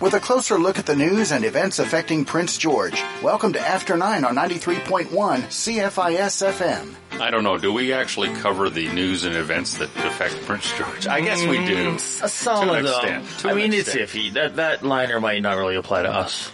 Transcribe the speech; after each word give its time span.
with 0.00 0.14
a 0.14 0.20
closer 0.20 0.58
look 0.58 0.78
at 0.78 0.86
the 0.86 0.96
news 0.96 1.30
and 1.30 1.44
events 1.44 1.78
affecting 1.78 2.24
Prince 2.24 2.56
George. 2.56 3.02
Welcome 3.22 3.52
to 3.52 3.60
After 3.60 3.96
9 3.96 4.24
on 4.24 4.34
93.1 4.34 5.08
CFIS 5.10 6.52
FM. 6.52 6.94
I 7.20 7.30
don't 7.30 7.44
know. 7.44 7.58
Do 7.58 7.72
we 7.72 7.92
actually 7.92 8.32
cover 8.34 8.70
the 8.70 8.88
news 8.92 9.24
and 9.24 9.36
events 9.36 9.74
that 9.78 9.94
affect 10.06 10.40
Prince 10.46 10.72
George? 10.76 11.06
I 11.06 11.20
guess 11.20 11.44
we 11.46 11.58
do. 11.66 11.96
Mm, 11.96 12.28
Some 12.28 12.68
To 12.68 12.74
of 12.74 12.84
them. 12.84 12.94
extent. 12.94 13.38
To 13.40 13.48
I 13.48 13.50
an 13.52 13.56
mean, 13.58 13.72
it's 13.74 13.94
iffy. 13.94 14.32
That 14.32 14.56
that 14.56 14.82
liner 14.82 15.20
might 15.20 15.42
not 15.42 15.58
really 15.58 15.76
apply 15.76 16.02
to 16.04 16.10
us. 16.10 16.50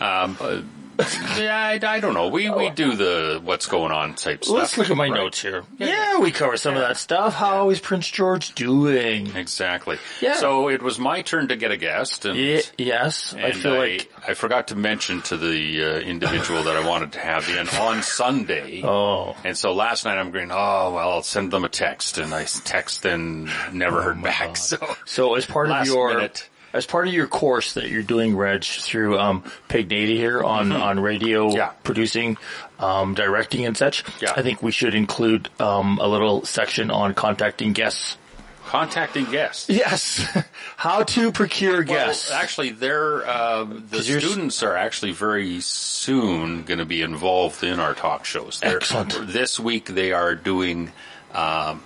Um, 0.00 0.36
uh, 0.40 0.60
yeah, 1.38 1.56
I, 1.56 1.80
I 1.86 2.00
don't 2.00 2.14
know. 2.14 2.28
We 2.28 2.50
we 2.50 2.70
do 2.70 2.94
the 2.96 3.40
what's 3.42 3.66
going 3.66 3.92
on 3.92 4.14
type 4.14 4.44
stuff. 4.44 4.56
Let's 4.56 4.78
look 4.78 4.90
at 4.90 4.96
my 4.96 5.04
Right. 5.08 5.14
notes 5.20 5.42
here. 5.42 5.64
Yeah, 5.78 6.18
we 6.18 6.30
cover 6.30 6.56
some 6.56 6.74
of 6.74 6.80
that 6.80 6.96
stuff. 6.96 7.34
How 7.34 7.70
is 7.70 7.80
Prince 7.80 8.08
George 8.10 8.54
doing? 8.54 9.34
Exactly. 9.36 9.98
Yeah. 10.20 10.34
So 10.36 10.68
it 10.68 10.82
was 10.82 10.98
my 10.98 11.22
turn 11.22 11.48
to 11.48 11.56
get 11.56 11.70
a 11.70 11.76
guest, 11.76 12.24
and, 12.24 12.36
Ye- 12.38 12.62
yes, 12.78 13.34
I 13.34 13.40
and 13.40 13.56
feel 13.56 13.76
like. 13.76 14.10
I 14.26 14.32
forgot 14.34 14.68
to 14.68 14.76
mention 14.76 15.20
to 15.22 15.36
the 15.36 15.84
uh, 15.84 15.86
individual 15.98 16.62
that 16.62 16.76
I 16.76 16.88
wanted 16.88 17.12
to 17.12 17.18
have 17.18 17.46
in 17.48 17.68
on 17.68 18.02
Sunday. 18.02 18.82
Oh, 18.94 19.36
And 19.44 19.56
so 19.56 19.72
last 19.74 20.04
night 20.06 20.18
I'm 20.18 20.30
going, 20.30 20.50
oh, 20.50 20.92
well, 20.94 21.10
I'll 21.10 21.22
send 21.22 21.50
them 21.50 21.64
a 21.64 21.68
text. 21.68 22.16
And 22.18 22.32
I 22.32 22.44
text 22.44 23.04
and 23.04 23.50
never 23.72 24.00
heard 24.02 24.22
back. 24.22 24.56
So 24.56 24.78
so 25.04 25.34
as 25.34 25.44
part 25.44 25.70
of 25.70 25.86
your 25.86 26.14
minute. 26.14 26.48
As 26.74 26.84
part 26.84 27.08
of 27.08 27.14
your 27.14 27.26
course 27.26 27.72
that 27.74 27.88
you're 27.88 28.02
doing, 28.02 28.36
Reg, 28.36 28.64
through 28.64 29.18
um, 29.18 29.44
Pig 29.68 29.88
Nady 29.88 30.16
here 30.16 30.42
on 30.42 30.72
on 30.72 31.00
radio 31.00 31.46
Mm-hmm. 31.48 31.56
Yeah. 31.56 31.68
producing, 31.84 32.36
um, 32.78 33.14
directing, 33.14 33.64
and 33.64 33.76
such. 33.76 34.04
Yeah. 34.20 34.32
I 34.36 34.42
think 34.42 34.62
we 34.62 34.72
should 34.72 34.94
include 34.94 35.48
um, 35.60 35.98
a 36.02 36.06
little 36.08 36.44
section 36.44 36.90
on 36.90 37.14
contacting 37.14 37.72
guests. 37.72 38.18
contacting 38.66 39.26
guests. 39.30 39.68
Yes, 39.70 40.20
how 40.76 41.04
to 41.04 41.30
procure 41.32 41.76
Well, 41.84 42.06
guests. 42.06 42.30
actually, 42.30 42.70
they're 42.70 43.24
uh, 43.26 43.64
the 43.64 44.02
students 44.02 44.62
are 44.62 44.76
actually 44.76 45.12
very 45.12 45.60
soon 45.60 46.64
going 46.64 46.78
to 46.80 46.84
be 46.86 47.02
involved 47.02 47.62
in 47.62 47.78
our 47.78 47.94
talk 47.94 48.24
shows. 48.24 48.58
They're, 48.60 48.76
Excellent. 48.78 49.32
This 49.32 49.60
week 49.60 49.86
they 49.86 50.12
are 50.12 50.34
doing 50.34 50.90
um, 51.32 51.82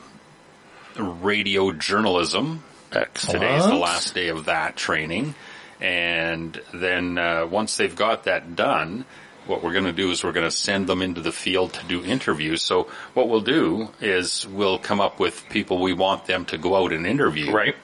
radio 0.97 1.73
journalism. 1.73 2.63
Excellent. 2.93 3.41
Today 3.41 3.57
is 3.57 3.67
the 3.67 3.75
last 3.75 4.15
day 4.15 4.29
of 4.29 4.47
that 4.47 4.77
training, 4.77 5.35
and 5.81 6.61
then 6.73 7.19
uh, 7.19 7.47
once 7.47 7.77
they've 7.77 7.95
got 7.97 8.25
that 8.25 8.57
done. 8.57 9.05
What 9.47 9.63
we're 9.63 9.73
going 9.73 9.87
to 9.87 9.95
do 9.95 10.11
is 10.11 10.23
we're 10.23 10.33
going 10.33 10.45
to 10.45 10.51
send 10.51 10.87
them 10.89 11.01
into 11.01 11.23
the 11.23 11.33
field 11.33 11.73
to 11.73 11.87
do 11.87 12.05
interviews. 12.05 12.61
So 12.61 12.89
what 13.15 13.31
we'll 13.31 13.41
do 13.41 13.89
is 13.99 14.47
we'll 14.47 14.79
come 14.79 15.01
up 15.01 15.19
with 15.19 15.49
people 15.49 15.81
we 15.81 15.95
want 15.95 16.27
them 16.27 16.45
to 16.47 16.59
go 16.59 16.77
out 16.77 16.93
and 16.93 17.07
interview 17.07 17.51
Right. 17.51 17.75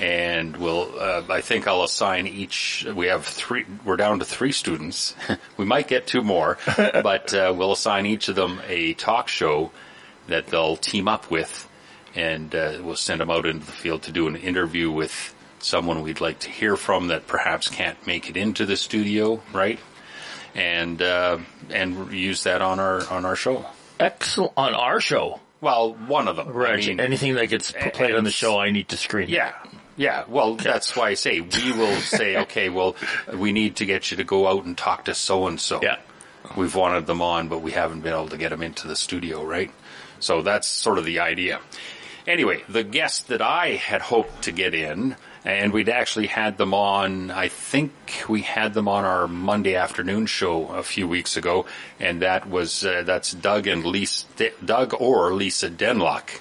and 0.00 0.56
we'll 0.56 0.92
uh, 0.98 1.22
I 1.28 1.40
think 1.40 1.68
I'll 1.68 1.84
assign 1.84 2.26
each 2.26 2.84
we 2.92 3.06
have 3.06 3.24
three 3.24 3.64
we're 3.84 3.96
down 3.96 4.18
to 4.18 4.24
three 4.24 4.50
students 4.50 5.14
we 5.56 5.64
might 5.64 5.86
get 5.86 6.08
two 6.08 6.22
more 6.22 6.58
but 6.76 7.32
uh, 7.32 7.54
we'll 7.56 7.70
assign 7.72 8.04
each 8.04 8.28
of 8.28 8.34
them 8.34 8.60
a 8.66 8.94
talk 8.94 9.28
show 9.28 9.70
that 10.26 10.48
they'll 10.48 10.76
team 10.76 11.06
up 11.06 11.30
with 11.30 11.67
and 12.14 12.54
uh, 12.54 12.78
we'll 12.82 12.96
send 12.96 13.20
them 13.20 13.30
out 13.30 13.46
into 13.46 13.64
the 13.66 13.72
field 13.72 14.02
to 14.02 14.12
do 14.12 14.26
an 14.28 14.36
interview 14.36 14.90
with 14.90 15.34
someone 15.60 16.02
we'd 16.02 16.20
like 16.20 16.38
to 16.40 16.50
hear 16.50 16.76
from 16.76 17.08
that 17.08 17.26
perhaps 17.26 17.68
can't 17.68 18.06
make 18.06 18.30
it 18.30 18.36
into 18.36 18.64
the 18.64 18.76
studio 18.76 19.40
right 19.52 19.78
and 20.54 21.02
uh, 21.02 21.38
and 21.70 22.12
use 22.12 22.44
that 22.44 22.62
on 22.62 22.78
our 22.80 23.06
on 23.10 23.24
our 23.24 23.36
show 23.36 23.66
Excellent. 24.00 24.52
On 24.56 24.74
our 24.74 25.00
show. 25.00 25.40
well 25.60 25.92
one 25.94 26.28
of 26.28 26.36
them 26.36 26.48
I 26.56 26.76
mean- 26.76 27.00
anything 27.00 27.34
that 27.34 27.46
gets 27.48 27.72
played 27.72 28.14
on 28.14 28.24
the 28.24 28.30
show, 28.30 28.58
I 28.58 28.70
need 28.70 28.88
to 28.90 28.96
screen. 28.96 29.28
Yeah. 29.28 29.54
Yeah, 29.96 30.22
well, 30.28 30.54
that's 30.54 30.94
why 30.94 31.08
I 31.08 31.14
say 31.14 31.40
we 31.40 31.72
will 31.72 31.96
say, 31.96 32.36
okay, 32.42 32.68
well, 32.68 32.94
we 33.34 33.50
need 33.50 33.74
to 33.76 33.84
get 33.84 34.12
you 34.12 34.18
to 34.18 34.22
go 34.24 34.46
out 34.46 34.64
and 34.64 34.78
talk 34.78 35.06
to 35.06 35.14
so 35.14 35.48
and 35.48 35.60
so. 35.60 35.80
Yeah. 35.82 35.96
We've 36.56 36.72
wanted 36.76 37.06
them 37.06 37.20
on, 37.20 37.48
but 37.48 37.62
we 37.62 37.72
haven't 37.72 38.02
been 38.02 38.12
able 38.12 38.28
to 38.28 38.36
get 38.36 38.50
them 38.50 38.62
into 38.62 38.86
the 38.86 38.94
studio, 38.94 39.42
right? 39.44 39.72
So 40.20 40.42
that's 40.42 40.68
sort 40.68 40.98
of 40.98 41.04
the 41.04 41.18
idea. 41.18 41.58
Anyway, 42.28 42.62
the 42.68 42.84
guest 42.84 43.28
that 43.28 43.40
I 43.40 43.68
had 43.70 44.02
hoped 44.02 44.42
to 44.42 44.52
get 44.52 44.74
in, 44.74 45.16
and 45.46 45.72
we'd 45.72 45.88
actually 45.88 46.26
had 46.26 46.58
them 46.58 46.74
on, 46.74 47.30
I 47.30 47.48
think 47.48 47.92
we 48.28 48.42
had 48.42 48.74
them 48.74 48.86
on 48.86 49.06
our 49.06 49.26
Monday 49.26 49.74
afternoon 49.74 50.26
show 50.26 50.66
a 50.66 50.82
few 50.82 51.08
weeks 51.08 51.38
ago, 51.38 51.64
and 51.98 52.20
that 52.20 52.46
was, 52.46 52.84
uh, 52.84 53.02
that's 53.06 53.32
Doug 53.32 53.66
and 53.66 53.82
Lisa, 53.82 54.26
Doug 54.62 54.92
or 55.00 55.32
Lisa 55.32 55.70
Denlock. 55.70 56.40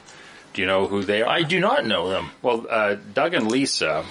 Do 0.53 0.61
you 0.61 0.67
know 0.67 0.87
who 0.87 1.03
they 1.03 1.21
are? 1.21 1.29
I 1.29 1.43
do 1.43 1.61
not 1.61 1.85
know 1.85 2.09
them. 2.09 2.31
Well, 2.41 2.65
uh, 2.69 2.97
Doug 3.13 3.33
and 3.33 3.49
Lisa 3.49 4.03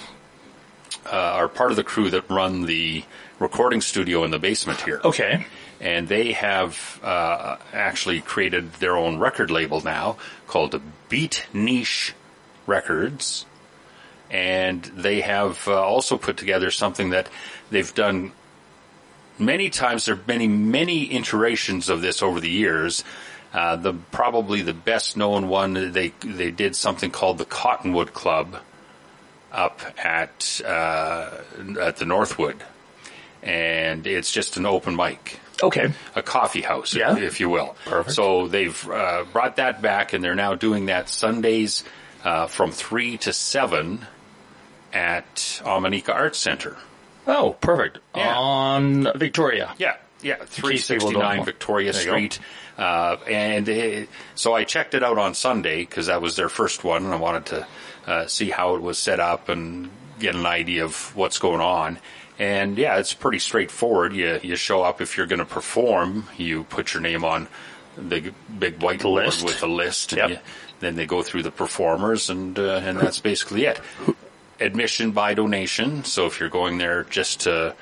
uh, 1.05 1.09
are 1.11 1.47
part 1.47 1.69
of 1.69 1.77
the 1.77 1.83
crew 1.83 2.09
that 2.09 2.27
run 2.27 2.65
the 2.65 3.03
recording 3.37 3.81
studio 3.81 4.23
in 4.23 4.31
the 4.31 4.39
basement 4.39 4.81
here. 4.81 4.99
Okay. 5.05 5.45
And 5.79 6.07
they 6.07 6.31
have 6.31 6.99
uh, 7.03 7.57
actually 7.71 8.21
created 8.21 8.73
their 8.73 8.97
own 8.97 9.19
record 9.19 9.51
label 9.51 9.81
now 9.81 10.17
called 10.47 10.81
Beat 11.09 11.47
Niche 11.53 12.13
Records. 12.65 13.45
And 14.29 14.83
they 14.83 15.21
have 15.21 15.67
uh, 15.67 15.81
also 15.81 16.17
put 16.17 16.37
together 16.37 16.71
something 16.71 17.11
that 17.11 17.29
they've 17.69 17.93
done 17.93 18.31
many 19.39 19.69
times. 19.69 20.05
There 20.05 20.15
have 20.15 20.27
many, 20.27 20.47
many 20.47 21.13
iterations 21.15 21.89
of 21.89 22.01
this 22.01 22.21
over 22.21 22.39
the 22.39 22.49
years. 22.49 23.03
Uh, 23.53 23.75
the 23.77 23.93
probably 24.11 24.61
the 24.61 24.73
best 24.73 25.15
known 25.15 25.47
one 25.47 25.93
they 25.93 26.09
they 26.19 26.51
did 26.51 26.75
something 26.75 27.09
called 27.09 27.37
the 27.37 27.45
Cottonwood 27.45 28.13
Club 28.13 28.57
up 29.53 29.81
at 29.97 30.61
uh, 30.65 31.29
at 31.79 31.95
the 31.95 32.05
Northwood, 32.05 32.61
and 33.41 34.05
it's 34.05 34.31
just 34.31 34.57
an 34.57 34.65
open 34.65 34.97
mic 34.97 35.39
Okay. 35.63 35.91
a 36.15 36.21
coffee 36.21 36.61
house, 36.61 36.93
Yeah. 36.95 37.17
if 37.17 37.39
you 37.39 37.49
will. 37.49 37.75
Perfect. 37.85 38.15
So 38.15 38.47
they've 38.47 38.89
uh, 38.89 39.25
brought 39.31 39.55
that 39.57 39.81
back, 39.81 40.13
and 40.13 40.23
they're 40.23 40.35
now 40.35 40.55
doing 40.55 40.87
that 40.87 41.09
Sundays 41.09 41.83
uh, 42.23 42.47
from 42.47 42.71
three 42.71 43.17
to 43.19 43.33
seven 43.33 44.05
at 44.93 45.35
Omineca 45.63 46.09
Arts 46.13 46.37
Center. 46.37 46.77
Oh, 47.25 47.55
perfect. 47.59 47.99
Yeah. 48.15 48.35
On 48.37 49.07
Victoria. 49.17 49.73
Yeah, 49.77 49.97
yeah, 50.21 50.35
three 50.45 50.73
case 50.73 50.87
people 50.87 51.07
sixty 51.07 51.13
don't 51.13 51.23
nine 51.23 51.37
know. 51.39 51.43
Victoria 51.43 51.91
There. 51.91 52.01
Street. 52.01 52.39
Uh, 52.77 53.17
and 53.27 53.67
it, 53.67 54.09
so 54.35 54.53
I 54.53 54.63
checked 54.63 54.93
it 54.93 55.03
out 55.03 55.17
on 55.17 55.33
Sunday 55.33 55.79
because 55.79 56.05
that 56.07 56.21
was 56.21 56.35
their 56.35 56.49
first 56.49 56.83
one, 56.83 57.03
and 57.05 57.13
I 57.13 57.17
wanted 57.17 57.45
to 57.47 57.67
uh, 58.05 58.27
see 58.27 58.49
how 58.49 58.75
it 58.75 58.81
was 58.81 58.97
set 58.97 59.19
up 59.19 59.49
and 59.49 59.89
get 60.19 60.35
an 60.35 60.45
idea 60.45 60.85
of 60.85 61.15
what's 61.15 61.39
going 61.39 61.61
on. 61.61 61.99
And 62.39 62.77
yeah, 62.77 62.97
it's 62.97 63.13
pretty 63.13 63.39
straightforward. 63.39 64.13
You 64.13 64.39
you 64.43 64.55
show 64.55 64.83
up 64.83 65.01
if 65.01 65.17
you're 65.17 65.25
going 65.27 65.39
to 65.39 65.45
perform, 65.45 66.27
you 66.37 66.63
put 66.65 66.93
your 66.93 67.01
name 67.01 67.23
on 67.25 67.47
the 67.97 68.31
big, 68.59 68.81
white 68.81 69.01
board 69.01 69.25
list. 69.25 69.43
with 69.43 69.59
the 69.59 69.67
list. 69.67 70.13
and 70.13 70.19
Yep. 70.19 70.29
you- 70.29 70.37
then 70.79 70.95
they 70.95 71.07
go 71.07 71.23
through 71.23 71.41
the 71.41 71.49
performers, 71.49 72.29
and 72.29 72.59
uh, 72.59 72.79
and 72.83 72.99
that's 72.99 73.19
basically 73.19 73.65
it. 73.65 73.81
Admission 74.59 75.09
by 75.11 75.33
donation. 75.33 76.03
So 76.03 76.27
if 76.27 76.39
you're 76.39 76.49
going 76.49 76.77
there 76.77 77.03
just 77.05 77.41
to 77.41 77.73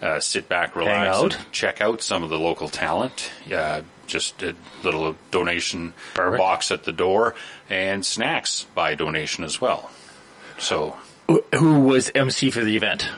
uh, 0.00 0.20
sit 0.20 0.48
back, 0.48 0.76
relax, 0.76 1.16
out. 1.16 1.36
check 1.50 1.80
out 1.80 2.00
some 2.02 2.22
of 2.22 2.30
the 2.30 2.38
local 2.38 2.68
talent. 2.68 3.30
Uh, 3.52 3.82
just 4.06 4.40
a 4.44 4.54
little 4.84 5.16
donation 5.32 5.94
Perfect. 6.14 6.38
box 6.38 6.70
at 6.70 6.84
the 6.84 6.92
door 6.92 7.34
and 7.70 8.04
snacks 8.06 8.66
by 8.74 8.94
donation 8.94 9.42
as 9.42 9.60
well. 9.60 9.90
So, 10.58 10.96
Who 11.56 11.80
was 11.80 12.10
MC 12.14 12.50
for 12.50 12.62
the 12.62 12.76
event? 12.76 13.08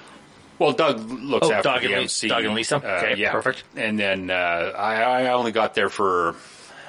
Well, 0.58 0.72
Doug 0.72 1.00
looks 1.10 1.46
Oh, 1.48 1.52
after 1.52 1.68
Doug 1.68 1.80
the 1.82 1.86
and 1.92 2.02
MC. 2.02 2.28
Doug 2.28 2.44
and 2.44 2.54
Lisa? 2.54 2.76
Uh, 2.76 2.98
Okay, 3.02 3.14
yeah. 3.20 3.32
perfect. 3.32 3.64
And 3.76 3.98
then 3.98 4.30
uh, 4.30 4.34
I, 4.76 5.02
I 5.02 5.32
only 5.32 5.52
got 5.52 5.74
there 5.74 5.88
for 5.88 6.34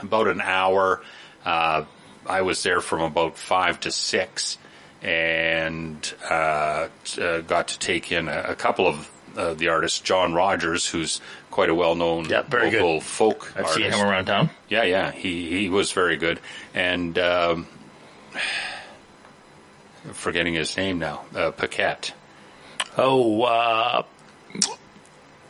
about 0.02 0.28
an 0.28 0.42
hour. 0.42 1.02
Uh, 1.46 1.84
I 2.26 2.42
was 2.42 2.62
there 2.64 2.82
from 2.82 3.02
about 3.02 3.38
five 3.38 3.80
to 3.82 3.92
six, 3.92 4.58
and 5.02 6.14
uh, 6.30 6.88
uh, 7.22 7.40
got 7.42 7.70
to 7.70 7.80
take 7.80 8.12
in 8.12 8.28
a, 8.28 8.48
a 8.50 8.56
couple 8.56 8.86
of 8.88 9.10
uh, 9.38 9.54
the 9.54 9.70
artists. 9.70 10.00
John 10.00 10.34
Rogers, 10.34 10.88
who's 10.88 11.22
quite 11.52 11.70
a 11.70 11.76
well-known 11.76 12.26
Yeah, 12.26 12.42
very 12.44 12.70
good. 12.70 12.82
local 12.82 13.02
folk 13.02 13.52
I've 13.56 13.66
artist. 13.66 13.76
seen 13.78 13.92
him 13.92 14.06
around 14.06 14.26
town. 14.26 14.50
Yeah, 14.70 14.84
yeah, 14.84 15.12
he 15.12 15.48
he 15.50 15.70
was 15.70 15.92
very 15.92 16.18
good, 16.18 16.40
and 16.74 17.18
um, 17.20 17.68
forgetting 20.14 20.54
his 20.54 20.76
name 20.78 21.00
now, 21.00 21.24
uh, 21.36 21.52
Paquette, 21.52 22.14
Oh, 22.98 23.44
uh, 23.44 24.04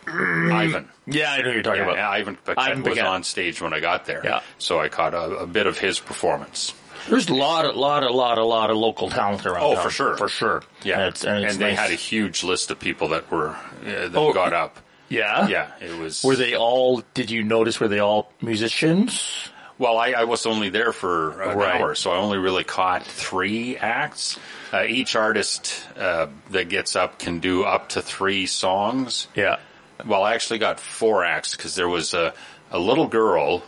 Ivan. 0.07 0.89
yeah, 1.05 1.31
I 1.33 1.37
know 1.39 1.43
who 1.45 1.51
you're 1.51 1.63
talking 1.63 1.79
Yeah, 1.79 1.83
about. 1.85 1.95
yeah, 1.97 2.09
Ivan 2.09 2.35
Paquette 2.37 2.57
Ivan 2.59 2.83
was 2.83 2.89
Paquette. 2.93 3.05
on 3.05 3.23
stage 3.23 3.61
when 3.61 3.73
I 3.73 3.79
got 3.79 4.05
there, 4.05 4.21
Yeah. 4.23 4.41
so 4.57 4.79
I 4.79 4.89
caught 4.89 5.13
a, 5.13 5.39
a 5.39 5.47
bit 5.47 5.67
of 5.67 5.77
his 5.77 5.99
performance. 5.99 6.73
There's 7.09 7.29
a 7.29 7.33
lot, 7.35 7.65
a 7.65 7.71
lot, 7.71 8.03
a 8.03 8.11
lot, 8.11 8.37
a 8.37 8.43
lot 8.43 8.69
of 8.69 8.77
local 8.77 9.09
talent 9.09 9.45
around. 9.45 9.63
Oh, 9.63 9.75
town. 9.75 9.83
for 9.83 9.89
sure. 9.89 10.17
for 10.17 10.27
sure. 10.29 10.63
Yeah, 10.83 10.99
and, 10.99 11.07
it's, 11.09 11.23
and, 11.23 11.45
it's 11.45 11.57
they 11.57 11.69
nice. 11.69 11.77
had 11.79 11.91
a 11.91 11.95
huge 11.95 12.43
list 12.43 12.69
of 12.71 12.79
people 12.79 13.09
that 13.09 13.29
were 13.31 13.49
uh, 13.49 13.55
that 13.83 14.15
Oh, 14.15 14.33
got 14.33 14.51
up. 14.53 14.77
yeah, 15.09 15.47
Yeah, 15.47 15.71
it 15.79 15.97
was. 15.97 16.23
Were 16.23 16.35
they 16.35 16.55
all? 16.55 17.01
Did 17.13 17.31
you 17.31 17.43
notice? 17.43 17.79
Were 17.79 17.87
they 17.87 17.99
all 17.99 18.31
musicians? 18.41 19.49
Well, 19.77 19.97
I, 19.97 20.11
I 20.13 20.23
was 20.23 20.45
only 20.45 20.69
there 20.69 20.91
for 20.91 21.41
an 21.43 21.57
Right. 21.57 21.79
hour, 21.79 21.95
so 21.95 22.11
I 22.11 22.17
only 22.17 22.39
really 22.39 22.63
caught 22.63 23.03
three 23.03 23.77
acts. 23.77 24.37
Uh, 24.73 24.83
each 24.83 25.15
artist 25.15 25.85
uh, 25.97 26.27
that 26.51 26.67
gets 26.67 26.95
up 26.95 27.19
can 27.19 27.39
do 27.39 27.63
up 27.63 27.89
to 27.89 28.01
three 28.01 28.45
songs. 28.45 29.27
Yeah. 29.35 29.57
Well, 30.05 30.23
I 30.23 30.33
actually 30.33 30.59
got 30.59 30.79
four 30.79 31.23
acts 31.23 31.55
because 31.55 31.75
there 31.75 31.87
was 31.87 32.13
a, 32.13 32.33
a 32.69 32.79
little 32.79 33.07
girl, 33.07 33.63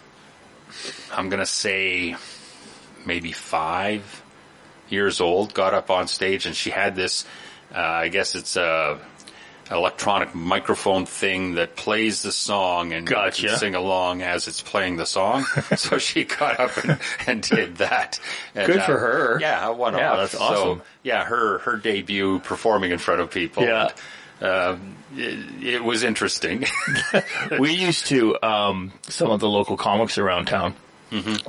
I'm 1.12 1.30
going 1.30 1.40
to 1.40 1.46
say 1.46 2.16
maybe 3.06 3.32
five 3.32 4.24
years 4.90 5.22
old, 5.22 5.54
got 5.54 5.74
up 5.74 5.90
on 5.90 6.08
stage 6.08 6.46
and 6.46 6.56
she 6.56 6.70
had 6.70 6.96
this, 6.96 7.26
uh, 7.74 7.80
I 7.80 8.10
guess 8.10 8.36
it's 8.36 8.58
a 8.58 9.00
electronic 9.72 10.34
microphone 10.34 11.06
thing 11.06 11.56
that 11.56 11.76
plays 11.76 12.24
the 12.24 12.32
song 12.32 12.94
and 12.94 13.08
you 13.10 13.16
can 13.16 13.58
sing 13.58 13.76
along 13.76 14.22
as 14.22 14.48
it's 14.48 14.62
playing 14.62 14.98
the 14.98 15.06
song. 15.06 15.44
so 15.76 15.98
she 15.98 16.24
got 16.24 16.60
up 16.60 16.76
and, 16.84 17.00
and 17.28 17.42
did 17.44 17.78
that. 17.78 18.20
And, 18.56 18.68
Good 18.68 18.82
for 18.84 18.98
her. 18.98 19.38
Yeah, 19.40 19.70
one 19.70 19.94
Yeah, 19.96 20.12
off. 20.12 20.18
that's 20.18 20.32
So, 20.34 20.40
awesome. 20.40 20.82
yeah, 21.04 21.24
her 21.26 21.60
her 21.60 21.78
debut 21.78 22.40
performing 22.40 22.92
in 22.92 22.98
front 22.98 23.22
of 23.22 23.32
people. 23.32 23.64
Yeah. 23.64 23.90
Um, 24.42 24.96
it, 25.16 25.64
it 25.76 25.84
was 25.84 26.04
interesting. 26.04 26.66
we 27.60 27.74
used 27.74 28.08
to 28.08 28.42
um, 28.42 28.94
some 29.04 29.32
of 29.32 29.40
the 29.40 29.50
local 29.50 29.76
comics 29.78 30.18
around 30.18 30.46
town. 30.46 30.76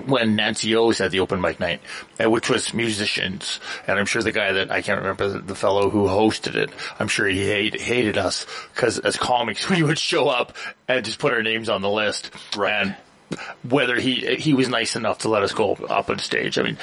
When 0.07 0.37
Nancy 0.37 0.75
O's 0.75 0.99
had 0.99 1.11
the 1.11 1.21
open 1.21 1.41
mic 1.41 1.61
night, 1.61 1.81
uh, 2.23 2.31
which 2.31 2.49
was 2.49 2.73
musicians, 2.73 3.61
and 3.87 3.99
I'm 3.99 4.07
sure 4.07 4.23
the 4.23 4.33
guy 4.33 4.53
that 4.53 4.71
I 4.71 4.83
can't 4.83 4.99
remember 5.01 5.29
the, 5.29 5.39
the 5.41 5.55
fellow 5.55 5.91
who 5.91 6.07
hosted 6.07 6.55
it. 6.55 6.71
I'm 6.99 7.09
sure 7.09 7.27
he 7.27 7.47
hate, 7.47 7.81
hated 7.81 8.17
us 8.19 8.47
because 8.75 8.99
as 8.99 9.17
comics 9.17 9.69
we 9.71 9.83
would 9.83 9.99
show 9.99 10.29
up 10.29 10.57
and 10.89 11.05
just 11.05 11.19
put 11.19 11.33
our 11.33 11.43
names 11.43 11.69
on 11.69 11.83
the 11.83 11.91
list, 11.91 12.31
Right. 12.57 12.73
and 12.73 12.97
whether 13.69 13.97
he 13.97 14.37
he 14.37 14.55
was 14.55 14.69
nice 14.69 14.97
enough 14.97 15.19
to 15.19 15.29
let 15.29 15.43
us 15.43 15.53
go 15.53 15.75
up 15.75 16.11
on 16.11 16.19
stage. 16.19 16.59
I 16.59 16.63
mean, 16.63 16.79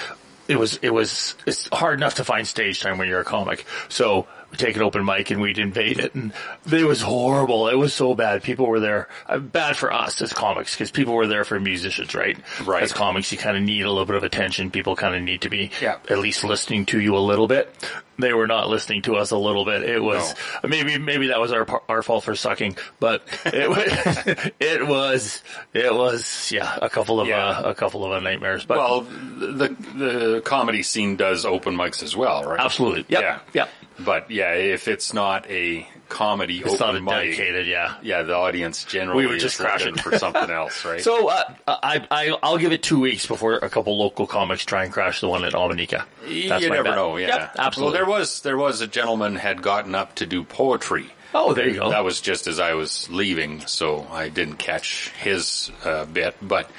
it 0.48 0.58
was 0.58 0.78
it 0.82 0.92
was 0.92 1.36
it's 1.46 1.68
hard 1.74 2.00
enough 2.00 2.16
to 2.16 2.24
find 2.24 2.48
stage 2.48 2.80
time 2.82 2.98
when 2.98 3.08
you're 3.10 3.20
a 3.22 3.26
comic. 3.26 3.66
So 3.90 4.28
take 4.56 4.76
an 4.76 4.82
open 4.82 5.04
mic 5.04 5.30
and 5.32 5.42
we'd 5.42 5.58
invade 5.58 6.00
it, 6.00 6.16
and 6.16 6.32
it 6.72 6.86
was 6.86 7.02
horrible. 7.02 7.68
It 7.68 7.76
was 7.76 7.94
so 7.94 8.16
bad. 8.16 8.44
People 8.44 8.66
were 8.68 8.80
there. 8.80 9.08
Uh, 9.28 9.40
bad 9.40 9.76
for 9.78 9.92
us 9.92 10.22
as 10.22 10.32
comics 10.34 10.74
because 10.74 10.90
people 10.92 11.14
were 11.14 11.28
there 11.28 11.44
for 11.44 11.60
musicians, 11.60 12.16
right? 12.16 12.38
Right. 12.66 12.84
As 12.84 12.94
comics, 12.94 13.32
you 13.32 13.38
kind 13.38 13.58
of 13.58 13.64
need 13.64 13.82
a 13.82 13.90
little 13.90 14.06
bit 14.06 14.16
of 14.16 14.24
attention. 14.24 14.72
People 14.72 14.96
kind 14.96 15.16
of 15.16 15.22
need 15.22 15.42
to 15.42 15.50
be 15.50 15.72
Yeah. 15.82 15.98
at 16.10 16.20
least 16.20 16.44
listening 16.44 16.86
to 16.88 17.00
you 17.00 17.16
a 17.16 17.20
little 17.20 17.48
bit. 17.48 17.74
They 18.20 18.34
were 18.34 18.48
not 18.48 18.68
listening 18.70 19.04
to 19.04 19.16
us 19.16 19.32
a 19.32 19.38
little 19.38 19.64
bit. 19.66 19.84
It 19.84 20.00
was 20.02 20.34
maybe 20.64 20.98
maybe 20.98 21.28
that 21.28 21.40
was 21.40 21.52
our 21.52 21.68
our 21.88 22.02
fault 22.02 22.24
for 22.24 22.36
sucking, 22.36 22.78
but 23.00 23.22
it 23.46 23.70
was 23.70 24.52
it 24.60 24.88
was 24.88 25.44
it 25.74 25.94
was 25.94 26.52
yeah 26.52 26.78
a 26.82 26.90
couple 26.90 27.20
of 27.20 27.28
Yeah. 27.28 27.46
uh, 27.48 27.70
a 27.70 27.76
couple 27.76 28.06
of 28.06 28.12
uh, 28.12 28.20
nightmares. 28.20 28.66
But 28.66 28.78
well, 28.78 29.02
the 29.02 29.76
the 29.96 30.42
comedy 30.44 30.82
scene 30.84 31.16
does 31.16 31.46
open 31.46 31.76
mics 31.76 32.02
as 32.04 32.16
well, 32.16 32.44
right? 32.44 32.60
absolutely, 32.60 33.06
yep, 33.10 33.22
Yeah. 33.22 33.40
yep. 33.54 33.70
But 34.00 34.30
yeah, 34.32 34.54
if 34.54 34.88
it's 34.88 35.14
not 35.14 35.50
a 35.50 35.88
comedy 36.10 36.60
It's 36.64 36.80
not 36.80 36.96
a 36.96 37.02
mic, 37.02 37.14
dedicated, 37.14 37.68
yeah. 37.68 37.96
yeah, 38.02 38.24
the 38.24 38.36
audience 38.36 38.84
generally 38.86 39.26
We 39.26 39.32
would 39.32 39.40
just 39.40 39.56
is 39.56 39.60
looking 39.62 39.96
crash 39.96 39.98
it. 39.98 40.00
for 40.00 40.18
something 40.18 40.50
else, 40.50 40.84
right? 40.86 41.02
So 41.08 41.30
uh, 41.30 41.44
I, 41.68 42.06
I 42.10 42.38
I'll 42.44 42.58
give 42.58 42.72
it 42.72 42.84
two 42.84 43.00
weeks 43.00 43.26
before 43.26 43.54
a 43.54 43.70
couple 43.70 43.98
local 43.98 44.28
comics 44.28 44.66
try 44.66 44.84
and 44.84 44.92
crash 44.94 45.22
the 45.22 45.28
one 45.30 45.44
at 45.46 45.54
Omineca. 45.54 46.06
you 46.28 46.50
That's 46.50 46.64
my 46.68 46.76
never 46.76 46.84
bet. 46.84 46.96
know. 46.96 47.18
Yeah, 47.18 47.28
Yep, 47.28 47.56
absolutely. 47.60 47.84
Well, 47.84 48.06
there 48.06 48.20
was 48.20 48.42
there 48.42 48.58
was 48.58 48.82
a 48.82 48.88
gentleman 48.88 49.36
had 49.36 49.62
gotten 49.62 49.96
up 49.96 50.16
to 50.16 50.26
do 50.26 50.44
poetry. 50.44 51.08
oh, 51.34 51.54
there 51.54 51.68
you 51.68 51.76
go. 51.76 51.90
That 51.92 52.04
was 52.04 52.22
just 52.22 52.48
as 52.48 52.60
I 52.60 52.74
was 52.74 53.10
leaving, 53.10 53.66
so 53.68 54.08
I 54.12 54.30
didn't 54.30 54.56
catch 54.58 55.10
his 55.20 55.72
uh, 55.84 56.06
bit. 56.06 56.36
But 56.42 56.70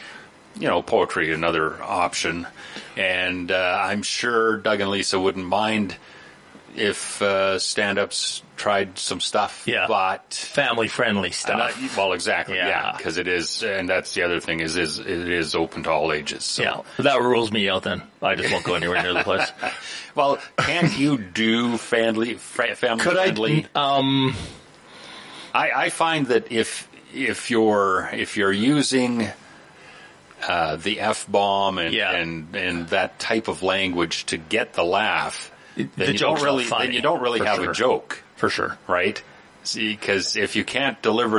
you 0.59 0.67
know, 0.69 0.83
poetry 0.83 1.33
another 1.33 1.81
option, 1.83 2.47
and 2.97 3.53
uh, 3.53 3.79
I'm 3.81 4.03
sure 4.03 4.57
Doug 4.57 4.81
and 4.81 4.91
Lisa 4.91 5.21
wouldn't 5.21 5.47
mind 5.47 5.97
if 6.77 7.21
uh, 7.23 7.59
stand-ups 7.59 8.43
tried 8.59 8.99
some 8.99 9.21
stuff. 9.21 9.63
Yeah. 9.67 9.87
but 9.89 10.35
Family 10.35 10.89
friendly 10.89 11.31
stuff. 11.31 11.75
I- 11.77 11.97
well, 11.97 12.13
exactly, 12.13 12.57
Yeah. 12.57 12.69
yeah, 12.69 12.95
because 12.97 13.17
it 13.17 13.27
is, 13.29 13.63
and 13.63 13.89
that's 13.89 14.13
the 14.13 14.23
other 14.23 14.41
thing 14.41 14.61
is 14.61 14.77
is 14.77 14.99
it 14.99 15.07
is 15.09 15.55
open 15.55 15.85
to 15.85 15.91
all 15.91 16.13
ages. 16.13 16.45
So. 16.45 16.63
yeah, 16.63 16.81
that 16.99 17.23
rules 17.23 17.51
me 17.51 17.69
out. 17.71 17.85
Then 17.85 18.03
I 18.21 18.35
just 18.35 18.53
won't 18.53 18.65
go 18.65 18.75
anywhere 18.75 19.03
near 19.03 19.15
the 19.15 19.23
place. 19.25 19.51
Well, 20.15 20.39
can't 20.57 20.99
you 20.99 21.17
do 21.17 21.77
family 21.79 22.35
fa- 22.35 22.75
family 22.75 23.05
Could 23.05 23.13
friendly? 23.13 23.67
I? 23.73 23.97
Um, 23.99 24.35
I, 25.55 25.71
I 25.71 25.91
find 25.91 26.27
that 26.27 26.51
if 26.51 26.89
if 27.15 27.51
you're 27.53 28.11
if 28.13 28.37
you're 28.37 28.53
using 28.53 29.29
uh, 30.47 30.75
the 30.77 30.99
f 31.01 31.27
bomb 31.31 31.79
and, 31.79 31.95
Yeah. 31.95 32.13
and 32.17 32.55
and 32.57 32.89
that 32.89 33.21
type 33.21 33.47
of 33.47 33.63
language 33.63 34.27
to 34.27 34.37
get 34.39 34.73
the 34.73 34.83
laugh, 34.83 35.53
then 35.77 35.91
the 35.97 36.13
you 36.13 36.19
don't 36.19 36.43
really 36.43 36.65
then 36.65 36.93
you 36.93 37.01
don't 37.01 37.21
really 37.23 37.41
have 37.47 37.57
sure. 37.59 37.71
a 37.71 37.75
joke, 37.75 38.23
for 38.39 38.49
sure. 38.49 38.79
right? 38.87 39.23
See, 39.65 39.91
because 39.91 40.35
if 40.37 40.57
you 40.57 40.65
can't 40.65 41.01
deliver 41.03 41.39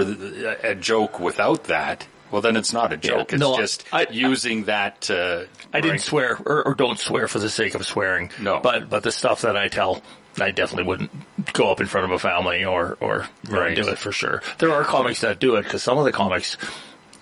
a 0.64 0.76
joke 0.76 1.20
without 1.20 1.64
that, 1.64 2.06
well, 2.30 2.44
then 2.44 2.56
it's 2.58 2.72
not 2.74 2.94
a 2.94 2.98
joke. 2.98 3.34
it's 3.34 3.40
no, 3.40 3.58
just 3.58 3.86
I- 3.92 4.06
using 4.12 4.66
that. 4.66 5.10
Uh, 5.10 5.46
I 5.74 5.82
didn't 5.82 6.00
swear 6.00 6.38
or, 6.46 6.68
or 6.68 6.76
don't 6.76 7.00
swear 7.00 7.28
for 7.28 7.40
the 7.40 7.50
sake 7.50 7.74
of 7.74 7.84
swearing. 7.88 8.30
No. 8.40 8.60
but 8.60 8.88
but 8.90 9.02
the 9.02 9.12
stuff 9.12 9.42
that 9.42 9.58
I 9.58 9.68
tell, 9.68 10.04
I 10.40 10.52
definitely 10.52 10.84
wouldn't 10.84 11.12
go 11.54 11.72
up 11.72 11.82
in 11.82 11.88
front 11.88 12.06
of 12.06 12.12
a 12.12 12.20
family 12.20 12.64
or 12.66 12.98
or 13.00 13.26
Right. 13.50 13.76
do 13.76 13.88
it 13.88 13.98
for 13.98 14.12
sure. 14.12 14.44
There 14.60 14.72
are 14.72 14.84
comics 14.84 15.22
that 15.22 15.40
do 15.40 15.56
it 15.56 15.64
because 15.64 15.82
some 15.82 15.98
of 15.98 16.06
the 16.06 16.12
comics. 16.12 16.56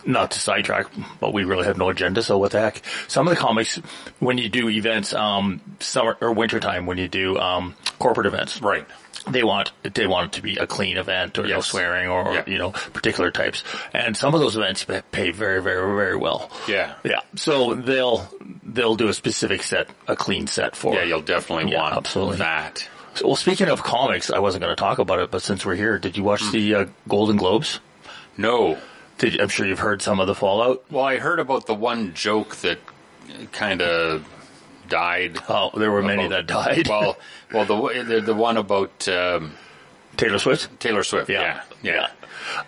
Not 0.05 0.31
to 0.31 0.39
sidetrack, 0.39 0.87
but 1.19 1.33
we 1.33 1.43
really 1.43 1.65
have 1.65 1.77
no 1.77 1.89
agenda, 1.89 2.23
so 2.23 2.37
what 2.37 2.51
the 2.51 2.61
heck? 2.61 2.81
Some 3.09 3.27
of 3.27 3.35
the 3.35 3.39
comics, 3.41 3.75
when 4.19 4.37
you 4.37 4.47
do 4.47 4.69
events, 4.69 5.13
um, 5.13 5.59
summer 5.81 6.15
or 6.21 6.31
wintertime, 6.31 6.85
when 6.85 6.97
you 6.97 7.09
do 7.09 7.37
um, 7.37 7.75
corporate 7.99 8.25
events, 8.25 8.61
Right. 8.61 8.85
They 9.31 9.43
want 9.43 9.71
they 9.83 10.07
want 10.07 10.27
it 10.27 10.31
to 10.37 10.41
be 10.41 10.57
a 10.57 10.67
clean 10.67 10.97
event 10.97 11.37
or 11.37 11.45
no 11.47 11.61
swearing 11.61 12.07
or 12.09 12.33
Yeah. 12.33 12.43
you 12.47 12.57
know 12.57 12.71
particular 12.71 13.31
types. 13.31 13.63
And 13.93 14.15
some 14.15 14.33
of 14.33 14.39
those 14.41 14.55
events 14.55 14.83
pay- 14.85 15.31
very 15.31 15.61
very 15.61 15.95
very 15.95 16.15
well. 16.15 16.49
Yeah. 16.67 16.93
Yeah. 17.03 17.19
So 17.35 17.73
they'll 17.75 18.27
they'll 18.63 18.95
do 18.95 19.07
a 19.07 19.13
specific 19.13 19.63
set, 19.63 19.89
a 20.07 20.15
clean 20.15 20.47
set 20.47 20.75
for. 20.75 20.93
Yeah, 20.95 21.03
you'll 21.03 21.21
definitely 21.21 21.71
Yeah, 21.71 21.81
want 21.81 21.95
absolutely. 21.95 22.37
that. 22.37 22.87
So, 23.15 23.27
well, 23.27 23.35
speaking 23.35 23.67
of 23.69 23.81
comics, 23.81 24.29
I 24.29 24.39
wasn't 24.39 24.63
going 24.63 24.75
to 24.75 24.79
talk 24.79 24.99
about 24.99 25.19
it, 25.19 25.31
but 25.31 25.41
since 25.41 25.65
we're 25.65 25.75
here, 25.75 25.97
did 25.97 26.15
you 26.17 26.23
watch 26.23 26.41
Hmm. 26.43 26.51
the 26.51 26.75
uh, 26.75 26.85
Golden 27.07 27.35
Globes? 27.37 27.79
No. 28.37 28.77
Did 29.17 29.41
I'm 29.41 29.49
sure 29.49 29.65
you've 29.65 29.79
heard 29.79 30.03
some 30.03 30.19
of 30.19 30.27
the 30.27 30.35
fallout. 30.35 30.83
Well, 30.91 31.03
I 31.03 31.17
heard 31.17 31.39
about 31.39 31.65
the 31.65 31.73
one 31.73 32.13
joke 32.13 32.57
that 32.57 32.77
kind 33.51 33.81
of 33.81 34.23
died. 34.87 35.37
Oh, 35.49 35.71
there 35.77 35.91
were 35.91 36.01
many 36.01 36.25
About- 36.25 36.47
that 36.47 36.65
died. 36.65 36.87
well, 36.89 37.17
well, 37.51 37.65
the 37.65 38.03
the, 38.03 38.21
the 38.21 38.33
one 38.33 38.57
about 38.57 39.07
um, 39.07 39.53
Taylor 40.15 40.39
Swift. 40.39 40.79
Taylor 40.79 41.03
Swift. 41.03 41.29
Yeah. 41.29 41.61
Yeah, 41.83 41.93
yeah. 41.93 42.07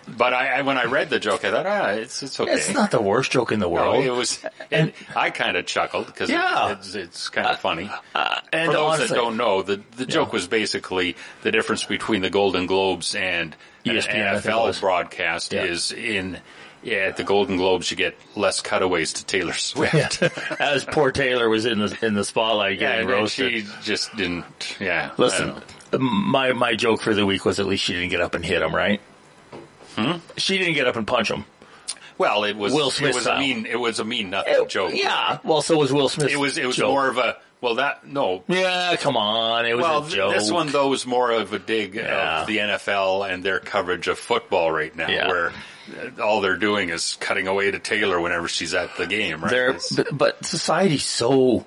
But 0.06 0.34
I, 0.34 0.58
I 0.58 0.62
when 0.62 0.76
I 0.76 0.84
read 0.84 1.08
the 1.10 1.18
joke, 1.18 1.44
I 1.44 1.50
thought, 1.50 1.66
ah, 1.66 1.88
it's 1.90 2.22
it's 2.22 2.38
okay. 2.38 2.52
It's 2.52 2.72
not 2.72 2.90
the 2.90 3.00
worst 3.00 3.30
joke 3.32 3.50
in 3.50 3.60
the 3.60 3.66
No, 3.66 3.72
world. 3.72 4.04
it 4.04 4.10
was, 4.10 4.44
and 4.70 4.92
I 5.16 5.30
kind 5.30 5.56
of 5.56 5.64
chuckled 5.66 6.06
because 6.06 6.28
Yeah. 6.28 6.72
it's, 6.72 6.94
it's 6.94 7.28
kind 7.30 7.46
of 7.46 7.58
funny. 7.60 7.90
and 8.14 8.66
For 8.66 8.72
those 8.72 8.76
honestly, 8.76 9.08
that 9.08 9.14
don't 9.14 9.36
know, 9.38 9.62
the 9.62 9.80
the 9.96 10.04
joke 10.06 10.32
was 10.34 10.46
basically 10.48 11.16
the 11.42 11.50
difference 11.50 11.84
between 11.84 12.20
the 12.20 12.30
Golden 12.30 12.66
Globes 12.66 13.14
and 13.14 13.56
an 13.86 13.96
ESPN, 13.96 14.42
NFL 14.42 14.78
broadcast 14.80 15.52
Yeah. 15.54 15.64
is 15.64 15.92
in. 15.92 16.38
Yeah, 16.82 16.96
at 17.08 17.16
the 17.18 17.24
Golden 17.24 17.56
Globes, 17.58 17.90
you 17.90 17.96
get 17.96 18.16
less 18.36 18.60
cutaways 18.62 19.12
to 19.14 19.26
Taylor 19.26 19.52
Swift. 19.54 20.22
as 20.60 20.84
poor 20.84 21.12
Taylor 21.12 21.48
was 21.48 21.66
in 21.66 21.78
the 21.78 21.96
in 22.02 22.14
the 22.14 22.24
spotlight 22.24 22.80
Yeah, 22.80 22.88
getting 22.92 23.00
and, 23.02 23.10
and 23.10 23.20
roasted. 23.20 23.52
she 23.52 23.66
just 23.82 24.16
didn't. 24.16 24.76
Yeah, 24.80 25.10
Listen, 25.18 25.54
my 25.98 26.52
my 26.52 26.74
joke 26.74 27.02
for 27.02 27.14
the 27.14 27.26
week 27.26 27.44
was 27.44 27.60
at 27.60 27.66
least 27.66 27.84
she 27.84 27.92
didn't 27.92 28.10
get 28.10 28.20
up 28.20 28.34
and 28.34 28.44
hit 28.44 28.62
him, 28.62 28.74
right? 28.74 29.00
Hmm? 29.96 30.18
She 30.36 30.56
didn't 30.58 30.74
get 30.74 30.86
up 30.86 30.96
and 30.96 31.06
punch 31.06 31.30
him. 31.30 31.44
Well, 32.16 32.44
it 32.44 32.56
was 32.56 32.72
Will 32.74 32.90
Smith 32.90 33.10
it 33.10 33.14
was 33.14 33.24
style. 33.24 33.36
a 33.38 33.40
mean 33.40 33.66
it 33.66 33.78
was 33.80 33.98
a 33.98 34.04
mean 34.04 34.30
nothing 34.30 34.68
joke. 34.68 34.92
Yeah. 34.94 35.38
Well, 35.42 35.62
so 35.62 35.76
was 35.78 35.92
Will 35.92 36.08
Smith. 36.08 36.30
it 36.30 36.36
was 36.38 36.58
it 36.58 36.66
was 36.66 36.78
more 36.78 37.08
of 37.08 37.18
a 37.18 37.36
well 37.60 37.76
that 37.76 38.06
no. 38.06 38.42
Yeah, 38.48 38.96
come 38.96 39.16
on. 39.16 39.66
It 39.66 39.74
was 39.76 39.82
Well, 39.84 40.06
a 40.06 40.08
joke. 40.10 40.34
this 40.34 40.50
one 40.50 40.68
though 40.68 40.88
was 40.88 41.06
more 41.06 41.30
of 41.30 41.52
a 41.52 41.58
dig 41.58 41.94
Yeah. 41.94 42.40
of 42.42 42.46
the 42.46 42.58
NFL 42.58 43.22
and 43.30 43.42
their 43.44 43.58
coverage 43.60 44.08
of 44.08 44.18
football 44.18 44.70
right 44.72 44.94
now, 44.94 45.08
Yeah. 45.08 45.28
where 45.28 45.52
uh, 46.18 46.22
all 46.22 46.40
they're 46.40 46.56
doing 46.56 46.90
is 46.90 47.16
cutting 47.20 47.46
away 47.48 47.70
to 47.70 47.78
Taylor 47.78 48.20
whenever 48.20 48.48
she's 48.48 48.74
at 48.74 48.96
the 48.96 49.06
game. 49.06 49.40
Right? 49.42 49.50
They're, 49.50 49.76
but, 49.96 50.08
but 50.16 50.44
society's 50.46 51.04
so 51.04 51.64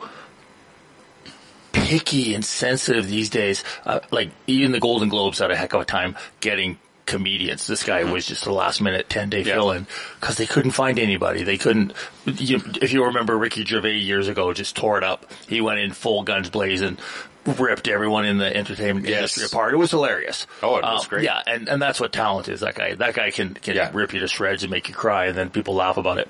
picky 1.72 2.34
and 2.36 2.46
sensitive 2.46 3.08
these 3.08 3.30
days. 3.30 3.64
Uh, 3.86 4.00
like 4.12 4.30
even 4.48 4.72
the 4.72 4.80
Golden 4.80 5.10
Globes 5.10 5.40
had 5.40 5.52
a 5.52 5.56
heck 5.56 5.74
of 5.74 5.82
a 5.82 5.86
time 5.86 6.16
getting 6.40 6.78
comedians. 7.06 7.68
This 7.68 7.84
guy 7.84 8.04
was 8.04 8.26
just 8.26 8.46
a 8.46 8.54
last 8.54 8.82
minute 8.82 9.10
10 9.10 9.30
day 9.30 9.40
Mm-hmm. 9.42 9.48
Yeah. 9.50 9.56
fill 9.56 9.72
in 9.72 9.88
because 10.20 10.38
they 10.38 10.46
couldn't 10.46 10.72
find 10.72 10.98
anybody. 11.00 11.44
They 11.44 11.58
couldn't, 11.58 11.94
you, 12.26 12.62
if 12.82 12.94
you 12.94 13.06
remember 13.06 13.38
Ricky 13.38 13.66
Gervais 13.66 13.98
years 13.98 14.28
ago 14.28 14.54
just 14.54 14.76
tore 14.76 14.98
it 14.98 15.04
up. 15.04 15.32
He 15.48 15.62
went 15.62 15.80
in 15.80 15.92
full 15.92 16.24
guns 16.24 16.50
blazing. 16.50 16.98
Ripped 17.46 17.90
everyone 17.90 18.24
in 18.26 18.38
the 18.38 18.56
entertainment 18.56 19.06
Yes. 19.06 19.18
industry 19.38 19.46
apart. 19.48 19.74
It 19.74 19.78
was 19.78 19.92
hilarious. 19.92 20.48
Oh, 20.62 20.78
it 20.78 20.84
was 20.84 21.04
Um, 21.04 21.10
great. 21.10 21.26
Yeah, 21.26 21.42
and, 21.46 21.68
and 21.68 21.82
that's 21.82 22.00
what 22.00 22.14
talent 22.14 22.48
is. 22.48 22.62
That 22.62 22.74
guy, 22.76 22.96
that 22.96 23.16
guy 23.16 23.32
can 23.32 23.54
can 23.56 23.76
Yeah. 23.76 23.90
rip 23.94 24.14
you 24.14 24.22
to 24.22 24.30
shreds 24.30 24.64
and 24.64 24.72
make 24.72 24.88
you 24.88 24.94
cry, 24.96 25.26
and 25.26 25.38
then 25.38 25.50
people 25.50 25.76
laugh 25.76 25.98
about 25.98 26.20
it. 26.20 26.30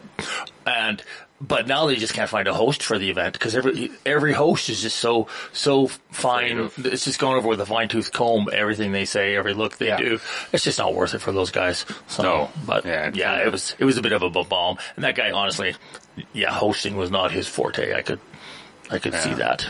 And 0.65 1.03
but 1.45 1.67
now 1.67 1.87
they 1.87 1.95
just 1.97 2.13
can't 2.13 2.29
find 2.29 2.47
a 2.47 2.53
host 2.53 2.81
for 2.83 2.97
the 2.97 3.09
event 3.09 3.33
because 3.33 3.53
every 3.55 3.91
every 4.05 4.31
host 4.33 4.69
is 4.69 4.81
just 4.81 4.97
so 4.97 5.27
so 5.51 5.87
fine. 6.11 6.69
It's 6.77 7.03
just 7.03 7.19
going 7.19 7.37
over 7.37 7.47
with 7.49 7.59
a 7.59 7.65
fine 7.65 7.89
tooth 7.89 8.11
comb. 8.13 8.47
Everything 8.53 8.91
they 8.93 9.05
say, 9.05 9.35
every 9.35 9.53
look 9.53 9.77
they 9.77 9.87
Yeah. 9.87 9.97
do, 9.97 10.19
it's 10.53 10.63
just 10.63 10.79
not 10.79 10.93
worth 10.95 11.13
it 11.13 11.19
for 11.19 11.31
those 11.33 11.51
guys. 11.51 11.85
So, 12.07 12.23
No. 12.23 12.49
but 12.65 12.85
Yeah, 12.85 13.11
yeah, 13.13 13.35
it- 13.45 13.51
was 13.51 13.75
it 13.77 13.85
was 13.85 13.97
a 13.97 14.01
bit 14.01 14.13
of 14.13 14.23
a 14.23 14.29
bomb. 14.29 14.77
And 14.95 15.03
that 15.03 15.15
guy, 15.15 15.31
honestly, 15.31 15.75
yeah, 16.31 16.51
hosting 16.51 16.95
was 16.95 17.11
not 17.11 17.31
his 17.31 17.47
forte. 17.47 17.93
I 17.93 18.01
could 18.01 18.19
I 18.89 18.99
could 18.99 19.13
see 19.15 19.33
that. 19.33 19.67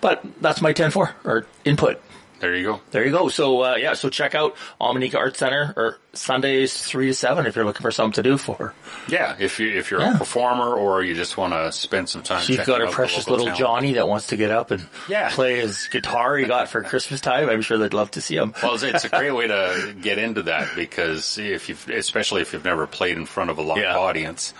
But 0.00 0.24
that's 0.40 0.60
my 0.62 0.72
ten 0.72 0.90
four 0.90 1.14
or 1.24 1.46
input. 1.64 2.00
There 2.42 2.56
you 2.56 2.64
go. 2.64 2.80
There 2.90 3.04
you 3.06 3.12
go. 3.12 3.28
So 3.28 3.62
uh, 3.62 3.76
yeah, 3.76 3.94
so 3.94 4.08
check 4.08 4.34
out 4.34 4.56
Omineca 4.80 5.14
Art 5.14 5.36
Center 5.36 5.72
or 5.76 5.98
Sundays 6.12 6.76
three 6.82 7.06
to 7.06 7.14
seven 7.14 7.46
if 7.46 7.54
you're 7.54 7.64
looking 7.64 7.82
for 7.82 7.92
something 7.92 8.20
to 8.22 8.28
do 8.28 8.36
for. 8.36 8.74
Yeah, 9.08 9.36
if 9.38 9.60
you 9.60 9.68
if 9.78 9.92
you're 9.92 10.00
Yeah. 10.00 10.16
a 10.16 10.18
performer 10.18 10.74
or 10.74 11.04
you 11.04 11.14
just 11.14 11.36
want 11.36 11.52
to 11.52 11.70
spend 11.70 12.08
some 12.08 12.24
time. 12.24 12.42
She's 12.42 12.58
got 12.58 12.82
a 12.82 12.90
precious 12.90 13.28
little 13.28 13.46
talent. 13.46 13.60
Johnny 13.60 13.92
that 13.92 14.08
wants 14.08 14.26
to 14.26 14.36
get 14.36 14.50
up 14.50 14.72
and 14.72 14.84
Yeah. 15.08 15.30
play 15.30 15.60
his 15.60 15.86
guitar 15.86 16.36
he 16.36 16.44
got 16.44 16.68
for 16.68 16.82
Christmas 16.92 17.20
time. 17.20 17.48
I'm 17.48 17.62
sure 17.62 17.78
they'd 17.78 17.94
love 17.94 18.10
to 18.10 18.20
see 18.20 18.34
him. 18.34 18.54
Well, 18.60 18.74
it's- 18.74 19.04
a 19.04 19.08
great 19.08 19.30
way 19.30 19.46
to 19.46 19.94
get 20.02 20.18
into 20.18 20.42
that 20.42 20.74
because 20.74 21.38
if 21.38 21.68
you, 21.68 21.76
especially 21.94 22.42
if 22.42 22.52
you've 22.54 22.64
never 22.64 22.88
played 22.88 23.16
in 23.16 23.24
front 23.24 23.50
of 23.50 23.58
a 23.58 23.62
live 23.62 23.78
Yeah. 23.78 23.96
audience, 23.96 24.52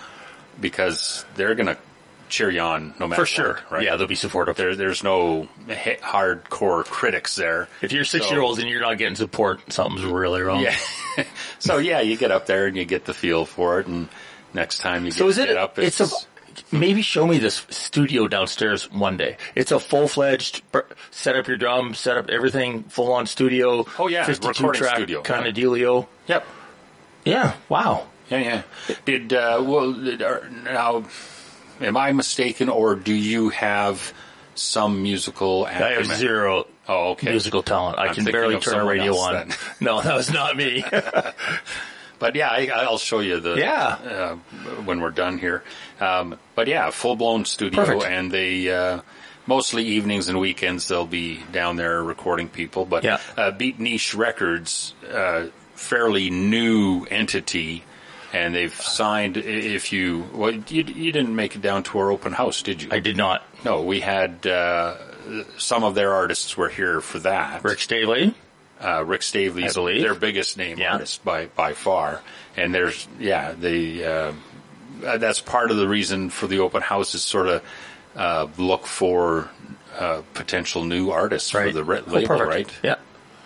because 0.59 1.25
they're 1.35 1.55
going 1.55 1.67
to 1.67 1.77
cheer 2.33 2.49
you 2.49 2.59
on 2.61 2.93
no 2.99 3.07
matter 3.07 3.21
For 3.21 3.25
sure. 3.27 3.53
what, 3.53 3.71
right? 3.71 3.83
Yeah, 3.83 3.95
they'll 3.95 4.07
be 4.07 4.15
supportive. 4.15 4.55
There, 4.57 4.75
there's 4.75 5.03
no 5.03 5.47
hardcore 5.67 6.83
critics 6.85 7.35
there. 7.35 7.67
if 7.81 7.91
you're 7.91 8.03
six 8.05 8.29
year 8.31 8.41
olds 8.41 8.59
and 8.59 8.67
you're 8.67 8.81
not 8.81 8.97
getting 8.97 9.15
support, 9.15 9.71
something's 9.71 10.03
really 10.03 10.41
wrong. 10.41 10.61
Yeah. 10.61 10.75
so 11.59 11.77
yeah, 11.77 12.01
you 12.01 12.17
get 12.17 12.31
up 12.31 12.45
there 12.47 12.65
and 12.67 12.75
you 12.75 12.85
get 12.85 13.05
the 13.05 13.13
feel 13.13 13.45
for 13.45 13.79
it, 13.79 13.87
and 13.87 14.09
next 14.53 14.79
time 14.79 15.05
you 15.05 15.11
So 15.11 15.25
get, 15.25 15.29
is 15.29 15.37
it? 15.37 15.47
get 15.47 15.57
up, 15.57 15.79
It's, 15.79 15.99
a. 15.99 16.07
Maybe 16.71 17.01
show 17.01 17.25
me 17.25 17.39
this 17.39 17.65
studio 17.69 18.27
downstairs 18.27 18.91
one 18.91 19.17
day. 19.17 19.37
It's 19.55 19.71
a 19.71 19.79
full 19.79 20.07
fledged 20.07 20.61
set 21.09 21.35
up 21.35 21.47
your 21.47 21.57
drums, 21.57 21.97
set 21.99 22.15
up 22.17 22.29
everything, 22.29 22.83
full 22.83 23.11
on 23.13 23.25
studio. 23.25 23.85
Oh, 23.97 24.07
yeah, 24.07 24.23
52 24.23 24.47
recording 24.49 24.81
track 24.81 24.95
studio, 24.97 25.21
kind 25.23 25.45
yeah. 25.45 25.49
of 25.49 25.55
dealio. 25.55 26.07
yep. 26.27 26.45
Yeah. 27.25 27.53
Wow. 27.69 28.05
Yeah, 28.29 28.37
yeah. 28.87 28.95
Did 29.05 29.33
uh, 29.33 29.63
well 29.65 29.93
did- 29.93 30.21
are- 30.21 30.47
now? 30.63 31.05
Am 31.83 31.97
I 31.97 32.11
mistaken, 32.13 32.69
or 32.69 32.95
do 32.95 33.13
you 33.13 33.49
have 33.49 34.13
some 34.55 35.01
musical? 35.03 35.65
I 35.65 35.71
have 35.73 35.91
acumen? 35.99 36.17
zero 36.17 36.67
Oh, 36.87 37.11
okay. 37.11 37.29
musical 37.29 37.63
talent. 37.63 37.97
I 37.97 38.07
I'm 38.07 38.15
can 38.15 38.25
barely 38.25 38.59
turn 38.59 38.79
a 38.79 38.85
radio 38.85 39.15
on. 39.17 39.33
then. 39.33 39.57
No, 39.79 40.01
that 40.01 40.15
was 40.15 40.31
not 40.31 40.55
me. 40.57 40.83
But 42.19 42.35
yeah, 42.35 42.47
I, 42.49 42.67
I'll 42.67 42.97
show 42.99 43.19
you 43.19 43.41
the 43.41 43.55
Yeah. 43.55 43.85
uh, 43.85 44.35
when 44.85 45.01
we're 45.01 45.11
done 45.11 45.37
here. 45.39 45.61
Um, 45.99 46.39
but 46.55 46.67
yeah, 46.67 46.89
full 46.91 47.17
blown 47.17 47.43
studio, 47.43 47.83
Perfect. 47.83 48.03
and 48.05 48.31
they 48.31 48.69
uh, 48.73 49.01
mostly 49.45 49.83
evenings 49.83 50.29
and 50.29 50.39
weekends 50.39 50.87
they'll 50.87 51.05
be 51.05 51.43
down 51.51 51.75
there 51.75 52.01
recording 52.01 52.47
people. 52.47 52.85
But 52.85 53.03
Yeah. 53.03 53.19
uh, 53.35 53.51
Beat 53.51 53.77
Niche 53.77 54.13
Records, 54.15 54.93
uh, 55.11 55.47
fairly 55.75 56.29
new 56.29 57.05
entity. 57.11 57.83
And 58.33 58.55
they've 58.55 58.73
signed. 58.73 59.37
If 59.37 59.93
you 59.93 60.27
well, 60.33 60.51
you, 60.51 60.83
you 60.83 61.11
didn't 61.11 61.35
make 61.35 61.55
it 61.55 61.61
down 61.61 61.83
to 61.83 61.99
our 61.99 62.11
open 62.11 62.33
house, 62.33 62.63
did 62.63 62.81
you? 62.81 62.89
I 62.91 62.99
did 62.99 63.15
not. 63.15 63.43
No, 63.63 63.83
we 63.83 63.99
had 63.99 64.45
uh, 64.47 64.97
some 65.59 65.83
of 65.83 65.93
their 65.93 66.13
artists 66.13 66.57
were 66.57 66.69
here 66.69 66.99
for 66.99 67.19
that. 67.19 67.63
Rick 67.63 67.79
Staley. 67.79 68.33
uh, 68.81 69.03
Rick 69.05 69.21
Stavely's 69.21 69.77
I 69.77 69.79
believe. 69.79 70.01
their 70.01 70.15
biggest 70.15 70.57
name 70.57 70.79
Yeah. 70.79 70.93
artist 70.93 71.23
by 71.23 71.45
by 71.45 71.73
far, 71.73 72.21
and 72.57 72.73
there's 72.73 73.07
yeah 73.19 73.51
they 73.51 74.03
uh, 74.03 74.33
uh, 75.05 75.17
that's 75.19 75.39
part 75.39 75.69
of 75.69 75.77
the 75.77 75.87
reason 75.87 76.31
for 76.31 76.47
the 76.47 76.59
open 76.59 76.81
house 76.81 77.13
is 77.13 77.21
sort 77.21 77.47
of 77.47 77.63
uh, 78.15 78.47
look 78.57 78.87
for 78.87 79.47
uh, 79.99 80.23
potential 80.33 80.83
new 80.83 81.11
artists 81.11 81.51
for 81.51 81.71
the 81.71 81.83
re- 81.83 82.01
Oh, 82.07 82.09
label, 82.11 82.27
perfect. 82.39 82.49
right? 82.49 82.79
Yeah. 82.83 82.95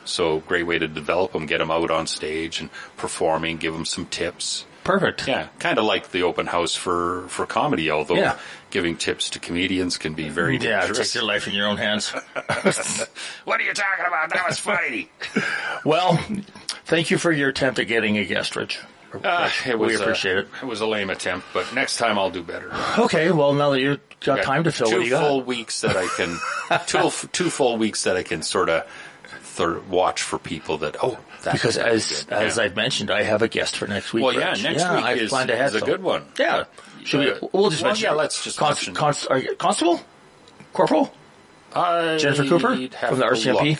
So 0.05 0.39
great 0.39 0.63
way 0.63 0.79
to 0.79 0.87
develop 0.87 1.33
them, 1.33 1.45
get 1.45 1.57
them 1.57 1.71
out 1.71 1.91
on 1.91 2.07
stage 2.07 2.61
and 2.61 2.69
performing, 2.95 3.57
give 3.57 3.73
them 3.73 3.83
some 3.83 4.05
tips. 4.05 4.63
Perfect. 4.87 5.27
Yeah, 5.27 5.47
kind 5.59 5.77
of 5.77 5.83
like 5.85 6.11
the 6.11 6.23
open 6.23 6.47
house 6.47 6.73
for 6.73 7.27
for 7.27 7.45
comedy, 7.45 7.91
although 7.91 8.15
Yeah. 8.15 8.37
giving 8.71 8.95
tips 8.95 9.29
to 9.31 9.39
comedians 9.39 9.97
can 9.97 10.13
be 10.13 10.29
very 10.29 10.57
Yeah, 10.57 10.79
dangerous. 10.79 11.11
take 11.11 11.15
your 11.15 11.25
life 11.25 11.45
in 11.45 11.53
your 11.53 11.67
own 11.67 11.75
hands. 11.77 12.09
what 13.43 13.59
are 13.59 13.63
you 13.63 13.73
talking 13.73 14.05
about? 14.07 14.33
That 14.33 14.45
was 14.47 14.57
funny. 14.57 15.09
well, 15.85 16.13
thank 16.85 17.11
you 17.11 17.17
for 17.17 17.31
your 17.31 17.49
attempt 17.49 17.79
at 17.79 17.87
getting 17.87 18.17
a 18.17 18.23
guest, 18.25 18.55
Rich. 18.55 18.79
Uh, 19.23 19.49
we 19.77 19.95
appreciate 19.95 20.35
a, 20.35 20.39
it. 20.39 20.47
It 20.61 20.65
was 20.65 20.81
a 20.81 20.85
lame 20.87 21.09
attempt, 21.09 21.47
but 21.53 21.73
next 21.73 21.97
time 21.97 22.17
I'll 22.17 22.29
do 22.29 22.43
better. 22.43 22.71
Okay, 22.97 23.31
well, 23.31 23.53
now 23.53 23.71
that 23.71 23.79
you've 23.81 23.99
got 24.21 24.43
time 24.43 24.63
to 24.65 24.71
fill, 24.71 24.89
two 24.89 25.09
full 25.09 25.39
got? 25.39 25.47
weeks 25.47 25.81
that 25.81 25.97
I 25.97 26.07
can 26.07 26.37
two 26.87 27.09
two 27.31 27.49
full 27.49 27.77
weeks 27.77 28.03
that 28.03 28.15
I 28.17 28.23
can 28.23 28.41
sort 28.41 28.69
of 28.69 28.85
watch 29.89 30.21
for 30.21 30.37
people 30.37 30.77
that 30.79 30.97
oh 31.01 31.17
Because 31.53 31.77
as 31.77 32.23
good. 32.23 32.33
as 32.33 32.57
Yeah. 32.57 32.63
I've 32.63 32.75
mentioned, 32.75 33.11
I 33.11 33.23
have 33.23 33.41
a 33.41 33.47
guest 33.47 33.77
for 33.77 33.87
next 33.87 34.13
week. 34.13 34.23
well 34.23 34.33
yeah 34.33 34.51
Rich. 34.51 34.63
next 34.63 34.81
yeah, 34.81 34.95
week 34.95 35.05
I've 35.05 35.17
is, 35.17 35.29
planned 35.29 35.49
ahead, 35.49 35.67
is 35.75 35.81
a 35.81 35.85
good 35.85 36.01
one. 36.03 36.25
Yeah. 36.39 36.63
Should 37.05 37.19
Uh, 37.27 37.39
we? 37.41 37.49
We'll 37.53 37.69
just 37.69 37.81
well, 37.83 37.89
mention. 37.91 38.03
yeah, 38.05 38.11
let's 38.11 38.43
just 38.43 38.57
Const, 38.57 38.93
const, 38.93 39.27
constable, 39.57 40.01
corporal, 40.73 41.13
I'd 41.73 42.19
Jennifer 42.19 42.43
Cooper 42.45 42.75
from 42.75 43.19
the 43.19 43.25
RCMP? 43.25 43.69
look. 43.71 43.79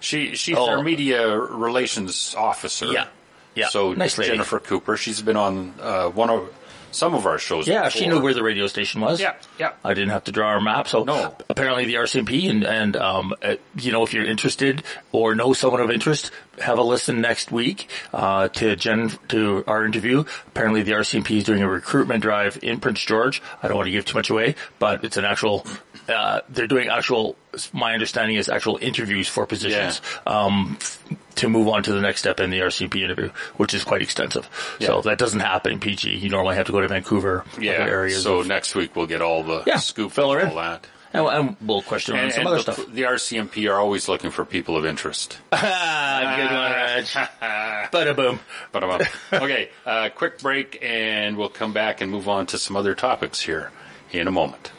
She 0.00 0.34
she's 0.36 0.56
Oh. 0.56 0.68
our 0.68 0.82
media 0.82 1.36
relations 1.36 2.34
officer. 2.36 2.86
Yeah. 2.92 3.06
Yeah. 3.54 3.68
So 3.68 3.92
Nice 3.94 4.18
lady. 4.18 4.32
Jennifer 4.32 4.58
Cooper, 4.60 4.96
she's 4.96 5.22
been 5.22 5.36
on 5.36 5.74
uh, 5.80 6.08
one 6.08 6.28
of 6.30 6.48
some 6.94 7.14
of 7.14 7.26
our 7.26 7.38
shows. 7.38 7.66
Yeah, 7.68 7.88
she 7.88 8.06
knew 8.06 8.20
where 8.20 8.32
the 8.34 8.42
radio 8.42 8.66
station 8.66 9.00
was. 9.00 9.20
Yeah, 9.20 9.34
yeah. 9.58 9.72
I 9.84 9.94
didn't 9.94 10.10
have 10.10 10.24
to 10.24 10.32
draw 10.32 10.48
our 10.48 10.60
map. 10.60 10.88
So 10.88 11.04
No. 11.04 11.36
apparently 11.48 11.84
the 11.84 11.94
RCMP 11.94 12.48
and, 12.50 12.64
and 12.64 12.96
um, 12.96 13.34
uh, 13.42 13.56
you 13.78 13.92
know, 13.92 14.02
if 14.04 14.14
you're 14.14 14.24
interested 14.24 14.82
or 15.12 15.34
know 15.34 15.52
someone 15.52 15.80
of 15.80 15.90
interest, 15.90 16.30
have 16.60 16.78
a 16.78 16.82
listen 16.82 17.20
next 17.20 17.50
week 17.52 17.88
uh, 18.12 18.48
to 18.48 18.76
Jen 18.76 19.10
to 19.28 19.64
our 19.66 19.84
interview. 19.84 20.24
Apparently 20.46 20.82
the 20.82 20.92
RCMP 20.92 21.38
is 21.38 21.44
doing 21.44 21.62
a 21.62 21.68
recruitment 21.68 22.22
drive 22.22 22.58
in 22.62 22.80
Prince 22.80 23.00
George. 23.00 23.42
I 23.62 23.68
don't 23.68 23.76
want 23.76 23.86
to 23.88 23.92
give 23.92 24.04
too 24.04 24.16
much 24.16 24.30
away, 24.30 24.54
but 24.78 25.04
it's 25.04 25.16
an 25.16 25.24
actual. 25.24 25.66
Uh, 26.08 26.40
they're 26.48 26.66
doing 26.66 26.88
actual. 26.88 27.36
My 27.72 27.94
understanding 27.94 28.36
is 28.36 28.48
actual 28.48 28.78
interviews 28.80 29.28
for 29.28 29.46
positions. 29.46 30.00
Um, 30.26 30.76
f- 30.80 31.02
to 31.36 31.48
move 31.48 31.66
on 31.68 31.82
to 31.84 31.92
the 31.92 32.00
next 32.00 32.20
step 32.20 32.38
in 32.40 32.50
the 32.50 32.60
RCMP 32.60 33.02
interview, 33.02 33.30
which 33.56 33.74
is 33.74 33.84
quite 33.84 34.02
extensive. 34.02 34.48
So 34.80 34.96
Yeah. 34.96 35.00
that 35.02 35.18
doesn't 35.18 35.40
happen 35.40 35.72
in 35.72 35.80
PG. 35.80 36.14
You 36.16 36.28
normally 36.30 36.56
have 36.56 36.66
to 36.66 36.72
go 36.72 36.80
to 36.80 36.88
Vancouver, 36.88 37.44
Yeah. 37.58 37.72
other 37.72 37.90
areas. 37.90 38.22
so 38.22 38.40
of- 38.40 38.46
next 38.46 38.74
week 38.74 38.94
we'll 38.94 39.06
get 39.06 39.22
all 39.22 39.42
the 39.42 39.62
Yeah, 39.66 39.76
scoop 39.78 40.12
filler 40.12 40.38
and 40.40 40.52
in. 40.52 40.56
all 40.58 40.62
that. 40.62 40.86
and, 41.12 41.26
and 41.26 41.56
we'll 41.60 41.82
question 41.82 42.14
on 42.16 42.24
And, 42.24 42.32
some 42.32 42.46
other 42.46 42.56
the, 42.56 42.62
stuff. 42.74 42.86
the 42.92 43.02
RCMP 43.04 43.68
are 43.70 43.78
always 43.80 44.08
looking 44.08 44.30
for 44.30 44.44
people 44.44 44.76
of 44.76 44.84
interest. 44.84 45.38
Good 45.50 45.60
one, 45.62 46.72
Reg. 46.72 47.04
Bada 47.06 48.14
boom. 48.16 48.40
But 48.72 48.84
um, 48.84 49.00
okay, 49.32 49.70
uh, 49.86 50.08
quick 50.14 50.38
break, 50.40 50.78
and 50.82 51.36
we'll 51.36 51.48
come 51.48 51.72
back 51.72 52.00
and 52.00 52.10
move 52.10 52.28
on 52.28 52.46
to 52.46 52.58
some 52.58 52.76
other 52.76 52.94
topics 52.94 53.40
here 53.40 53.70
in 54.12 54.26
a 54.28 54.32
moment. 54.32 54.70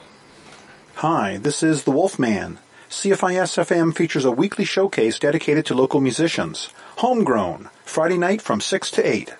Hi, 0.99 1.35
this 1.35 1.61
is 1.61 1.83
The 1.83 1.91
Wolfman. 1.91 2.57
CFIS 2.89 3.57
FM 3.57 3.93
features 3.93 4.23
a 4.23 4.31
weekly 4.31 4.63
showcase 4.63 5.19
dedicated 5.19 5.65
to 5.65 5.73
local 5.73 5.99
musicians. 5.99 6.69
Homegrown, 6.99 7.69
Friday 7.83 8.17
night 8.17 8.41
from 8.41 8.61
6 8.61 8.91
to 8.91 9.05
8. 9.05 9.33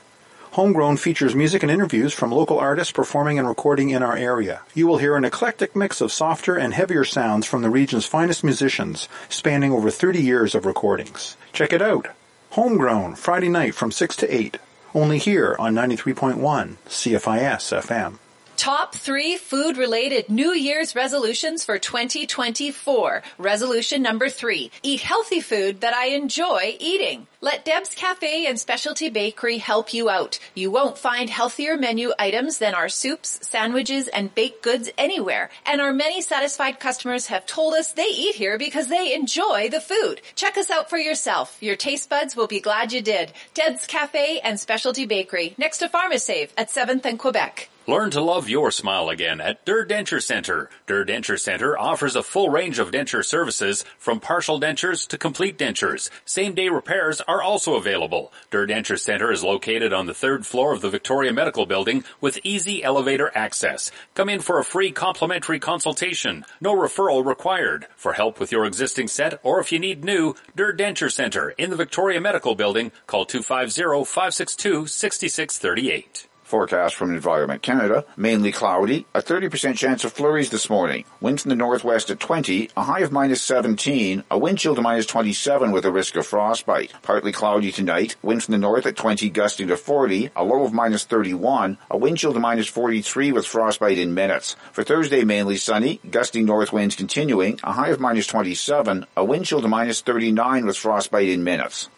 Homegrown 0.52 0.98
features 0.98 1.34
music 1.34 1.64
and 1.64 1.72
interviews 1.72 2.12
from 2.12 2.30
local 2.30 2.60
artists 2.60 2.92
performing 2.92 3.40
and 3.40 3.48
recording 3.48 3.92
in 3.92 4.04
our 4.04 4.18
area. 4.18 4.64
You 4.74 4.86
will 4.86 4.98
hear 4.98 5.16
an 5.16 5.24
eclectic 5.24 5.78
mix 5.78 6.02
of 6.02 6.12
softer 6.12 6.58
and 6.58 6.74
heavier 6.74 7.06
sounds 7.06 7.46
from 7.46 7.62
the 7.62 7.70
region's 7.70 8.06
finest 8.06 8.44
musicians, 8.44 9.08
spanning 9.30 9.72
over 9.72 9.90
30 9.90 10.22
years 10.22 10.56
of 10.56 10.66
recordings. 10.66 11.38
Check 11.54 11.72
it 11.72 11.82
out. 11.82 12.10
Homegrown, 12.50 13.16
Friday 13.16 13.48
night 13.48 13.76
from 13.76 13.94
6 13.94 14.18
to 14.18 14.36
8. 14.36 14.58
Only 14.94 15.20
here 15.20 15.56
on 15.58 15.74
93.1 15.74 16.76
CFIS 16.90 17.82
FM. 17.82 18.18
Top 18.58 18.96
three 18.96 19.36
food 19.36 19.76
related 19.76 20.30
New 20.30 20.54
Year's 20.54 20.96
resolutions 20.96 21.66
for 21.66 21.78
2024. 21.78 23.22
Resolution 23.38 24.02
number 24.02 24.30
three. 24.30 24.72
Eat 24.82 25.02
healthy 25.02 25.42
food 25.42 25.82
that 25.82 25.94
I 25.94 26.08
enjoy 26.08 26.78
eating. 26.80 27.28
Let 27.42 27.66
Deb's 27.66 27.94
Cafe 27.94 28.46
and 28.46 28.58
Specialty 28.58 29.10
Bakery 29.10 29.58
help 29.58 29.94
you 29.94 30.10
out. 30.10 30.40
You 30.54 30.72
won't 30.72 30.98
find 30.98 31.30
healthier 31.30 31.76
menu 31.76 32.14
items 32.18 32.58
than 32.58 32.74
our 32.74 32.88
soups, 32.88 33.40
sandwiches, 33.44 34.08
and 34.08 34.34
baked 34.34 34.64
goods 34.64 34.90
anywhere. 34.98 35.50
And 35.66 35.82
our 35.82 35.94
many 35.94 36.22
satisfied 36.22 36.80
customers 36.80 37.28
have 37.28 37.46
told 37.46 37.74
us 37.74 37.92
they 37.92 38.04
eat 38.04 38.36
here 38.36 38.58
because 38.58 38.88
they 38.88 39.14
enjoy 39.14 39.68
the 39.70 39.82
food. 39.82 40.22
Check 40.36 40.58
us 40.58 40.72
out 40.72 40.90
for 40.90 40.98
yourself. 40.98 41.58
Your 41.60 41.76
taste 41.76 42.10
buds 42.10 42.38
will 42.38 42.48
be 42.48 42.62
glad 42.62 42.94
you 42.94 43.02
did. 43.02 43.34
Deb's 43.54 43.86
Cafe 43.86 44.40
and 44.40 44.58
Specialty 44.58 45.06
Bakery 45.06 45.56
next 45.58 45.80
to 45.80 45.90
Pharmasave 45.90 46.52
at 46.58 46.70
7th 46.70 47.04
and 47.04 47.20
Quebec. 47.20 47.70
Learn 47.88 48.10
to 48.12 48.22
love 48.22 48.50
your 48.50 48.72
smile 48.72 49.10
again 49.10 49.40
at 49.40 49.64
Durr 49.64 49.86
Denture 49.86 50.20
Center. 50.20 50.72
Durr 50.88 51.06
Denture 51.06 51.40
Center 51.40 51.78
offers 51.78 52.16
a 52.16 52.24
full 52.24 52.50
range 52.50 52.80
of 52.80 52.90
denture 52.90 53.24
services 53.24 53.86
from 54.00 54.20
partial 54.20 54.60
dentures 54.60 55.08
to 55.10 55.20
complete 55.20 55.56
dentures. 55.56 56.10
Same 56.26 56.56
day 56.56 56.70
repairs 56.70 57.22
are 57.22 57.44
also 57.44 57.76
available. 57.76 58.34
Durr 58.50 58.66
Denture 58.66 59.00
Center 59.00 59.32
is 59.32 59.44
located 59.44 59.94
on 59.94 60.08
the 60.08 60.16
third 60.16 60.48
floor 60.48 60.74
of 60.74 60.82
the 60.82 60.90
Victoria 60.90 61.32
Medical 61.32 61.68
Building 61.68 62.04
with 62.20 62.40
easy 62.44 62.84
elevator 62.84 63.32
access. 63.36 63.92
Come 64.16 64.30
in 64.30 64.40
for 64.40 64.58
a 64.58 64.66
free 64.66 64.92
complimentary 64.92 65.60
consultation. 65.60 66.44
No 66.60 66.76
referral 66.76 67.24
required. 67.24 67.86
For 67.96 68.14
help 68.14 68.40
with 68.40 68.52
your 68.52 68.66
existing 68.66 69.10
set 69.10 69.40
or 69.44 69.60
if 69.60 69.72
you 69.72 69.78
need 69.78 70.04
new, 70.04 70.34
Durr 70.56 70.76
Denture 70.76 71.12
Center 71.12 71.52
in 71.52 71.70
the 71.70 71.76
Victoria 71.76 72.20
Medical 72.20 72.56
Building, 72.56 72.92
call 73.06 73.28
250-562-6638. 73.28 76.26
Forecast 76.56 76.96
from 76.96 77.14
Environment 77.14 77.62
Canada, 77.62 78.06
mainly 78.16 78.50
cloudy, 78.50 79.06
a 79.14 79.22
30% 79.22 79.76
chance 79.76 80.06
of 80.06 80.14
flurries 80.14 80.52
this 80.52 80.70
morning. 80.70 81.04
Winds 81.20 81.44
in 81.44 81.50
the 81.50 81.56
northwest 81.56 82.10
at 82.10 82.22
20, 82.22 82.70
a 82.78 82.84
high 82.84 83.02
of 83.02 83.12
minus 83.12 83.42
17, 83.42 84.24
a 84.32 84.38
wind 84.38 84.58
chill 84.58 84.74
to 84.74 84.82
minus 84.82 85.06
27 85.06 85.74
with 85.74 85.84
a 85.84 85.92
risk 85.92 86.16
of 86.16 86.26
frostbite. 86.26 86.94
Partly 87.02 87.34
cloudy 87.34 87.74
tonight, 87.74 88.16
winds 88.22 88.46
from 88.46 88.54
the 88.54 88.58
north 88.58 88.86
at 88.86 88.96
20 88.96 89.30
gusting 89.32 89.68
to 89.68 89.76
40, 89.76 90.30
a 90.34 90.46
low 90.46 90.64
of 90.64 90.72
minus 90.72 91.04
31, 91.04 91.78
a 91.92 91.98
wind 91.98 92.20
chill 92.20 92.32
to 92.32 92.40
minus 92.40 92.68
43 92.68 93.34
with 93.34 93.46
frostbite 93.46 93.98
in 93.98 94.14
minutes. 94.14 94.56
For 94.72 94.86
Thursday, 94.86 95.26
mainly 95.26 95.58
sunny, 95.58 96.00
gusting 96.10 96.46
north 96.46 96.72
winds 96.72 96.96
continuing, 96.96 97.60
a 97.66 97.74
high 97.74 97.90
of 97.90 98.00
minus 98.00 98.28
27, 98.28 99.06
a 99.18 99.26
wind 99.26 99.46
chill 99.46 99.62
to 99.62 99.68
minus 99.68 100.00
39 100.00 100.66
with 100.66 100.78
frostbite 100.78 101.28
in 101.28 101.44
minutes. 101.44 101.90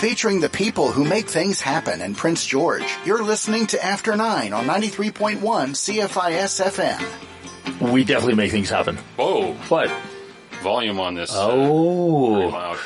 Featuring 0.00 0.40
the 0.40 0.48
people 0.48 0.92
who 0.92 1.04
make 1.04 1.28
things 1.28 1.60
happen 1.60 2.00
in 2.00 2.14
Prince 2.14 2.46
George. 2.46 2.84
You're 3.04 3.22
listening 3.24 3.66
to 3.68 3.84
After 3.84 4.14
9 4.14 4.52
on 4.52 4.64
93.1 4.64 5.40
CFIS 5.40 6.60
FM. 7.80 7.90
We 7.92 8.04
definitely 8.04 8.36
make 8.36 8.52
things 8.52 8.70
happen. 8.70 8.96
Whoa, 9.16 9.54
What? 9.68 9.90
volume 10.62 11.00
on 11.00 11.14
this. 11.14 11.34
uh, 11.34 11.48
Oh. 11.50 12.48
Wow, 12.48 12.76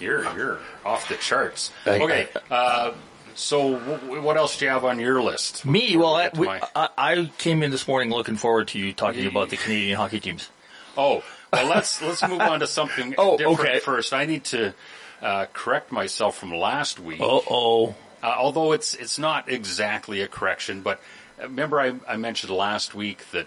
you're 0.00 0.22
you're 0.36 0.58
off 0.84 1.08
the 1.08 1.14
charts. 1.16 1.70
I- 1.86 2.00
Okay, 2.00 2.28
uh, 2.50 2.92
so 3.34 3.78
w- 3.78 4.20
what 4.22 4.36
else 4.36 4.56
do 4.58 4.64
you 4.64 4.70
have 4.72 4.84
on 4.84 4.98
your 5.00 5.20
list? 5.22 5.64
Me? 5.64 5.96
Well, 5.96 6.14
I, 6.16 6.30
we, 6.34 6.46
my- 6.46 6.60
I, 6.74 6.88
I 6.96 7.30
came 7.38 7.62
in 7.62 7.70
this 7.72 7.86
morning 7.88 8.10
looking 8.10 8.36
forward 8.36 8.68
to 8.68 8.78
you 8.78 8.92
talking 8.92 9.26
about 9.26 9.50
the 9.50 9.56
Canadian 9.56 9.96
hockey 9.96 10.18
teams. 10.20 10.48
oh, 10.96 11.22
well, 11.52 11.66
let's 11.68 12.00
let's 12.02 12.26
move 12.26 12.40
on 12.40 12.60
to 12.60 12.66
something 12.66 13.14
Oh, 13.18 13.36
different 13.36 13.60
okay. 13.60 13.78
first. 13.80 14.12
I 14.12 14.26
need 14.26 14.44
to 14.46 14.74
uh, 15.22 15.46
correct 15.52 15.92
myself 15.92 16.36
from 16.36 16.52
last 16.52 16.98
week. 16.98 17.20
Uh 17.20 17.40
oh. 17.48 17.94
Uh, 18.22 18.34
although 18.38 18.72
it's 18.72 18.94
it's 18.94 19.18
not 19.18 19.48
exactly 19.48 20.20
a 20.20 20.28
correction, 20.28 20.82
but 20.82 21.00
uh, 21.40 21.44
remember 21.44 21.80
I, 21.80 21.94
I 22.08 22.16
mentioned 22.16 22.52
last 22.52 22.94
week 22.94 23.24
that 23.30 23.46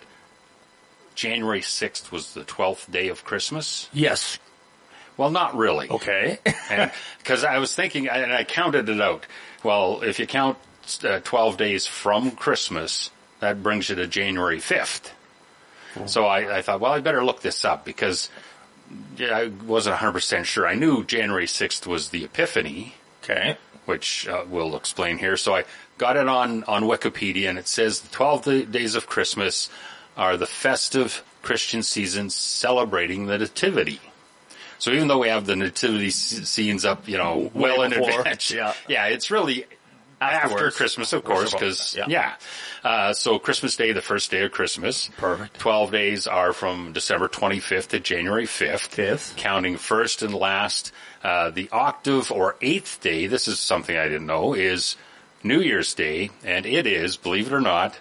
January 1.13 1.61
sixth 1.61 2.11
was 2.11 2.33
the 2.33 2.43
twelfth 2.43 2.91
day 2.91 3.09
of 3.09 3.23
Christmas. 3.23 3.89
Yes. 3.93 4.39
Well, 5.17 5.31
not 5.31 5.55
really. 5.55 5.89
Okay. 5.89 6.39
Because 7.19 7.43
I 7.43 7.57
was 7.57 7.73
thinking, 7.73 8.07
and 8.07 8.31
I 8.31 8.43
counted 8.43 8.87
it 8.89 9.01
out. 9.01 9.25
Well, 9.63 10.03
if 10.03 10.19
you 10.19 10.27
count 10.27 10.57
uh, 11.03 11.21
12 11.23 11.57
days 11.57 11.87
from 11.87 12.31
Christmas, 12.31 13.09
that 13.39 13.63
brings 13.63 13.89
you 13.89 13.95
to 13.95 14.05
January 14.05 14.59
5th. 14.59 15.09
So 16.05 16.25
I, 16.25 16.57
I 16.57 16.61
thought, 16.61 16.81
well, 16.81 16.91
I 16.91 16.99
better 16.99 17.23
look 17.23 17.41
this 17.41 17.65
up 17.65 17.85
because 17.85 18.29
I 19.19 19.51
wasn't 19.65 19.97
100% 19.97 20.45
sure. 20.45 20.67
I 20.67 20.75
knew 20.75 21.03
January 21.03 21.47
6th 21.47 21.87
was 21.87 22.09
the 22.09 22.25
Epiphany, 22.25 22.95
okay. 23.23 23.57
which 23.85 24.27
uh, 24.27 24.45
we'll 24.47 24.75
explain 24.75 25.17
here. 25.17 25.37
So 25.37 25.55
I 25.55 25.63
got 25.97 26.17
it 26.17 26.27
on, 26.27 26.63
on 26.65 26.83
Wikipedia, 26.83 27.49
and 27.49 27.57
it 27.57 27.67
says 27.67 28.01
the 28.01 28.09
12 28.09 28.71
days 28.71 28.95
of 28.95 29.07
Christmas 29.07 29.69
are 30.17 30.37
the 30.37 30.45
festive 30.45 31.23
Christian 31.41 31.83
season 31.83 32.29
celebrating 32.29 33.27
the 33.27 33.37
Nativity. 33.37 33.99
So 34.79 34.91
even 34.91 35.07
though 35.07 35.19
we 35.19 35.29
have 35.29 35.45
the 35.45 35.55
nativity 35.55 36.09
scenes 36.09 36.85
up, 36.85 37.07
you 37.07 37.17
know, 37.17 37.49
Way 37.53 37.71
well 37.71 37.83
in 37.83 37.91
before, 37.91 38.19
advance, 38.19 38.51
yeah. 38.51 38.73
yeah, 38.87 39.05
it's 39.07 39.31
really 39.31 39.65
after 40.21 40.71
Christmas, 40.71 41.13
of 41.13 41.23
course, 41.23 41.51
because 41.53 41.95
Yeah. 41.97 42.05
yeah. 42.07 42.33
Uh, 42.83 43.13
so 43.13 43.39
Christmas 43.39 43.75
Day, 43.75 43.91
the 43.91 44.01
first 44.01 44.31
day 44.31 44.43
of 44.43 44.51
Christmas. 44.51 45.09
Perfect. 45.17 45.59
Twelve 45.59 45.91
days 45.91 46.27
are 46.27 46.53
from 46.53 46.93
December 46.93 47.27
25th 47.27 47.87
to 47.89 47.99
January 47.99 48.45
5th. 48.45 48.87
Fifth. 48.87 49.33
Counting 49.37 49.77
first 49.77 50.21
and 50.21 50.33
last. 50.33 50.91
Uh, 51.23 51.49
the 51.49 51.69
octave 51.71 52.31
or 52.31 52.55
eighth 52.61 52.99
day, 53.01 53.27
this 53.27 53.47
is 53.47 53.59
something 53.59 53.97
I 53.97 54.03
didn't 54.03 54.27
know, 54.27 54.53
is 54.53 54.95
New 55.43 55.59
Year's 55.59 55.93
Day, 55.95 56.29
and 56.43 56.65
it 56.65 56.85
is, 56.87 57.17
believe 57.17 57.47
it 57.47 57.53
or 57.53 57.61
not, 57.61 57.97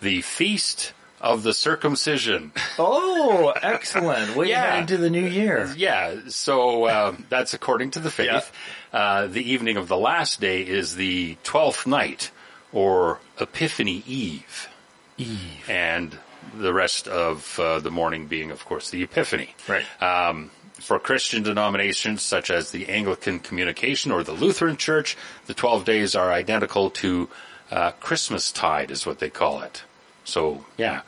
the 0.00 0.22
feast 0.22 0.92
of 1.22 1.42
the 1.44 1.54
circumcision. 1.54 2.52
Oh, 2.78 3.52
excellent. 3.62 4.36
Way 4.36 4.48
Yeah. 4.50 4.74
yeah. 4.74 4.80
into 4.80 4.96
the 4.98 5.08
new 5.08 5.24
year. 5.24 5.72
Yeah, 5.76 6.16
so 6.28 6.88
um, 6.88 7.24
that's 7.30 7.54
according 7.54 7.92
to 7.92 8.00
the 8.00 8.10
faith. 8.10 8.52
Uh, 8.92 9.26
the 9.28 9.52
evening 9.52 9.76
of 9.78 9.88
the 9.88 9.96
last 9.96 10.40
day 10.40 10.60
is 10.62 10.96
the 10.96 11.36
twelfth 11.44 11.86
night, 11.86 12.30
or 12.72 13.20
Epiphany 13.40 14.02
Eve, 14.06 14.68
Eve. 15.16 15.64
and 15.68 16.18
the 16.58 16.72
rest 16.74 17.06
of 17.08 17.58
uh, 17.58 17.78
the 17.78 17.90
morning 17.90 18.26
being, 18.26 18.50
of 18.50 18.64
course, 18.66 18.90
the 18.90 19.02
Epiphany. 19.02 19.54
Right. 19.68 19.84
Um, 20.02 20.50
for 20.80 20.98
Christian 20.98 21.44
denominations 21.44 22.22
such 22.22 22.50
as 22.50 22.72
the 22.72 22.88
Anglican 22.88 23.38
Communication 23.38 24.10
or 24.10 24.24
the 24.24 24.32
Lutheran 24.32 24.76
Church, 24.76 25.16
the 25.46 25.54
12 25.54 25.84
days 25.84 26.16
are 26.16 26.32
identical 26.32 26.90
to 26.90 27.28
uh, 27.70 27.92
Christmas 27.92 28.50
tide, 28.50 28.90
is 28.90 29.06
what 29.06 29.20
they 29.20 29.30
call 29.30 29.62
it. 29.62 29.84
So, 30.24 30.64
yeah, 30.76 31.02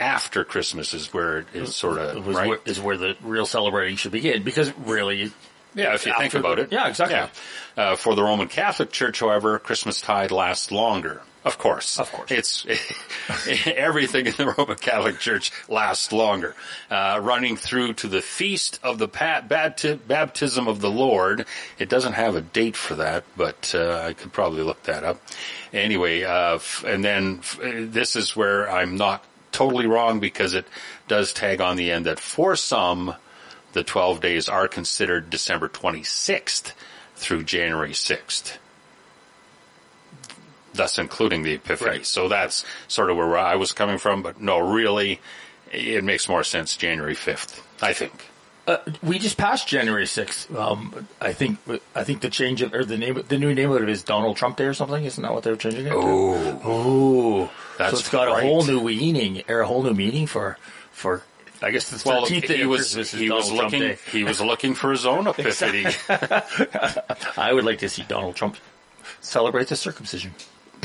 after 0.00 0.44
Christmas 0.44 0.94
is 0.94 1.12
where 1.12 1.38
it 1.38 1.46
is 1.54 1.76
sort 1.76 1.98
of, 1.98 2.26
right? 2.26 2.48
where, 2.48 2.58
is 2.64 2.80
where 2.80 2.96
the 2.96 3.16
real 3.22 3.46
celebrating 3.46 3.96
should 3.96 4.12
begin 4.12 4.42
because 4.42 4.72
really, 4.78 5.30
Yeah, 5.74 5.94
if 5.94 6.06
you 6.06 6.14
think 6.18 6.34
about 6.34 6.58
it. 6.58 6.72
yeah, 6.72 6.88
exactly. 6.88 7.30
Uh, 7.76 7.94
for 7.96 8.14
the 8.14 8.22
Roman 8.22 8.48
Catholic 8.48 8.90
Church, 8.90 9.20
however, 9.20 9.58
Christmas 9.58 10.00
tide 10.00 10.30
lasts 10.32 10.72
longer. 10.72 11.22
Of 11.42 11.56
course. 11.56 11.98
Of 11.98 12.12
course. 12.12 12.30
It's 12.30 12.66
everything 13.66 14.26
in 14.26 14.34
the 14.36 14.52
Roman 14.58 14.76
Catholic 14.76 15.18
Church 15.20 15.50
lasts 15.68 16.12
longer, 16.12 16.54
uh, 16.90 17.18
running 17.22 17.56
through 17.56 17.94
to 17.94 18.08
the 18.08 18.20
feast 18.20 18.78
of 18.82 18.98
the 18.98 19.08
pa- 19.08 19.40
bapti- 19.46 19.98
baptism 20.06 20.68
of 20.68 20.80
the 20.82 20.90
Lord. 20.90 21.46
It 21.78 21.88
doesn't 21.88 22.12
have 22.12 22.36
a 22.36 22.42
date 22.42 22.76
for 22.76 22.96
that, 22.96 23.24
but 23.38 23.72
uh, 23.74 24.02
I 24.06 24.12
could 24.12 24.32
probably 24.34 24.62
look 24.62 24.82
that 24.82 25.02
up. 25.04 25.22
Anyway, 25.72 26.24
uh, 26.24 26.56
f- 26.56 26.84
and 26.86 27.02
then 27.02 27.38
f- 27.38 27.58
this 27.62 28.16
is 28.16 28.36
where 28.36 28.70
I'm 28.70 28.96
not 28.98 29.24
totally 29.52 29.86
wrong 29.86 30.20
because 30.20 30.54
it 30.54 30.66
does 31.08 31.32
tag 31.32 31.60
on 31.60 31.76
the 31.76 31.90
end 31.90 32.06
that 32.06 32.20
for 32.20 32.56
some, 32.56 33.14
the 33.72 33.84
12 33.84 34.20
days 34.20 34.48
are 34.48 34.68
considered 34.68 35.30
December 35.30 35.68
26th 35.68 36.72
through 37.14 37.44
January 37.44 37.92
6th. 37.92 38.56
Thus 40.72 40.98
including 40.98 41.42
the 41.42 41.54
Epiphany. 41.54 41.90
Right. 41.90 42.06
So 42.06 42.28
that's 42.28 42.64
sort 42.88 43.10
of 43.10 43.16
where 43.16 43.36
I 43.36 43.56
was 43.56 43.72
coming 43.72 43.98
from, 43.98 44.22
but 44.22 44.40
no, 44.40 44.58
really, 44.58 45.20
it 45.72 46.04
makes 46.04 46.28
more 46.28 46.44
sense 46.44 46.76
January 46.76 47.14
5th, 47.14 47.60
I 47.82 47.92
think. 47.92 48.29
Uh, 48.70 48.78
we 49.02 49.18
just 49.18 49.36
passed 49.36 49.66
January 49.68 50.06
sixth. 50.06 50.54
Um, 50.54 51.06
I 51.20 51.32
think 51.32 51.58
I 51.94 52.04
think 52.04 52.20
the 52.20 52.30
change 52.30 52.62
of 52.62 52.72
or 52.74 52.84
the 52.84 52.96
name 52.96 53.22
the 53.28 53.38
new 53.38 53.54
name 53.54 53.70
of 53.70 53.82
it 53.82 53.88
is 53.88 54.02
Donald 54.02 54.36
Trump 54.36 54.56
Day 54.56 54.64
or 54.64 54.74
something. 54.74 55.04
Isn't 55.04 55.22
that 55.22 55.32
what 55.32 55.42
they're 55.42 55.56
changing 55.56 55.86
it? 55.86 55.90
to? 55.90 55.96
Oh, 55.96 56.60
Oh, 56.64 57.50
That's 57.78 57.92
so 57.92 57.98
it's 57.98 58.08
got 58.08 58.28
right. 58.28 58.42
a 58.44 58.46
whole 58.46 58.64
new 58.64 58.82
meaning 58.84 59.42
or 59.48 59.60
a 59.60 59.66
whole 59.66 59.82
new 59.82 59.94
meaning 59.94 60.26
for 60.26 60.56
for 60.92 61.22
I 61.62 61.70
guess 61.72 61.90
the 61.90 62.02
well, 62.08 62.22
thirteenth 62.22 62.44
he 62.48 62.64
was, 62.64 62.92
he 62.94 63.30
was 63.30 63.48
Donald 63.48 63.64
looking, 63.64 63.80
Day. 63.80 63.98
he 64.10 64.24
was 64.24 64.40
looking 64.40 64.74
for 64.74 64.90
his 64.92 65.04
own 65.04 65.26
Epiphany. 65.28 65.84
I 67.36 67.52
would 67.52 67.64
like 67.64 67.78
to 67.80 67.88
see 67.88 68.02
Donald 68.08 68.34
Trump 68.36 68.56
celebrate 69.20 69.68
the 69.68 69.76
circumcision. 69.76 70.34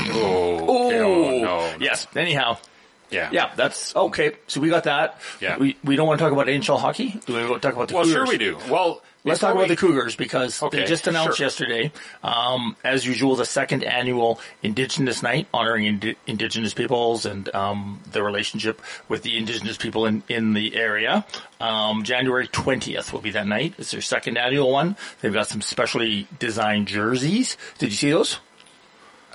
oh, 0.00 0.90
no, 0.90 1.38
no. 1.38 1.74
Yes. 1.80 2.06
Anyhow, 2.14 2.58
Yeah. 3.10 3.28
yeah, 3.32 3.52
that's 3.54 3.94
okay. 3.94 4.32
So 4.48 4.60
we 4.60 4.68
got 4.68 4.84
that. 4.84 5.20
Yeah. 5.40 5.58
We 5.58 5.76
we 5.84 5.94
don't 5.96 6.06
want 6.08 6.18
to 6.18 6.24
talk 6.24 6.32
about 6.32 6.46
NHL 6.48 6.78
hockey. 6.80 7.20
Do 7.26 7.34
we 7.34 7.48
want 7.48 7.62
to 7.62 7.68
talk 7.68 7.76
about 7.76 7.88
the 7.88 7.94
Well, 7.94 8.04
Cougars? 8.04 8.12
sure 8.12 8.26
we 8.26 8.38
do. 8.38 8.58
Well, 8.70 9.02
Let's 9.24 9.40
talk 9.40 9.56
about 9.56 9.66
the 9.66 9.74
Cougars 9.74 10.14
because 10.14 10.62
Okay, 10.62 10.78
they 10.78 10.84
just 10.84 11.08
announced 11.08 11.38
sure. 11.38 11.46
yesterday, 11.46 11.90
um, 12.22 12.76
as 12.84 13.04
usual, 13.04 13.34
the 13.34 13.44
second 13.44 13.82
annual 13.82 14.38
Indigenous 14.62 15.20
Night, 15.20 15.48
honoring 15.52 15.84
indi- 15.84 16.16
Indigenous 16.28 16.74
peoples 16.74 17.26
and 17.26 17.52
um, 17.52 18.00
their 18.12 18.22
relationship 18.22 18.80
with 19.08 19.24
the 19.24 19.36
Indigenous 19.36 19.76
people 19.78 20.06
in, 20.06 20.22
in 20.28 20.52
the 20.52 20.76
area. 20.76 21.26
Um, 21.60 22.04
January 22.04 22.46
20th 22.46 23.12
will 23.12 23.20
be 23.20 23.32
that 23.32 23.48
night. 23.48 23.74
It's 23.78 23.90
their 23.90 24.00
second 24.00 24.36
annual 24.38 24.70
one. 24.70 24.96
They've 25.22 25.32
got 25.32 25.48
some 25.48 25.60
specially 25.60 26.28
designed 26.38 26.86
jerseys. 26.86 27.56
Did 27.78 27.90
you 27.90 27.96
see 27.96 28.10
those? 28.10 28.38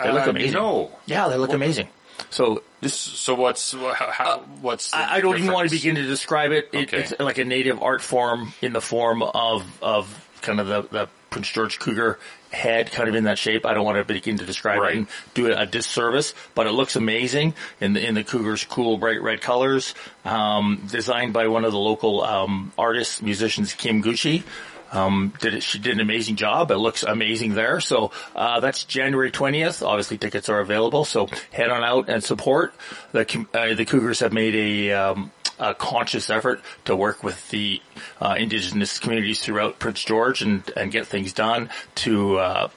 They 0.02 0.10
look 0.10 0.26
Uh, 0.26 0.30
amazing. 0.30 0.54
No. 0.54 0.92
Yeah, 1.06 1.28
they 1.28 1.36
look 1.36 1.52
amazing. 1.52 1.90
So 2.30 2.64
This, 2.82 2.96
so 2.96 3.36
what's 3.36 3.74
how, 3.74 3.94
how- 3.94 4.39
what's 4.62 4.89
the 4.91 4.98
I, 4.98 5.15
I 5.17 5.22
don't 5.22 5.38
even 5.38 5.52
want 5.54 5.70
to 5.70 5.76
begin 5.76 5.96
to 5.96 6.04
describe 6.06 6.52
it. 6.52 6.70
it 6.74 6.88
Okay. 6.88 6.98
It's 7.02 7.13
like 7.20 7.38
a 7.38 7.46
native 7.46 7.82
art 7.82 8.02
form 8.02 8.54
in 8.62 8.74
the 8.74 8.82
form 8.82 9.22
of 9.22 9.63
of 9.84 10.28
kind 10.41 10.60
of 10.60 10.67
the, 10.67 10.82
the 10.82 11.10
Prince 11.30 11.50
George 11.52 11.78
Cougar 11.80 12.17
head, 12.52 12.91
kind 12.91 13.08
of 13.08 13.13
in 13.15 13.24
that 13.26 13.38
shape. 13.38 13.65
I 13.65 13.74
don't 13.76 13.86
want 13.86 13.98
to 14.00 14.04
begin 14.13 14.38
to 14.39 14.46
describe 14.46 14.80
Right. 14.82 14.96
it 14.96 14.98
and 14.98 15.08
do 15.36 15.46
it 15.46 15.56
a 15.58 15.65
disservice, 15.67 16.34
but 16.56 16.65
it 16.67 16.72
looks 16.72 16.96
amazing 16.96 17.54
in 17.80 17.94
the 17.94 18.06
in 18.06 18.15
the 18.15 18.24
Cougars' 18.24 18.63
cool 18.65 18.98
bright 18.98 19.22
red 19.22 19.41
colors. 19.41 19.94
Um, 20.26 20.88
designed 20.89 21.34
by 21.34 21.48
one 21.48 21.63
of 21.65 21.72
the 21.72 21.78
local 21.80 22.24
um, 22.24 22.74
artists, 22.78 23.22
musicians, 23.22 23.74
Kim 23.76 24.02
Gucci. 24.04 24.44
Um, 24.92 25.34
did 25.40 25.54
it, 25.56 25.64
she 25.64 25.80
did 25.80 25.94
an 25.94 26.02
amazing 26.02 26.36
job. 26.36 26.72
It 26.72 26.78
looks 26.78 27.04
amazing 27.04 27.54
there. 27.54 27.80
So 27.80 28.12
uh, 28.36 28.60
that's 28.60 28.84
January 28.84 29.32
20th. 29.32 29.86
Obviously, 29.86 30.18
tickets 30.18 30.50
are 30.50 30.60
available. 30.60 31.06
So 31.06 31.28
head 31.52 31.70
on 31.70 31.84
out 31.84 32.10
and 32.10 32.24
support. 32.24 32.74
The 33.12 33.46
uh, 33.54 33.74
the 33.76 33.86
Cougars 33.86 34.20
have 34.20 34.34
made 34.34 34.56
a, 34.56 34.92
um, 34.92 35.32
a 35.60 35.74
conscious 35.74 36.30
effort 36.30 36.62
to 36.86 36.96
work 36.96 37.24
with 37.24 37.50
the 37.50 37.82
uh, 38.20 38.36
indigenous 38.38 39.00
communities 39.00 39.40
throughout 39.42 39.80
Prince 39.80 40.04
George 40.04 40.42
and 40.42 40.70
and 40.76 40.92
get 40.92 41.08
things 41.08 41.34
done 41.34 41.70
to. 41.96 42.38
Uh, 42.38 42.70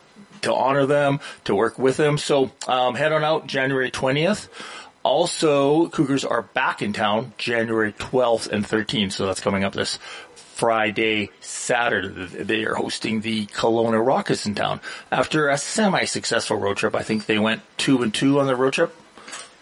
to 0.42 0.52
honor 0.52 0.84
them, 0.84 1.20
to 1.44 1.54
work 1.54 1.78
with 1.78 1.96
them. 1.96 2.18
So 2.18 2.50
um, 2.68 2.96
head 2.96 3.12
on 3.12 3.24
out 3.24 3.46
January 3.46 3.90
20th. 3.90 4.48
Also, 5.04 5.88
Cougars 5.88 6.24
are 6.24 6.40
back 6.40 6.80
in 6.80 6.94
town 6.94 7.34
January 7.36 7.92
12th 7.92 8.48
and 8.48 8.64
13th. 8.64 9.12
So 9.12 9.26
that's 9.26 9.40
coming 9.40 9.62
up 9.62 9.74
this 9.74 9.98
Friday, 10.54 11.30
Saturday. 11.40 12.08
They 12.26 12.64
are 12.64 12.74
hosting 12.74 13.20
the 13.22 13.46
Kelowna 13.46 14.04
Rockets 14.04 14.46
in 14.46 14.54
town 14.54 14.80
after 15.10 15.48
a 15.48 15.58
semi-successful 15.58 16.56
road 16.56 16.76
trip. 16.76 16.94
I 16.94 17.02
think 17.02 17.26
they 17.26 17.38
went 17.38 17.62
two 17.76 18.02
and 18.02 18.14
two 18.14 18.38
on 18.40 18.46
the 18.46 18.54
road 18.56 18.72
trip. 18.74 18.94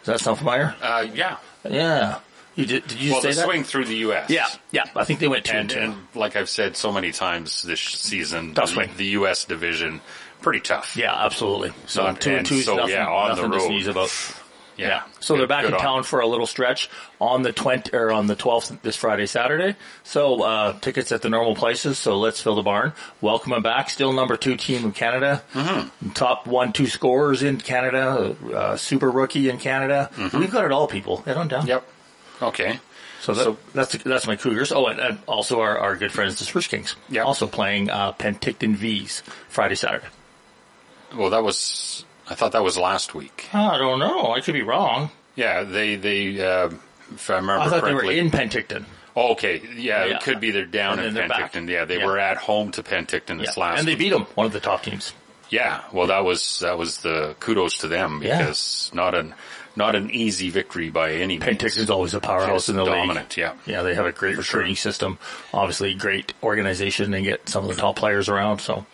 Does 0.04 0.06
that 0.06 0.20
sound 0.20 0.38
familiar? 0.38 0.74
Uh, 0.82 1.06
yeah. 1.14 1.38
Yeah. 1.68 2.18
You 2.54 2.66
did? 2.66 2.86
Did 2.86 3.00
you 3.00 3.12
Well, 3.12 3.22
say 3.22 3.30
the 3.30 3.36
that? 3.36 3.44
swing 3.46 3.64
through 3.64 3.86
the 3.86 3.96
U.S. 3.98 4.28
Yeah, 4.28 4.46
yeah. 4.72 4.84
I 4.94 5.04
think 5.04 5.20
they 5.20 5.28
went 5.28 5.46
two 5.46 5.52
and, 5.56 5.60
And, 5.60 5.70
two. 5.70 5.78
and 5.78 6.06
like 6.14 6.36
I've 6.36 6.50
said 6.50 6.76
so 6.76 6.92
many 6.92 7.10
times 7.10 7.62
this 7.62 7.80
season, 7.80 8.52
Tough 8.52 8.66
the, 8.66 8.72
swing. 8.74 8.90
the 8.98 9.06
U.S. 9.06 9.46
division, 9.46 10.02
pretty 10.42 10.60
tough. 10.60 10.94
yeah, 10.94 11.14
absolutely. 11.24 11.72
So 11.86 12.02
Not- 12.02 12.20
two 12.20 12.28
and 12.30 12.38
and 12.40 12.46
two 12.46 12.56
is 12.56 12.66
so, 12.66 12.76
nothing, 12.76 12.92
yeah, 12.92 13.08
on 13.08 13.36
the 13.36 13.48
road. 13.48 13.70
About. 14.76 14.78
Yeah. 14.88 15.02
So 15.20 15.36
they're 15.36 15.46
back 15.46 15.62
good 15.62 15.68
in 15.68 15.74
on 15.74 15.80
town 15.80 16.02
for 16.02 16.20
a 16.20 16.26
little 16.26 16.46
stretch 16.46 16.88
on 17.20 17.42
the 17.42 17.52
20 17.52 17.94
or 17.96 18.10
on 18.12 18.26
the 18.26 18.36
12th 18.36 18.80
this 18.82 18.96
Friday, 18.96 19.26
Saturday. 19.26 19.76
So 20.04 20.42
uh, 20.42 20.78
tickets 20.80 21.12
at 21.12 21.22
the 21.22 21.28
normal 21.30 21.54
places. 21.54 21.98
So 21.98 22.18
let's 22.18 22.40
fill 22.40 22.54
the 22.54 22.62
barn. 22.62 22.92
Welcome 23.20 23.52
them 23.52 23.62
back. 23.62 23.90
Still 23.90 24.12
number 24.12 24.36
two 24.36 24.56
team 24.56 24.84
in 24.84 24.92
Canada. 24.92 25.42
Mm-hmm. 25.52 26.10
Top 26.10 26.46
one, 26.46 26.72
two 26.72 26.86
scorers 26.86 27.42
in 27.42 27.58
Canada. 27.58 28.36
Uh, 28.54 28.76
super 28.76 29.10
rookie 29.10 29.48
in 29.48 29.58
Canada. 29.58 30.10
We've 30.32 30.50
got 30.50 30.64
it 30.64 30.72
all, 30.72 30.86
people. 30.88 31.18
Head 31.18 31.36
on 31.36 31.48
down. 31.48 31.66
Yep. 31.66 31.86
Okay. 32.42 32.80
So, 33.20 33.34
that, 33.34 33.44
So- 33.44 33.56
that's 33.72 33.92
that's 34.02 34.26
my 34.26 34.34
Cougars. 34.34 34.72
Oh, 34.72 34.86
and, 34.86 34.98
and 34.98 35.18
also 35.28 35.60
our, 35.60 35.78
our 35.78 35.96
good 35.96 36.10
friends, 36.10 36.38
the 36.40 36.44
Spruce 36.44 36.66
Kings. 36.66 36.96
Yep. 37.08 37.24
Also 37.24 37.46
playing 37.46 37.88
uh, 37.88 38.12
Penticton 38.14 38.74
V's 38.74 39.22
Friday, 39.48 39.76
Saturday. 39.76 40.06
Well, 41.16 41.30
that 41.30 41.44
was. 41.44 42.04
I 42.32 42.34
thought 42.34 42.52
that 42.52 42.64
was 42.64 42.78
last 42.78 43.14
week. 43.14 43.48
I 43.52 43.76
don't 43.78 43.98
know. 43.98 44.32
I 44.32 44.40
could 44.40 44.54
be 44.54 44.62
wrong. 44.62 45.10
Yeah, 45.36 45.62
they 45.64 45.96
they. 45.96 46.40
Uh, 46.42 46.70
if 47.14 47.28
I 47.30 47.34
remember 47.36 47.58
I 47.62 47.68
thought 47.68 47.84
they 47.84 47.94
were 47.94 48.10
in 48.10 48.30
Penticton. 48.30 48.84
Oh, 49.14 49.32
okay, 49.32 49.60
yeah, 49.76 50.06
Yeah. 50.06 50.16
it 50.16 50.22
could 50.22 50.40
be 50.40 50.50
they're 50.50 50.64
down 50.64 50.98
And 50.98 51.16
in. 51.16 51.28
Penticton. 51.28 51.68
Yeah, 51.68 51.84
they 51.84 51.98
Yeah. 51.98 52.06
were 52.06 52.18
at 52.18 52.38
home 52.38 52.70
to 52.72 52.82
Penticton 52.82 53.38
this 53.38 53.58
last. 53.58 53.72
Week. 53.72 53.78
And 53.80 53.88
they 53.88 53.92
week. 53.92 53.98
beat 53.98 54.08
them, 54.10 54.26
one 54.34 54.46
of 54.46 54.52
the 54.54 54.60
top 54.60 54.82
teams. 54.82 55.12
Yeah, 55.50 55.82
well, 55.92 56.06
that 56.06 56.24
was 56.24 56.60
that 56.60 56.78
was 56.78 56.98
the 56.98 57.36
kudos 57.38 57.76
to 57.78 57.88
them 57.88 58.22
Yeah. 58.22 58.38
because 58.38 58.90
not 58.94 59.14
an 59.14 59.34
not 59.76 59.94
an 59.94 60.10
easy 60.10 60.48
victory 60.50 60.88
by 60.90 61.12
any 61.12 61.38
means. 61.38 61.44
Penticton's 61.44 61.90
always 61.90 62.14
a 62.14 62.20
powerhouse 62.20 62.68
in 62.70 62.76
the 62.76 62.84
dominant, 62.84 63.36
league. 63.36 63.38
yeah. 63.38 63.52
Yeah, 63.66 63.82
they 63.82 63.94
have 63.94 64.06
a 64.06 64.12
great 64.12 64.36
recruiting 64.38 64.76
system. 64.76 65.18
Obviously, 65.52 65.92
great 65.94 66.32
organization 66.42 67.12
and 67.14 67.24
get 67.24 67.48
some 67.50 67.64
of 67.64 67.74
the 67.74 67.80
top 67.80 67.96
players 67.96 68.28
around. 68.30 68.60
So, 68.60 68.84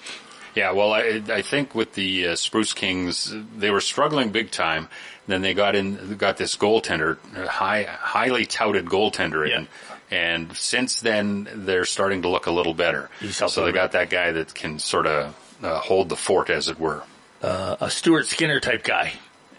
Yeah, 0.59 0.73
well, 0.73 0.92
I 0.92 1.23
I 1.31 1.42
think 1.42 1.73
with 1.75 1.94
the 1.94 2.29
uh, 2.29 2.35
Spruce 2.37 2.73
Kings, 2.73 3.33
they 3.57 3.71
were 3.71 3.81
struggling 3.81 4.31
big 4.31 4.51
time. 4.51 4.88
Then 5.29 5.40
they 5.42 5.55
got 5.55 5.77
in, 5.77 6.16
got 6.16 6.37
this 6.37 6.57
goaltender, 6.57 7.18
uh, 7.37 7.47
high, 7.47 7.85
highly 7.85 8.44
touted 8.44 8.87
goaltender 8.87 9.49
in, 9.49 9.68
and 10.11 10.57
since 10.57 11.01
then 11.01 11.49
they're 11.55 11.85
starting 11.85 12.23
to 12.23 12.29
look 12.29 12.47
a 12.47 12.51
little 12.51 12.75
better. 12.75 13.09
So 13.31 13.64
they 13.66 13.73
got 13.73 13.92
that 13.92 14.11
guy 14.11 14.33
that 14.33 14.53
can 14.55 14.81
sort 14.81 15.07
of 15.07 15.35
uh, 15.62 15.79
hold 15.79 16.09
the 16.09 16.16
fort, 16.16 16.51
as 16.51 16.68
it 16.68 16.81
were. 16.81 17.05
a 17.40 17.88
Stuart 17.88 18.27
Skinner 18.27 18.59
type 18.59 18.83
guy. 18.83 19.12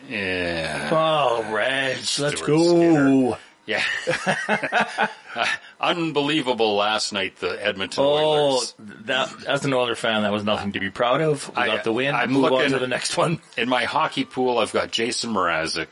Yeah, 0.09 0.89
Oh, 0.91 1.45
Reg, 1.53 1.97
let's 2.19 2.41
go. 2.41 3.37
Skinner. 3.37 3.37
yeah. 3.65 5.07
Unbelievable 5.81 6.75
last 6.75 7.13
night, 7.13 7.37
the 7.37 7.63
Edmonton 7.65 8.03
Oh, 8.03 8.09
Oilers. 8.53 8.73
that 9.05 9.33
as 9.47 9.63
an 9.63 9.73
Oiler 9.73 9.95
fan, 9.95 10.23
that 10.23 10.31
was 10.31 10.43
nothing 10.43 10.73
to 10.73 10.79
be 10.79 10.89
proud 10.89 11.21
of. 11.21 11.47
We 11.55 11.63
I- 11.63 11.67
got 11.67 11.83
the 11.85 11.93
win. 11.93 12.13
I'm 12.15 12.31
Move 12.33 12.51
on 12.51 12.69
to 12.69 12.79
the 12.79 12.87
next 12.87 13.15
one. 13.15 13.39
in 13.57 13.69
my 13.69 13.85
hockey 13.85 14.25
pool, 14.25 14.57
I've 14.57 14.73
got 14.73 14.91
Jason 14.91 15.33
Mrazek, 15.33 15.87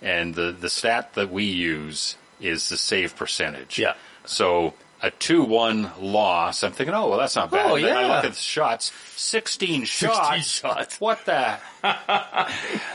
and 0.00 0.34
the 0.34 0.52
the 0.58 0.70
stat 0.70 1.14
that 1.14 1.30
we 1.30 1.44
use 1.44 2.16
is 2.40 2.68
the 2.70 2.78
save 2.78 3.14
percentage. 3.16 3.78
Yeah. 3.78 3.94
So 4.24 4.72
a 5.02 5.10
two 5.10 5.42
one 5.44 5.90
loss. 6.00 6.62
I'm 6.62 6.72
thinking, 6.72 6.94
oh 6.94 7.10
well, 7.10 7.18
that's 7.18 7.36
not 7.36 7.50
bad. 7.50 7.70
Oh, 7.70 7.74
And 7.76 7.84
then 7.84 7.94
I 7.96 8.00
yeah. 8.06 8.16
look 8.16 8.24
at 8.24 8.32
the 8.32 8.38
shots. 8.38 8.90
Sixteen 9.16 9.84
shots. 9.84 10.46
16 10.46 10.70
shots. 10.70 10.98
What 11.00 11.24
the? 11.26 11.58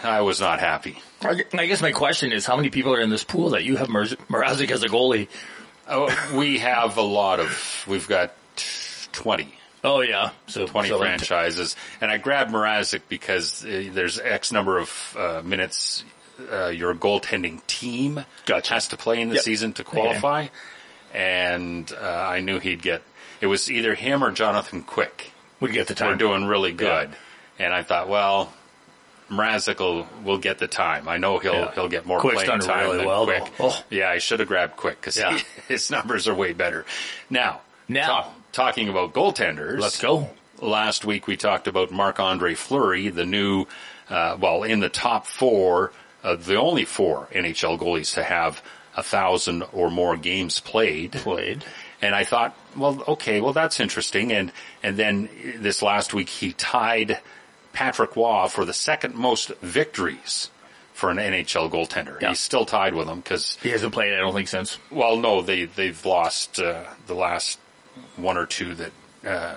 I 0.03 0.21
was 0.21 0.41
not 0.41 0.59
happy. 0.59 0.97
I 1.21 1.43
I 1.53 1.65
guess 1.67 1.81
my 1.83 1.91
question 1.91 2.31
is, 2.31 2.45
how 2.47 2.55
many 2.55 2.71
people 2.71 2.93
are 2.93 2.99
in 2.99 3.11
this 3.11 3.23
pool 3.23 3.51
that 3.51 3.63
you 3.63 3.77
have 3.77 3.89
Mraz- 3.89 4.15
Mrazek 4.27 4.71
as 4.71 4.81
a 4.83 4.87
goalie? 4.87 5.27
Oh, 5.91 6.33
we 6.35 6.59
have 6.59 6.97
a 6.97 7.01
lot 7.01 7.39
of. 7.39 7.83
We've 7.87 8.07
got 8.07 8.33
twenty. 9.11 9.53
Oh 9.83 10.01
yeah, 10.01 10.29
so 10.47 10.67
20 10.67 10.89
so 10.89 10.97
like- 10.97 11.07
franchises. 11.07 11.75
And 12.01 12.11
I 12.11 12.17
grabbed 12.17 12.51
Mrazek 12.51 13.01
because 13.09 13.65
uh, 13.65 13.89
there's 13.91 14.19
X 14.19 14.51
number 14.51 14.77
of 14.77 15.17
uh, 15.19 15.41
minutes 15.43 16.03
uh, 16.51 16.67
your 16.67 16.93
goaltending 16.93 17.65
team 17.67 18.23
Gotcha. 18.45 18.73
has 18.75 18.87
to 18.89 18.97
play 18.97 19.19
in 19.21 19.29
the 19.29 19.35
Yep. 19.35 19.43
season 19.43 19.73
to 19.73 19.83
qualify. 19.83 20.47
And 21.13 21.91
uh, 21.99 22.05
I 22.05 22.39
knew 22.41 22.59
he'd 22.59 22.81
get, 22.81 23.01
it 23.41 23.47
was 23.47 23.69
either 23.71 23.95
him 23.95 24.23
or 24.23 24.31
Jonathan 24.31 24.83
Quick. 24.83 25.31
we 25.59 25.71
get 25.71 25.87
the 25.87 25.95
time. 25.95 26.09
We're 26.11 26.15
doing 26.15 26.45
really 26.45 26.71
good. 26.73 27.09
And 27.59 27.73
I 27.73 27.83
thought, 27.83 28.07
well, 28.07 28.53
Mrazek 29.31 29.79
will, 29.79 30.05
will 30.23 30.37
get 30.37 30.59
the 30.59 30.67
time. 30.67 31.07
I 31.07 31.17
know 31.17 31.39
he'll 31.39 31.53
Yeah. 31.53 31.71
he'll 31.73 31.87
get 31.89 32.05
more 32.05 32.19
Quick's 32.19 32.43
playing 32.43 32.59
time 32.61 32.83
really 32.85 32.97
than 32.97 33.05
well, 33.07 33.25
Quick. 33.25 33.43
Oh. 33.59 33.83
Yeah, 33.89 34.09
I 34.09 34.17
should 34.17 34.39
have 34.39 34.47
grabbed 34.49 34.75
Quick 34.75 34.99
because 34.99 35.17
Yeah. 35.17 35.39
his 35.67 35.89
numbers 35.89 36.27
are 36.27 36.35
way 36.35 36.53
better. 36.53 36.85
Now, 37.29 37.61
Now. 37.87 38.05
ta- 38.07 38.29
talking 38.51 38.89
about 38.89 39.13
goaltenders, 39.13 39.79
Let's 39.79 39.99
go. 39.99 40.29
last 40.59 41.05
week 41.05 41.27
we 41.27 41.37
talked 41.37 41.67
about 41.67 41.91
Marc 41.91 42.19
Andre 42.19 42.53
Fleury, 42.53 43.09
the 43.09 43.25
new, 43.25 43.65
uh, 44.09 44.35
well, 44.39 44.63
in 44.63 44.81
the 44.81 44.89
top 44.89 45.25
four, 45.25 45.93
uh, 46.23 46.35
the 46.35 46.55
only 46.57 46.83
four 46.85 47.27
NHL 47.33 47.77
goalies 47.79 48.13
to 48.15 48.23
have 48.23 48.61
a 48.97 49.01
thousand 49.03 49.63
or 49.71 49.89
more 49.89 50.17
games 50.17 50.59
played. 50.59 51.13
Played. 51.13 51.63
And 52.01 52.13
I 52.13 52.25
thought, 52.25 52.55
well, 52.75 53.01
okay, 53.07 53.39
well 53.41 53.53
that's 53.53 53.79
interesting. 53.79 54.31
And 54.33 54.51
and 54.83 54.97
then 54.97 55.29
this 55.57 55.81
last 55.81 56.13
week 56.13 56.27
he 56.29 56.51
tied 56.53 57.19
Patrick 57.81 58.15
Roy 58.15 58.47
for 58.47 58.63
the 58.63 58.73
second 58.73 59.15
most 59.15 59.49
victories 59.61 60.49
for 60.93 61.09
an 61.09 61.17
NHL 61.17 61.71
goaltender. 61.71 62.21
Yeah. 62.21 62.29
He's 62.29 62.39
still 62.39 62.65
tied 62.65 62.93
with 62.93 63.07
him 63.07 63.21
because 63.21 63.57
He 63.63 63.69
hasn't 63.69 63.91
played, 63.93 64.13
I 64.13 64.17
don't 64.17 64.33
think, 64.35 64.47
since. 64.47 64.77
well, 64.91 65.17
no, 65.17 65.41
they 65.41 65.65
they've 65.65 66.05
lost 66.05 66.59
uh, 66.59 66.83
the 67.07 67.15
last 67.15 67.57
one 68.17 68.37
or 68.37 68.45
two 68.45 68.75
that 68.75 68.91
uh, 69.25 69.55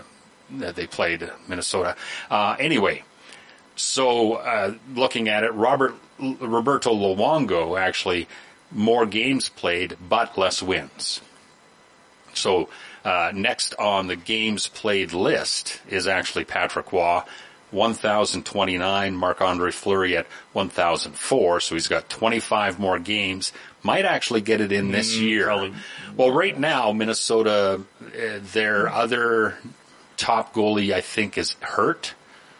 that 0.53 0.75
they 0.75 0.87
played 0.87 1.31
Minnesota. 1.49 1.97
Uh, 2.31 2.57
anyway, 2.59 3.03
so 3.77 4.35
uh, 4.35 4.75
looking 4.95 5.29
at 5.29 5.45
it, 5.45 5.53
Robert 5.53 5.95
Roberto 6.19 6.95
Luongo 6.95 7.79
actually 7.79 8.27
more 8.71 9.05
games 9.05 9.51
played 9.51 9.97
but 10.09 10.39
less 10.39 10.63
wins. 10.63 11.21
So 12.33 12.69
uh, 13.05 13.33
next 13.35 13.75
on 13.75 14.07
the 14.07 14.17
games 14.17 14.67
played 14.69 15.13
list 15.13 15.81
is 15.89 16.07
actually 16.09 16.45
Patrick 16.45 16.91
Roy. 16.93 17.21
1,029, 17.75 19.15
Marc-Andre 19.15 19.71
Fleury 19.71 20.17
at 20.17 20.27
1,004, 20.53 21.61
so 21.61 21.75
he's 21.75 21.89
got 21.89 22.09
25 22.09 22.79
more 22.79 22.99
games. 22.99 23.53
Might 23.83 24.05
actually 24.05 24.41
get 24.41 24.61
it 24.61 24.73
in 24.73 24.91
this 24.93 25.17
year. 25.17 25.45
probably. 25.45 25.75
Well, 26.17 26.31
right 26.31 26.59
now, 26.59 26.93
Minnesota, 26.93 27.83
uh, 28.03 28.39
their 28.53 28.89
other 28.89 29.59
top 30.17 30.55
goalie, 30.55 30.95
I 30.95 31.01
think, 31.03 31.37
is 31.37 31.57
hurt. 31.61 32.15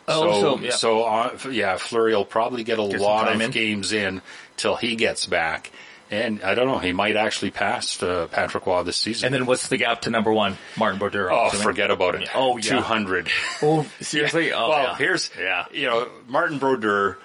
Oh, 0.07 0.41
so, 0.43 0.57
so, 0.57 0.63
yeah. 0.63 0.71
so, 0.73 1.03
uh, 1.05 1.39
yeah, 1.51 1.77
Fleury 1.79 2.15
will 2.15 2.27
probably 2.27 2.63
get 2.63 2.79
a 2.79 2.87
Get 2.89 3.01
lot 3.01 3.33
of 3.33 3.41
in. 3.41 3.51
games 3.51 3.93
in 3.93 4.21
till 4.59 4.77
he 4.77 4.97
gets 4.97 5.25
back. 5.25 5.71
And 6.15 6.43
I 6.45 6.55
don't 6.55 6.67
know, 6.69 6.79
he 6.79 6.93
might 6.93 7.17
actually 7.17 7.51
pass 7.51 8.01
uh, 8.03 8.29
Patrick 8.31 8.67
Roy 8.67 8.83
this 8.85 8.97
season. 8.97 9.27
And 9.27 9.35
then 9.35 9.47
what's 9.47 9.69
the 9.69 9.77
gap 9.79 10.03
to 10.03 10.11
number 10.11 10.33
one? 10.33 10.57
Martin 10.77 10.99
Brodeur. 10.99 11.31
Oh, 11.33 11.49
forget 11.51 11.91
about 11.91 12.15
it. 12.15 12.29
Oh, 12.35 12.57
yeah. 12.59 12.63
200. 12.63 13.29
Oh, 13.63 13.87
seriously? 14.01 14.53
Oh, 14.53 14.69
well, 14.69 14.83
yeah. 14.85 14.97
here's, 14.97 15.31
Yeah. 15.39 15.65
you 15.73 15.87
know, 15.87 16.09
Martin 16.29 16.59
Brodeur, 16.59 17.19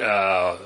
uh, 0.00 0.56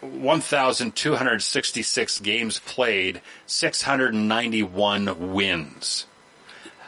1,266 0.00 2.20
games 2.20 2.58
played, 2.60 3.20
691 3.46 5.32
wins. 5.32 6.06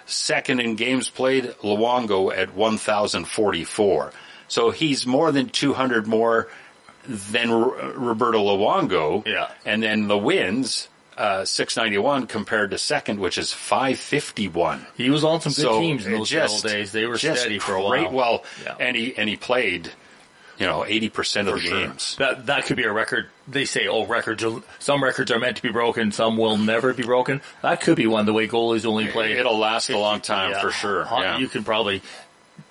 Second 0.06 0.60
in 0.60 0.74
games 0.76 1.08
played, 1.08 1.44
Luongo 1.62 2.36
at 2.36 2.54
1,044. 2.54 4.12
So 4.48 4.70
he's 4.70 5.06
more 5.06 5.32
than 5.32 5.48
200 5.48 6.06
more 6.06 6.48
than 7.06 7.50
R- 7.50 7.92
Roberto 7.94 8.38
Luongo. 8.38 9.26
Yeah. 9.26 9.48
And 9.64 9.82
then 9.82 10.08
the 10.08 10.16
wins, 10.18 10.88
uh, 11.16 11.44
691 11.44 12.26
compared 12.26 12.70
to 12.70 12.78
second, 12.78 13.18
which 13.20 13.36
is 13.38 13.52
551. 13.52 14.86
He 14.96 15.10
was 15.10 15.24
on 15.24 15.40
some 15.40 15.52
good 15.52 15.62
so 15.62 15.80
teams 15.80 16.06
in 16.06 16.12
those 16.12 16.28
just- 16.30 16.64
old 16.64 16.72
days. 16.72 16.92
They 16.92 17.06
were 17.06 17.18
steady 17.18 17.58
for 17.58 17.76
a 17.76 17.82
great. 17.88 18.04
while. 18.10 18.12
Well, 18.12 18.44
Yeah. 18.64 18.74
and 18.80 18.96
he 18.96 19.14
and 19.16 19.28
he 19.28 19.36
played, 19.36 19.90
you 20.58 20.66
know, 20.66 20.84
80% 20.86 21.48
of 21.48 21.62
the 21.62 21.68
games. 21.68 22.16
That 22.18 22.46
that 22.46 22.66
could 22.66 22.76
be 22.76 22.84
a 22.84 22.92
record. 22.92 23.28
They 23.48 23.64
say, 23.64 23.88
oh, 23.88 24.06
records. 24.06 24.44
Are, 24.44 24.62
some 24.78 25.02
records 25.02 25.30
are 25.30 25.38
meant 25.38 25.56
to 25.56 25.62
be 25.62 25.70
broken. 25.70 26.12
Some 26.12 26.36
will 26.36 26.56
never 26.56 26.94
be 26.94 27.02
broken. 27.02 27.40
That 27.62 27.80
could 27.80 27.96
be 27.96 28.06
one. 28.06 28.24
The 28.26 28.32
way 28.32 28.46
goalies 28.48 28.86
only 28.86 29.08
play. 29.08 29.32
It'll 29.32 29.58
last 29.58 29.90
a 29.90 29.98
long 29.98 30.20
time 30.20 30.52
Yeah. 30.52 30.60
for 30.60 30.70
sure. 30.70 31.06
Yeah. 31.10 31.38
You 31.38 31.48
can 31.48 31.64
probably 31.64 32.02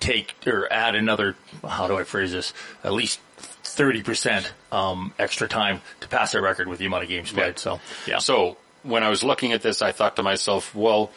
take 0.00 0.34
or 0.46 0.72
add 0.72 0.94
another. 0.94 1.36
How 1.66 1.88
do 1.88 1.98
I 1.98 2.04
phrase 2.04 2.32
this? 2.32 2.52
At 2.84 2.92
least 2.92 3.20
thirty 3.38 4.02
percent 4.02 4.52
um, 4.70 5.12
extra 5.18 5.48
time 5.48 5.80
to 6.00 6.08
pass 6.08 6.32
that 6.32 6.42
record 6.42 6.68
with 6.68 6.78
the 6.78 6.86
amount 6.86 7.04
of 7.04 7.08
games 7.08 7.32
played. 7.32 7.58
So 7.58 7.80
yeah. 8.06 8.18
So 8.18 8.56
when 8.82 9.02
I 9.02 9.08
was 9.08 9.22
looking 9.22 9.52
at 9.52 9.62
this, 9.62 9.82
I 9.82 9.92
thought 9.92 10.16
to 10.16 10.22
myself, 10.22 10.74
well, 10.74 11.10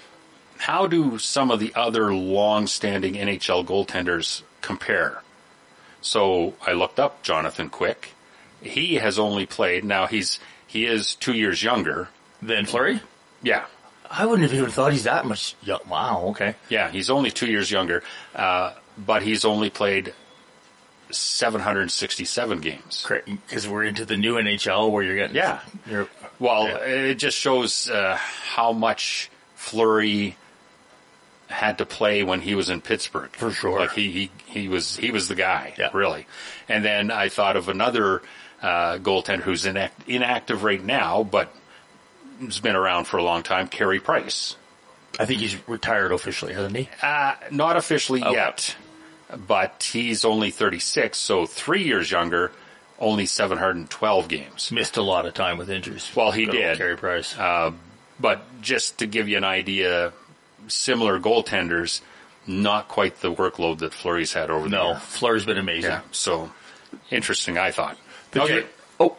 how 0.58 0.88
do 0.88 1.18
some 1.18 1.52
of 1.52 1.60
the 1.60 1.74
other 1.76 2.14
long-standing 2.14 3.16
NHL 3.16 3.66
goaltenders 3.66 4.44
compare? 4.62 5.22
So 6.02 6.54
I 6.66 6.74
looked 6.74 7.00
up 7.00 7.24
Jonathan 7.24 7.70
Quick. 7.70 8.12
He 8.62 8.96
has 8.96 9.18
only 9.20 9.46
played 9.46 9.84
now. 9.84 10.08
He's 10.08 10.40
he 10.68 10.86
is 10.86 11.16
two 11.16 11.34
years 11.34 11.64
younger. 11.64 12.10
than 12.42 12.66
Fleury. 12.66 13.02
Yeah, 13.42 13.66
I 14.10 14.26
wouldn't 14.26 14.50
have 14.50 14.58
even 14.58 14.72
thought 14.72 14.92
he's 14.92 15.04
that 15.06 15.26
much. 15.26 15.56
Young. 15.64 15.80
Wow. 15.90 16.26
Okay. 16.30 16.56
yeah, 16.70 16.90
he's 16.92 17.10
only 17.10 17.32
two 17.32 17.48
years 17.48 17.70
younger, 17.72 18.04
uh, 18.36 18.74
but 18.98 19.24
he's 19.24 19.46
only 19.46 19.70
played 19.70 20.14
767 21.12 22.60
games. 22.60 23.06
Because 23.48 23.68
we're 23.68 23.84
into 23.84 24.06
the 24.06 24.18
new 24.18 24.36
NHL 24.36 24.92
where 24.92 25.04
you're 25.04 25.16
getting. 25.16 25.36
Yeah. 25.36 25.60
You're, 25.90 26.08
Well, 26.40 26.68
Yeah. 26.68 26.78
it 26.78 27.16
just 27.16 27.38
shows 27.38 27.90
uh, 27.90 28.16
how 28.18 28.72
much 28.74 29.30
Fleury 29.56 30.36
had 31.48 31.78
to 31.78 31.86
play 31.86 32.24
when 32.24 32.42
he 32.42 32.56
was 32.56 32.70
in 32.70 32.82
Pittsburgh. 32.82 33.30
For 33.36 33.52
sure. 33.52 33.80
like 33.80 33.92
he 33.92 34.12
he, 34.12 34.32
he 34.48 34.68
was 34.68 34.98
he 34.98 35.12
was 35.12 35.28
the 35.28 35.36
guy, 35.36 35.74
Yeah. 35.78 35.90
really. 35.94 36.26
And 36.68 36.84
then 36.84 37.12
I 37.12 37.30
thought 37.30 37.56
of 37.56 37.70
another 37.70 38.22
uh, 38.62 38.98
goaltender 38.98 39.42
who's 39.42 39.64
inact- 39.66 39.92
inactive 40.08 40.64
right 40.64 40.84
now, 40.84 41.24
but 41.24 41.54
has 42.42 42.60
been 42.60 42.76
around 42.76 43.06
for 43.06 43.18
a 43.18 43.24
long 43.24 43.44
time, 43.44 43.68
Carey 43.68 44.00
Price. 44.00 44.56
I 45.20 45.26
think 45.26 45.40
he's 45.42 45.56
retired 45.68 46.12
officially, 46.12 46.54
hasn't 46.54 46.76
he? 46.76 46.90
Uh, 47.02 47.36
not 47.52 47.78
officially 47.78 48.22
Okay. 48.22 48.34
yet, 48.34 48.76
but 49.48 49.90
he's 49.94 50.26
only 50.26 50.52
36, 50.52 51.18
so 51.18 51.46
three 51.46 51.84
years 51.84 52.12
younger, 52.12 52.52
only 53.00 53.26
712 53.26 54.28
games. 54.28 54.72
Missed 54.72 54.98
a 54.98 55.02
lot 55.02 55.26
of 55.26 55.34
time 55.34 55.58
with 55.58 55.70
injuries. 55.70 56.10
Well, 56.16 56.32
he 56.32 56.46
Good 56.46 56.52
did. 56.52 56.78
Carey 56.78 56.98
Price. 56.98 57.38
Uh, 57.38 57.72
but 58.20 58.42
just 58.62 59.00
to 59.00 59.08
give 59.08 59.30
you 59.30 59.38
an 59.38 59.44
idea, 59.46 60.12
similar 60.68 61.20
goaltenders, 61.20 62.02
not 62.48 62.88
quite 62.90 63.22
the 63.22 63.34
workload 63.34 63.80
that 63.80 63.94
Fleury's 63.94 64.34
had 64.34 64.50
over 64.50 64.66
the 64.70 64.76
no. 64.76 64.96
Fleury's 64.96 65.46
been 65.46 65.58
amazing. 65.58 65.92
Yeah, 65.92 66.02
so 66.12 66.52
interesting, 67.10 67.58
I 67.58 67.72
thought. 67.72 67.98
Okay, 68.36 68.66
oh, 69.00 69.16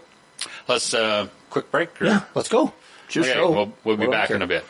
let's 0.68 0.92
uh, 0.92 1.28
quick 1.50 1.70
break. 1.70 2.00
or- 2.02 2.06
yeah. 2.06 2.20
Let's 2.34 2.48
go. 2.50 2.72
It's 3.06 3.16
your 3.16 3.24
Okay, 3.24 3.34
show. 3.34 3.50
we'll, 3.50 3.72
we'll 3.84 3.96
be 3.96 4.06
What 4.06 4.12
do 4.12 4.12
back 4.12 4.28
care? 4.28 4.36
in 4.36 4.42
a 4.42 4.46
bit. 4.46 4.64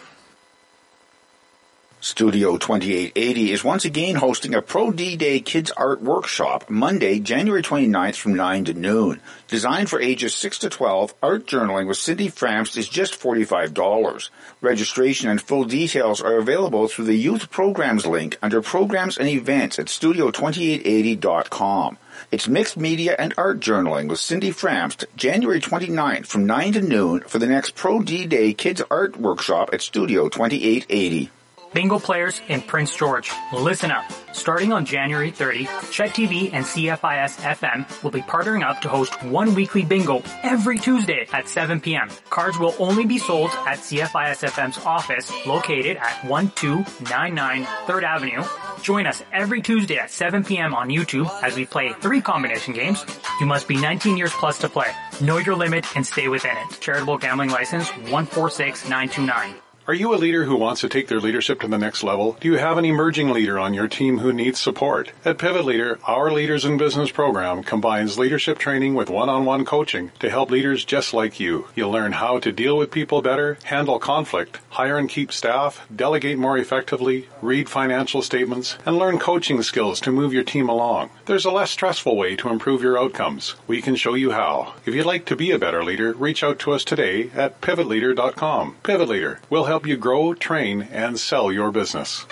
Studio 1.98 2.56
2880 2.58 3.50
is 3.52 3.64
once 3.64 3.84
again 3.84 4.14
hosting 4.16 4.54
a 4.54 4.60
Pro 4.62 4.92
D-Day 4.92 5.40
Kids 5.40 5.72
Art 5.72 6.00
Workshop 6.02 6.68
Monday, 6.70 7.18
January 7.18 7.62
29th 7.62 8.14
from 8.16 8.34
9 8.34 8.66
to 8.66 8.74
noon. 8.74 9.20
Designed 9.48 9.90
for 9.90 10.00
ages 10.00 10.32
6 10.36 10.58
to 10.58 10.68
12, 10.68 11.14
art 11.22 11.46
journaling 11.46 11.88
with 11.88 11.96
Cindy 11.96 12.28
Framst 12.28 12.76
is 12.76 12.86
just 12.88 13.18
$45. 13.18 14.28
Registration 14.60 15.30
and 15.30 15.40
full 15.42 15.64
details 15.64 16.20
are 16.20 16.36
available 16.36 16.86
through 16.86 17.06
the 17.06 17.16
Youth 17.16 17.50
Programs 17.50 18.06
link 18.06 18.38
under 18.40 18.62
Programs 18.62 19.18
and 19.18 19.28
Events 19.28 19.78
at 19.80 19.86
studio2880.com. 19.86 21.98
It's 22.32 22.48
mixed 22.48 22.76
media 22.76 23.14
and 23.16 23.32
art 23.38 23.60
journaling 23.60 24.08
with 24.08 24.18
Cindy 24.18 24.50
Framst, 24.50 25.04
January 25.14 25.60
29th 25.60 26.26
from 26.26 26.44
9 26.44 26.72
to 26.72 26.82
noon 26.82 27.20
for 27.20 27.38
the 27.38 27.46
next 27.46 27.76
Pro 27.76 28.00
D-Day 28.00 28.52
Kids 28.52 28.82
Art 28.90 29.16
Workshop 29.16 29.70
at 29.72 29.80
Studio 29.80 30.28
2880. 30.28 31.30
Bingo 31.76 31.98
players 31.98 32.40
in 32.48 32.62
Prince 32.62 32.96
George, 32.96 33.30
listen 33.52 33.90
up. 33.90 34.10
Starting 34.32 34.72
on 34.72 34.86
January 34.86 35.30
30, 35.30 35.64
Chet 35.90 36.08
TV 36.08 36.50
and 36.54 36.64
CFIS 36.64 37.36
FM 37.36 38.02
will 38.02 38.10
be 38.10 38.22
partnering 38.22 38.66
up 38.66 38.80
to 38.80 38.88
host 38.88 39.22
one 39.24 39.54
weekly 39.54 39.84
bingo 39.84 40.22
every 40.42 40.78
Tuesday 40.78 41.28
at 41.34 41.46
7 41.46 41.82
p.m. 41.82 42.08
Cards 42.30 42.58
will 42.58 42.74
only 42.78 43.04
be 43.04 43.18
sold 43.18 43.50
at 43.66 43.76
CFIS 43.76 44.48
FM's 44.48 44.78
office 44.86 45.30
located 45.44 45.98
at 45.98 46.24
1299 46.24 47.64
3rd 47.64 48.02
Avenue. 48.04 48.42
Join 48.80 49.06
us 49.06 49.22
every 49.30 49.60
Tuesday 49.60 49.98
at 49.98 50.10
7 50.10 50.44
p.m. 50.44 50.74
on 50.74 50.88
YouTube 50.88 51.28
as 51.42 51.56
we 51.56 51.66
play 51.66 51.92
three 52.00 52.22
combination 52.22 52.72
games. 52.72 53.04
You 53.38 53.44
must 53.44 53.68
be 53.68 53.76
19 53.76 54.16
years 54.16 54.32
plus 54.32 54.56
to 54.60 54.70
play. 54.70 54.92
Know 55.20 55.36
your 55.36 55.56
limit 55.56 55.84
and 55.94 56.06
stay 56.06 56.28
within 56.28 56.56
it. 56.56 56.80
Charitable 56.80 57.18
gambling 57.18 57.50
license 57.50 57.90
146929. 57.90 59.65
Are 59.88 59.94
you 59.94 60.12
a 60.12 60.16
leader 60.16 60.42
who 60.42 60.56
wants 60.56 60.80
to 60.80 60.88
take 60.88 61.06
their 61.06 61.20
leadership 61.20 61.60
to 61.60 61.68
the 61.68 61.78
next 61.78 62.02
level? 62.02 62.36
Do 62.40 62.48
you 62.48 62.58
have 62.58 62.76
an 62.76 62.84
emerging 62.84 63.30
leader 63.30 63.56
on 63.56 63.72
your 63.72 63.86
team 63.86 64.18
who 64.18 64.32
needs 64.32 64.58
support? 64.58 65.12
At 65.24 65.38
Pivot 65.38 65.64
Leader, 65.64 66.00
our 66.02 66.32
Leaders 66.32 66.64
in 66.64 66.76
Business 66.76 67.12
program 67.12 67.62
combines 67.62 68.18
leadership 68.18 68.58
training 68.58 68.94
with 68.94 69.08
one-on-one 69.08 69.64
coaching 69.64 70.10
to 70.18 70.28
help 70.28 70.50
leaders 70.50 70.84
just 70.84 71.14
like 71.14 71.38
you. 71.38 71.68
You'll 71.76 71.92
learn 71.92 72.10
how 72.10 72.40
to 72.40 72.50
deal 72.50 72.76
with 72.76 72.90
people 72.90 73.22
better, 73.22 73.58
handle 73.62 74.00
conflict, 74.00 74.58
hire 74.70 74.98
and 74.98 75.08
keep 75.08 75.30
staff, 75.30 75.86
delegate 75.94 76.36
more 76.36 76.58
effectively, 76.58 77.28
read 77.40 77.68
financial 77.68 78.22
statements, 78.22 78.76
and 78.84 78.98
learn 78.98 79.20
coaching 79.20 79.62
skills 79.62 80.00
to 80.00 80.10
move 80.10 80.34
your 80.34 80.42
team 80.42 80.68
along. 80.68 81.10
There's 81.26 81.44
a 81.44 81.52
less 81.52 81.70
stressful 81.70 82.16
way 82.16 82.34
to 82.34 82.48
improve 82.48 82.82
your 82.82 82.98
outcomes. 82.98 83.54
We 83.68 83.80
can 83.82 83.94
show 83.94 84.14
you 84.14 84.32
how. 84.32 84.74
If 84.84 84.96
you'd 84.96 85.06
like 85.06 85.26
to 85.26 85.36
be 85.36 85.52
a 85.52 85.60
better 85.60 85.84
leader, 85.84 86.12
reach 86.12 86.42
out 86.42 86.58
to 86.60 86.72
us 86.72 86.82
today 86.82 87.30
at 87.36 87.60
pivotleader.com. 87.60 88.78
Pivot 88.82 89.08
Leader 89.08 89.38
will 89.48 89.66
help 89.66 89.75
you 89.84 89.96
grow, 89.96 90.32
train, 90.32 90.82
and 90.92 91.18
sell 91.18 91.50
your 91.50 91.72
business. 91.72 92.24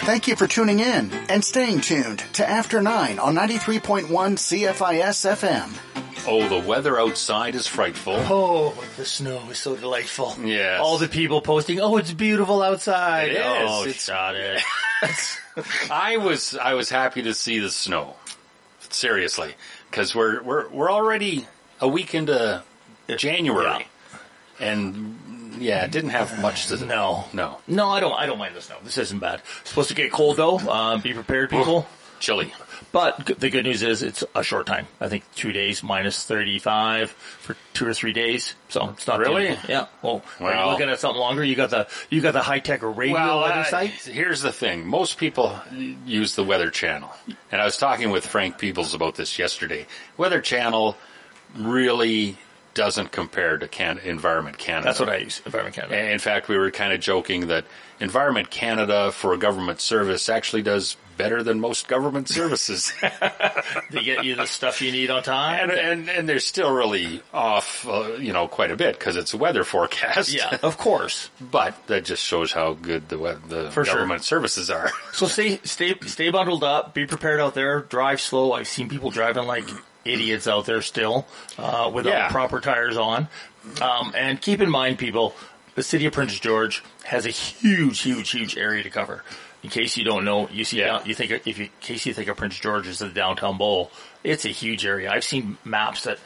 Thank 0.00 0.28
you 0.28 0.36
for 0.36 0.46
tuning 0.46 0.80
in 0.80 1.10
and 1.30 1.42
staying 1.42 1.80
tuned 1.80 2.18
to 2.34 2.48
After 2.48 2.82
9 2.82 3.18
on 3.18 3.34
93.1 3.34 4.04
CFIS 4.08 5.26
FM. 5.36 6.26
Oh, 6.26 6.46
the 6.46 6.66
weather 6.68 7.00
outside 7.00 7.54
is 7.54 7.66
frightful. 7.66 8.14
Oh, 8.16 8.84
the 8.98 9.04
snow 9.06 9.40
is 9.50 9.56
so 9.58 9.76
delightful. 9.76 10.34
Yes. 10.44 10.78
All 10.80 10.98
the 10.98 11.08
people 11.08 11.40
posting, 11.40 11.80
oh, 11.80 11.96
it's 11.96 12.12
beautiful 12.12 12.62
outside. 12.62 13.30
It 13.30 13.42
oh, 13.42 13.64
is. 13.64 13.70
Oh, 13.70 13.82
It's- 13.84 14.04
shot 14.04 14.34
it. 15.02 15.90
I 15.90 16.18
was 16.18 16.54
I 16.56 16.74
was 16.74 16.90
happy 16.90 17.22
to 17.22 17.34
see 17.34 17.58
the 17.60 17.70
snow. 17.70 18.14
Seriously, 18.90 19.54
because 19.90 20.14
we're 20.14 20.42
we're 20.42 20.68
we're 20.68 20.90
already 20.90 21.46
a 21.80 21.88
week 21.88 22.14
into 22.14 22.62
January, 23.16 23.86
and 24.58 25.27
yeah, 25.60 25.84
it 25.84 25.90
didn't 25.90 26.10
have 26.10 26.40
much 26.40 26.66
to 26.68 26.76
No. 26.84 27.24
no 27.32 27.58
No, 27.66 27.88
I 27.90 28.00
don't. 28.00 28.12
I 28.12 28.26
don't 28.26 28.38
mind 28.38 28.54
the 28.56 28.60
snow. 28.62 28.76
This 28.84 28.98
isn't 28.98 29.18
bad. 29.18 29.42
It's 29.60 29.70
supposed 29.70 29.88
to 29.90 29.94
get 29.94 30.10
cold 30.12 30.36
though. 30.36 30.58
Um, 30.58 31.00
be 31.00 31.12
prepared, 31.14 31.50
people. 31.50 31.86
chilly. 32.20 32.52
But 32.90 33.26
g- 33.26 33.34
the 33.34 33.50
good 33.50 33.64
news 33.64 33.82
is 33.82 34.02
it's 34.02 34.24
a 34.34 34.42
short 34.42 34.66
time. 34.66 34.86
I 35.00 35.08
think 35.08 35.22
two 35.34 35.52
days 35.52 35.82
minus 35.82 36.24
thirty-five 36.24 37.10
for 37.10 37.54
two 37.74 37.86
or 37.86 37.92
three 37.92 38.12
days. 38.12 38.54
So 38.70 38.88
it's 38.90 39.06
not 39.06 39.18
Really? 39.18 39.58
yeah. 39.68 39.86
Well, 40.02 40.22
are 40.40 40.50
you 40.52 40.56
Wow. 40.56 40.70
looking 40.70 40.88
at 40.88 40.98
something 40.98 41.20
longer? 41.20 41.44
You 41.44 41.54
got 41.54 41.70
the 41.70 41.86
you 42.08 42.20
got 42.20 42.32
the 42.32 42.42
high 42.42 42.60
tech 42.60 42.80
radio 42.82 43.42
weather 43.42 43.60
uh, 43.60 43.64
site. 43.64 43.90
here's 43.90 44.40
the 44.42 44.52
thing: 44.52 44.86
most 44.86 45.18
people 45.18 45.58
use 46.06 46.34
the 46.34 46.44
Weather 46.44 46.70
Channel, 46.70 47.10
and 47.52 47.60
I 47.60 47.64
was 47.64 47.76
talking 47.76 48.10
with 48.10 48.26
Frank 48.26 48.58
Peebles 48.58 48.94
about 48.94 49.16
this 49.16 49.38
yesterday. 49.38 49.86
Weather 50.16 50.40
Channel 50.40 50.96
really 51.56 52.36
doesn't 52.78 53.12
compare 53.12 53.58
to 53.58 53.68
Can- 53.68 53.98
Environment 53.98 54.56
Canada. 54.56 54.86
That's 54.86 55.00
what 55.00 55.08
I 55.10 55.16
use. 55.18 55.42
Environment 55.44 55.74
Canada. 55.76 56.10
In 56.10 56.18
fact, 56.18 56.48
we 56.48 56.56
were 56.56 56.70
kind 56.70 56.92
of 56.94 57.00
joking 57.00 57.48
that 57.48 57.64
Environment 58.00 58.48
Canada 58.50 59.10
for 59.12 59.34
a 59.34 59.36
government 59.36 59.80
service 59.80 60.28
actually 60.28 60.62
does 60.62 60.96
better 61.16 61.42
than 61.42 61.58
most 61.58 61.88
government 61.88 62.28
services. 62.38 62.92
They 63.90 64.02
get 64.04 64.22
you 64.24 64.34
the 64.36 64.46
stuff 64.46 64.80
you 64.82 64.92
need 64.92 65.10
on 65.10 65.22
time. 65.22 65.70
and, 65.70 65.72
and, 65.78 66.08
and 66.10 66.28
they're 66.28 66.38
still 66.40 66.70
really 66.72 67.22
off, 67.32 67.86
uh, 67.88 68.12
you 68.18 68.32
know, 68.32 68.46
quite 68.48 68.70
a 68.70 68.76
bit 68.76 68.98
because 68.98 69.16
it's 69.16 69.32
a 69.34 69.36
weather 69.38 69.64
forecast. 69.64 70.32
yeah, 70.32 70.58
of 70.62 70.76
course. 70.78 71.30
But 71.40 71.74
that 71.88 72.04
just 72.04 72.22
shows 72.22 72.52
how 72.52 72.74
good 72.74 73.08
the, 73.08 73.18
we- 73.18 73.32
the 73.48 73.70
For 73.72 73.84
sure. 73.84 73.94
government 73.94 74.24
services 74.24 74.70
are. 74.70 74.90
So 75.12 75.26
stay 75.26 75.58
stay 75.64 75.94
stay 76.06 76.30
bundled 76.30 76.62
up. 76.64 76.94
Be 76.94 77.06
prepared 77.06 77.40
out 77.40 77.54
there. 77.54 77.80
Drive 77.80 78.20
slow. 78.20 78.52
I've 78.52 78.68
seen 78.68 78.88
people 78.88 79.10
driving 79.10 79.46
like 79.46 79.68
idiots 80.08 80.46
out 80.48 80.66
there 80.66 80.82
still 80.82 81.26
uh, 81.58 81.90
without 81.92 82.10
Yeah. 82.12 82.28
proper 82.30 82.60
tires 82.60 82.96
on. 82.96 83.28
Um, 83.80 84.12
and 84.16 84.40
keep 84.40 84.60
in 84.60 84.70
mind, 84.70 84.98
people, 84.98 85.34
the 85.74 85.82
city 85.82 86.06
of 86.06 86.12
Prince 86.12 86.38
George 86.40 86.82
has 87.04 87.26
a 87.26 87.30
huge, 87.30 88.00
huge, 88.00 88.30
huge 88.30 88.56
area 88.56 88.82
to 88.82 88.90
cover. 88.90 89.22
In 89.62 89.70
case 89.70 89.96
you 89.96 90.04
don't 90.04 90.24
know, 90.24 90.48
you 90.48 90.64
see, 90.64 90.78
Yeah. 90.78 91.02
you 91.04 91.14
think 91.14 91.30
if 91.44 91.58
you, 91.58 91.64
in 91.64 91.70
case 91.80 92.06
you 92.06 92.14
think 92.14 92.28
of 92.28 92.36
Prince 92.36 92.58
George 92.58 92.86
as 92.86 93.00
the 93.00 93.08
downtown 93.08 93.58
bowl, 93.58 93.90
it's 94.24 94.44
a 94.44 94.50
huge 94.50 94.86
area. 94.86 95.10
I've 95.10 95.24
seen 95.24 95.58
maps 95.64 96.04
that 96.04 96.18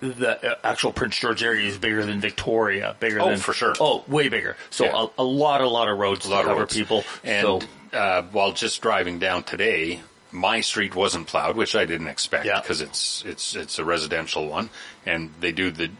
the 0.00 0.52
uh, 0.52 0.54
actual 0.64 0.92
Prince 0.92 1.18
George 1.18 1.42
area 1.42 1.68
is 1.68 1.76
bigger 1.76 2.04
than 2.06 2.20
Victoria, 2.20 2.96
bigger 3.00 3.20
Oh, 3.20 3.28
than 3.28 3.38
for 3.38 3.52
sure. 3.52 3.74
Oh, 3.78 4.02
way 4.08 4.28
bigger. 4.30 4.56
So 4.70 4.84
Yeah. 4.86 5.06
a, 5.18 5.22
a 5.22 5.24
lot, 5.24 5.60
a 5.60 5.68
lot 5.68 5.88
of 5.88 5.98
roads 5.98 6.24
a 6.24 6.30
lot 6.30 6.36
to 6.36 6.40
of 6.40 6.46
cover 6.48 6.60
roads. 6.60 6.74
people. 6.74 7.04
And 7.22 7.42
so 7.42 7.60
uh, 7.98 8.22
while 8.32 8.52
just 8.52 8.80
driving 8.80 9.18
down 9.18 9.42
today, 9.42 10.00
my 10.32 10.60
street 10.60 10.94
wasn't 10.94 11.26
plowed, 11.26 11.56
which 11.56 11.74
I 11.74 11.84
didn't 11.84 12.08
expect 12.08 12.44
Yeah. 12.44 12.60
because 12.60 12.80
it's 12.80 13.22
it's 13.26 13.54
it's 13.54 13.78
a 13.78 13.84
residential 13.84 14.46
one, 14.48 14.70
and 15.06 15.30
they 15.40 15.52
do 15.52 15.70
the 15.70 15.90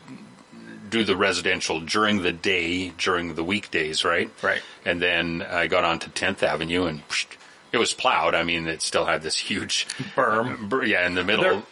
do 0.88 1.04
the 1.04 1.16
residential 1.16 1.80
during 1.80 2.22
the 2.22 2.32
day 2.32 2.90
during 2.98 3.34
the 3.34 3.44
weekdays, 3.44 4.04
right? 4.04 4.30
Right. 4.42 4.60
And 4.84 5.00
then 5.00 5.42
I 5.48 5.68
got 5.68 5.84
onto 5.84 6.10
10th 6.10 6.42
Avenue 6.42 6.86
and 6.86 7.02
it 7.72 7.78
was 7.78 7.94
plowed. 7.94 8.34
I 8.34 8.42
mean, 8.42 8.66
it 8.66 8.82
still 8.82 9.04
had 9.04 9.22
this 9.22 9.36
huge 9.38 9.86
Berm. 10.16 10.84
yeah, 10.88 11.06
in 11.06 11.14
the 11.14 11.22
middle, 11.22 11.62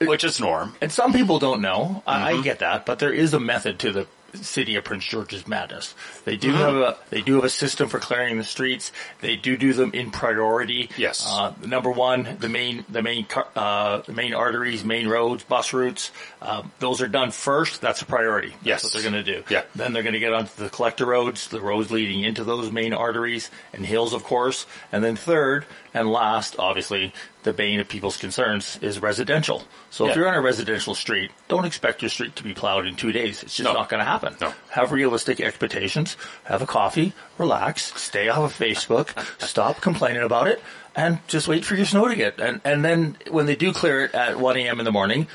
which 0.00 0.24
is 0.24 0.40
norm. 0.40 0.74
And 0.80 0.90
some 0.90 1.12
people 1.12 1.38
don't 1.38 1.60
know. 1.60 2.02
Mm-hmm. 2.06 2.38
I 2.38 2.40
get 2.40 2.60
that, 2.60 2.86
but 2.86 2.98
there 2.98 3.12
is 3.12 3.34
a 3.34 3.40
method 3.40 3.78
to 3.80 3.92
the 3.92 4.06
city 4.34 4.76
of 4.76 4.84
Prince 4.84 5.04
George's 5.04 5.46
madness. 5.46 5.94
They 6.24 6.36
do 6.36 6.48
Mm-hmm. 6.52 6.58
have 6.58 6.74
a 6.74 6.96
they 7.10 7.20
do 7.22 7.34
have 7.36 7.44
a 7.44 7.48
system 7.50 7.88
for 7.88 7.98
clearing 7.98 8.38
the 8.38 8.44
streets. 8.44 8.92
They 9.20 9.36
do 9.36 9.56
do 9.56 9.72
them 9.72 9.92
in 9.94 10.10
priority. 10.10 10.90
Yes. 10.96 11.26
Uh, 11.26 11.54
number 11.66 11.90
one, 11.90 12.36
the 12.40 12.48
main 12.48 12.84
the 12.88 13.02
main 13.02 13.26
uh, 13.56 13.98
the 14.02 14.12
main 14.12 14.34
arteries, 14.34 14.84
main 14.84 15.08
roads, 15.08 15.44
bus 15.44 15.72
routes. 15.72 16.10
Um, 16.40 16.70
those 16.78 17.00
are 17.02 17.08
done 17.08 17.30
first. 17.30 17.80
That's 17.80 18.02
a 18.02 18.06
priority. 18.06 18.54
Yes. 18.62 18.82
That's 18.82 18.94
what 18.94 19.02
they're 19.02 19.10
going 19.12 19.24
to 19.24 19.32
do. 19.40 19.44
Yeah. 19.48 19.62
Then 19.74 19.92
they're 19.92 20.02
going 20.02 20.14
to 20.14 20.18
get 20.20 20.32
onto 20.32 20.62
the 20.62 20.68
collector 20.70 21.06
roads, 21.06 21.48
the 21.48 21.60
roads 21.60 21.90
leading 21.90 22.22
into 22.24 22.44
those 22.44 22.70
main 22.72 22.92
arteries 22.92 23.50
and 23.72 23.84
hills, 23.86 24.12
of 24.12 24.24
course. 24.24 24.66
And 24.90 25.02
then 25.04 25.16
third 25.16 25.64
and 25.94 26.10
last, 26.10 26.56
obviously, 26.58 27.12
the 27.42 27.52
bane 27.52 27.80
of 27.80 27.88
people's 27.88 28.16
concerns 28.16 28.78
is 28.82 29.00
residential. 29.02 29.64
So 29.90 30.06
if 30.08 30.14
you're 30.16 30.28
on 30.28 30.34
a 30.34 30.40
residential 30.40 30.94
street, 30.94 31.30
don't 31.48 31.64
expect 31.64 32.00
your 32.02 32.08
street 32.08 32.36
to 32.36 32.42
be 32.44 32.54
plowed 32.54 32.86
in 32.86 32.94
two 32.96 33.10
days. 33.12 33.42
It's 33.42 33.56
just 33.56 33.64
No. 33.66 33.72
not 33.72 33.88
going 33.88 33.98
to 33.98 34.04
happen. 34.04 34.36
No. 34.40 34.54
Have 34.70 34.92
realistic 34.92 35.40
expectations. 35.40 36.16
Have 36.44 36.62
a 36.62 36.66
coffee. 36.66 37.12
Relax. 37.38 37.92
Stay 38.00 38.28
off 38.28 38.38
of 38.38 38.56
Facebook. 38.58 39.08
stop 39.44 39.80
complaining 39.80 40.22
about 40.22 40.46
it. 40.46 40.62
And 40.94 41.18
just 41.26 41.48
wait 41.48 41.64
for 41.64 41.74
your 41.74 41.86
snow 41.86 42.06
to 42.08 42.14
get. 42.14 42.38
And, 42.38 42.60
and 42.64 42.84
then 42.84 43.16
when 43.30 43.46
they 43.46 43.56
do 43.56 43.72
clear 43.72 44.04
it 44.04 44.14
at 44.14 44.38
1 44.38 44.56
a.m. 44.58 44.78
in 44.78 44.84
the 44.84 44.92
morning, 44.92 45.26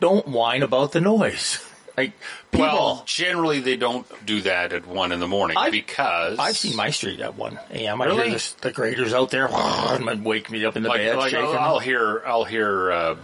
don't 0.00 0.28
whine 0.28 0.62
about 0.62 0.92
the 0.92 1.00
noise. 1.00 1.64
Like, 1.98 2.12
people, 2.52 2.66
Well, 2.66 3.02
generally 3.06 3.60
they 3.60 3.76
don't 3.76 4.06
do 4.26 4.40
that 4.42 4.72
at 4.72 4.86
one 4.86 5.12
in 5.12 5.20
the 5.20 5.26
morning 5.28 5.56
I've- 5.56 5.70
because 5.76 6.38
I've 6.38 6.56
seen 6.56 6.76
my 6.76 6.90
street 6.90 7.20
at 7.20 7.34
1 7.34 7.58
a.m. 7.72 8.00
I 8.00 8.04
Really? 8.06 8.22
hear 8.24 8.32
this, 8.34 8.52
the 8.52 8.70
graders 8.72 9.12
out 9.12 9.30
there 9.30 9.48
and 9.52 10.24
wake 10.24 10.50
me 10.50 10.64
up 10.64 10.76
in 10.76 10.82
the 10.82 10.88
like, 10.88 10.98
bed 10.98 11.16
like 11.16 11.30
shaking. 11.30 11.46
I'll, 11.46 11.58
I'll 11.74 11.78
hear 11.80 12.22
I'll 12.26 12.44
hear 12.44 12.92
uh, 12.92 13.16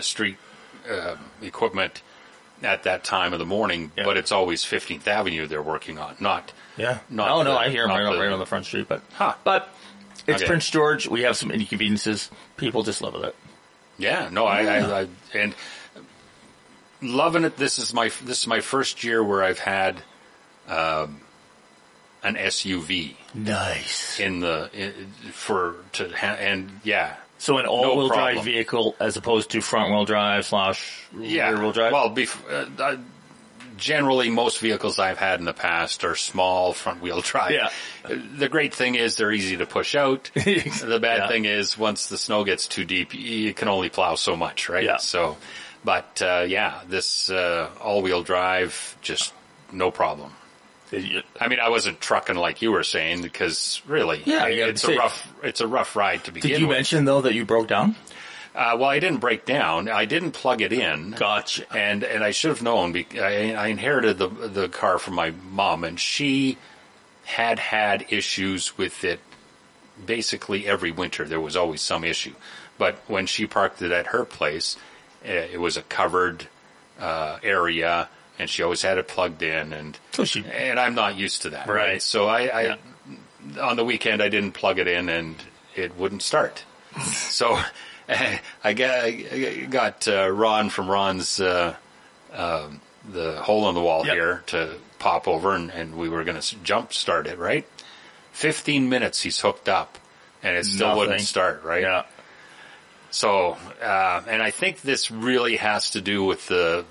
street 0.00 0.36
uh, 0.90 1.16
equipment 1.42 2.02
at 2.62 2.82
that 2.84 3.04
time 3.04 3.32
of 3.32 3.38
the 3.38 3.46
morning, 3.46 3.92
Yeah. 3.96 4.04
but 4.04 4.16
it's 4.16 4.32
always 4.32 4.64
15th 4.64 5.06
Avenue 5.06 5.46
they're 5.46 5.62
working 5.62 5.98
on, 5.98 6.16
not 6.20 6.52
Yeah. 6.76 6.98
Not 7.08 7.28
no, 7.28 7.42
no, 7.42 7.52
the- 7.52 7.58
I 7.58 7.68
hear 7.70 7.82
them 7.86 7.90
right, 7.96 8.04
on- 8.04 8.12
the- 8.14 8.20
right 8.20 8.32
on 8.32 8.38
the 8.38 8.46
front 8.46 8.66
street, 8.66 8.86
but 8.88 9.00
Huh. 9.14 9.34
but 9.44 9.68
it's 10.26 10.42
Okay. 10.42 10.46
Prince 10.46 10.68
George. 10.68 11.08
We 11.08 11.22
have 11.22 11.36
some 11.36 11.50
inconveniences. 11.50 12.30
People 12.58 12.82
just 12.82 13.00
love 13.00 13.14
it. 13.14 13.34
Yeah, 13.96 14.28
no, 14.30 14.44
I, 14.46 14.60
I, 14.62 15.00
I 15.02 15.06
and 15.34 15.54
loving 17.02 17.44
it. 17.44 17.56
This 17.56 17.78
is 17.78 17.92
my 17.94 18.10
this 18.24 18.40
is 18.40 18.46
my 18.46 18.60
first 18.60 19.04
year 19.04 19.22
where 19.22 19.42
I've 19.42 19.58
had 19.58 20.02
um, 20.68 21.20
an 22.22 22.34
SUV 22.36 23.14
Nice. 23.34 24.18
in 24.20 24.40
the 24.40 24.70
in, 24.72 24.92
for 25.32 25.76
to 25.94 26.08
ha- 26.10 26.36
and 26.38 26.70
yeah. 26.84 27.16
So 27.40 27.58
an 27.58 27.66
all-wheel 27.66 28.08
drive 28.08 28.42
vehicle 28.44 28.96
as 28.98 29.16
opposed 29.16 29.50
to 29.52 29.60
front-wheel 29.60 30.04
drive 30.06 30.44
slash 30.44 31.06
Yeah, 31.16 31.50
rear-wheel 31.50 31.70
drive. 31.72 31.92
Well, 31.92 32.10
bef- 32.10 32.50
uh, 32.50 32.82
uh, 32.82 32.96
generally, 33.76 34.28
most 34.28 34.58
vehicles 34.58 34.98
I've 34.98 35.18
had 35.18 35.38
in 35.38 35.44
the 35.44 35.52
past 35.52 36.02
are 36.02 36.16
small 36.16 36.72
front 36.72 37.00
wheel 37.00 37.20
drive. 37.22 37.52
Yeah. 37.52 37.68
The 38.36 38.48
great 38.48 38.74
thing 38.74 38.96
is 38.96 39.14
they're 39.16 39.30
easy 39.30 39.56
to 39.58 39.66
push 39.66 39.94
out. 39.94 40.30
the 40.34 40.98
bad 41.00 41.18
Yeah. 41.18 41.28
thing 41.28 41.44
is 41.44 41.78
once 41.78 42.08
the 42.08 42.18
snow 42.18 42.42
gets 42.42 42.66
too 42.66 42.84
deep, 42.84 43.14
you 43.14 43.54
can 43.54 43.68
only 43.68 43.88
plow 43.88 44.16
so 44.16 44.34
much, 44.36 44.68
right? 44.68 44.82
Yeah. 44.82 44.96
So, 44.96 45.36
but 45.84 46.20
uh, 46.22 46.44
yeah, 46.46 46.80
this 46.88 47.30
uh, 47.30 47.70
all 47.80 48.02
wheel 48.02 48.22
drive 48.22 48.96
just 49.00 49.32
no 49.72 49.90
problem. 49.90 50.32
I 50.92 51.48
mean, 51.48 51.60
I 51.60 51.68
wasn't 51.68 52.00
trucking 52.00 52.36
like 52.36 52.62
you 52.62 52.72
were 52.72 52.82
saying 52.82 53.20
because 53.20 53.82
really, 53.86 54.22
Yeah, 54.24 54.38
gotta 54.38 54.68
it's 54.70 54.84
a 54.84 54.96
rough, 54.96 55.32
it's 55.42 55.60
a 55.60 55.66
rough 55.68 55.94
ride 55.96 56.24
to 56.24 56.32
begin 56.32 56.48
with. 56.48 56.56
Did 56.56 56.60
you 56.62 56.68
with. 56.68 56.76
mention 56.78 57.04
though 57.04 57.20
that 57.20 57.34
you 57.34 57.44
broke 57.44 57.68
down? 57.68 57.94
Uh, 58.54 58.74
well, 58.78 58.88
I 58.88 58.98
didn't 58.98 59.18
break 59.18 59.44
down. 59.44 59.88
I 59.88 60.06
didn't 60.06 60.32
plug 60.32 60.62
it 60.62 60.72
in. 60.72 61.10
Gotcha. 61.12 61.64
And 61.76 62.02
and 62.02 62.24
I 62.24 62.30
should 62.30 62.48
have 62.48 62.62
known. 62.62 62.92
Because 62.92 63.20
I, 63.20 63.52
I 63.52 63.66
inherited 63.68 64.18
the 64.18 64.28
the 64.28 64.68
car 64.68 64.98
from 64.98 65.14
my 65.14 65.32
mom, 65.50 65.84
and 65.84 66.00
she 66.00 66.56
had 67.24 67.58
had 67.58 68.06
issues 68.08 68.76
with 68.78 69.04
it. 69.04 69.20
Basically, 70.04 70.66
every 70.66 70.90
winter 70.90 71.24
there 71.24 71.40
was 71.40 71.54
always 71.56 71.82
some 71.82 72.02
issue. 72.02 72.34
But 72.78 72.96
when 73.08 73.26
she 73.26 73.46
parked 73.46 73.82
it 73.82 73.92
at 73.92 74.08
her 74.08 74.24
place, 74.24 74.76
it 75.32 75.60
was 75.60 75.76
a 75.76 75.82
covered 75.82 76.46
uh, 77.00 77.38
area, 77.42 78.08
and 78.38 78.48
she 78.50 78.62
always 78.62 78.82
had 78.82 78.98
it 78.98 79.08
plugged 79.08 79.42
in. 79.42 79.72
And 79.72 79.98
So 80.12 80.24
she 80.24 80.44
and 80.44 80.78
I'm 80.80 80.94
not 80.94 81.16
used 81.16 81.42
to 81.42 81.50
that. 81.50 81.66
Right. 81.68 81.74
Right. 81.92 82.02
So 82.02 82.26
I, 82.28 82.40
I 82.46 82.62
Yeah. 82.62 82.76
on 83.62 83.76
the 83.76 83.84
weekend 83.84 84.22
I 84.22 84.28
didn't 84.28 84.52
plug 84.52 84.78
it 84.78 84.88
in 84.88 85.08
and 85.08 85.36
it 85.76 85.96
wouldn't 85.96 86.22
start. 86.22 86.64
so 87.12 87.58
I 88.64 88.72
got, 88.72 89.04
I 89.04 89.66
got 89.70 90.08
uh, 90.08 90.28
Ron 90.30 90.70
from 90.70 90.88
Ron's 90.90 91.40
uh, 91.40 91.76
um, 92.32 92.80
the 93.12 93.40
hole 93.42 93.68
in 93.68 93.74
the 93.74 93.80
wall 93.82 94.04
Yep. 94.06 94.14
here 94.14 94.42
to 94.46 94.74
pop 94.98 95.28
over 95.28 95.54
and, 95.54 95.70
and 95.70 95.96
we 95.96 96.08
were 96.08 96.24
going 96.24 96.40
to 96.40 96.56
jump 96.62 96.92
start 96.92 97.26
it. 97.26 97.38
Right. 97.38 97.66
Fifteen 98.32 98.88
minutes 98.88 99.22
he's 99.22 99.40
hooked 99.40 99.68
up 99.68 99.98
and 100.42 100.56
it 100.56 100.64
still 100.64 100.96
wouldn't 100.96 101.20
start. 101.20 101.62
Right. 101.64 101.82
yeah. 101.82 102.04
So, 103.10 103.56
uh, 103.82 104.22
and 104.28 104.42
I 104.42 104.50
think 104.50 104.82
this 104.82 105.10
really 105.10 105.56
has 105.56 105.90
to 105.90 106.00
do 106.00 106.24
with 106.24 106.46
the 106.48 106.84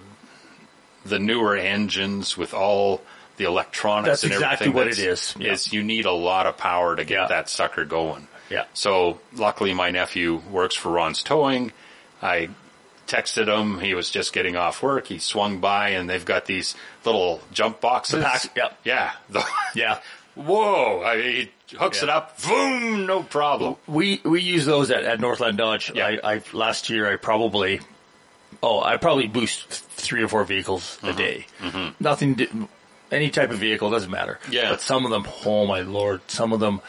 the 1.05 1.19
newer 1.19 1.55
engines 1.55 2.37
with 2.37 2.53
all 2.53 3.01
the 3.37 3.45
electronics. 3.45 4.07
That's 4.21 4.23
and 4.23 4.33
exactly 4.33 4.67
everything 4.67 4.73
what 4.73 4.87
it 4.87 4.99
is. 4.99 5.35
Yeah. 5.39 5.53
Is 5.53 5.71
you 5.71 5.83
need 5.83 6.05
a 6.05 6.11
lot 6.11 6.47
of 6.47 6.57
power 6.57 6.95
to 6.95 7.05
get 7.05 7.15
Yeah. 7.21 7.27
that 7.27 7.49
sucker 7.49 7.85
going. 7.85 8.27
Yeah. 8.49 8.65
So 8.73 9.19
luckily, 9.35 9.73
my 9.73 9.91
nephew 9.91 10.41
works 10.51 10.75
for 10.75 10.89
Ron's 10.89 11.21
Towing. 11.23 11.71
I 12.21 12.49
texted 13.07 13.47
him. 13.47 13.79
He 13.79 13.93
was 13.93 14.09
just 14.09 14.33
getting 14.33 14.55
off 14.55 14.81
work. 14.81 15.07
He 15.07 15.19
swung 15.19 15.59
by, 15.59 15.89
and 15.89 16.09
they've 16.09 16.25
got 16.25 16.45
these 16.45 16.75
little 17.05 17.41
jump 17.53 17.79
boxes. 17.79 18.25
Yep. 18.55 18.79
Yeah. 18.83 19.11
The- 19.29 19.45
Yeah. 19.75 19.99
Whoa! 20.35 21.01
I, 21.03 21.21
he 21.21 21.51
hooks 21.77 22.03
it 22.03 22.09
up. 22.09 22.41
Boom! 22.43 23.05
No 23.05 23.23
problem. 23.23 23.75
We 23.87 24.21
we 24.23 24.41
use 24.41 24.65
those 24.65 24.91
at, 24.91 25.03
at 25.03 25.19
Northland 25.19 25.57
Dodge. 25.57 25.91
Yeah. 25.93 26.05
I, 26.23 26.35
I 26.35 26.41
last 26.53 26.89
year 26.89 27.11
I 27.11 27.15
probably 27.17 27.79
oh 28.63 28.81
I 28.81 28.97
probably 28.97 29.27
boost 29.27 29.67
three 29.69 30.23
or 30.23 30.27
four 30.27 30.43
vehicles 30.43 30.97
Mm-hmm. 31.01 31.07
a 31.07 31.13
day. 31.13 31.93
Nothing. 31.99 32.33
di- 32.35 32.49
Any 33.09 33.29
type 33.29 33.51
of 33.51 33.59
vehicle 33.59 33.89
doesn't 33.89 34.11
matter. 34.11 34.37
Yeah. 34.51 34.71
But 34.71 34.81
some 34.81 35.05
of 35.05 35.11
them, 35.11 35.25
oh 35.45 35.65
my 35.65 35.79
lord, 35.79 36.19
some 36.27 36.51
of 36.51 36.59
them 36.59 36.81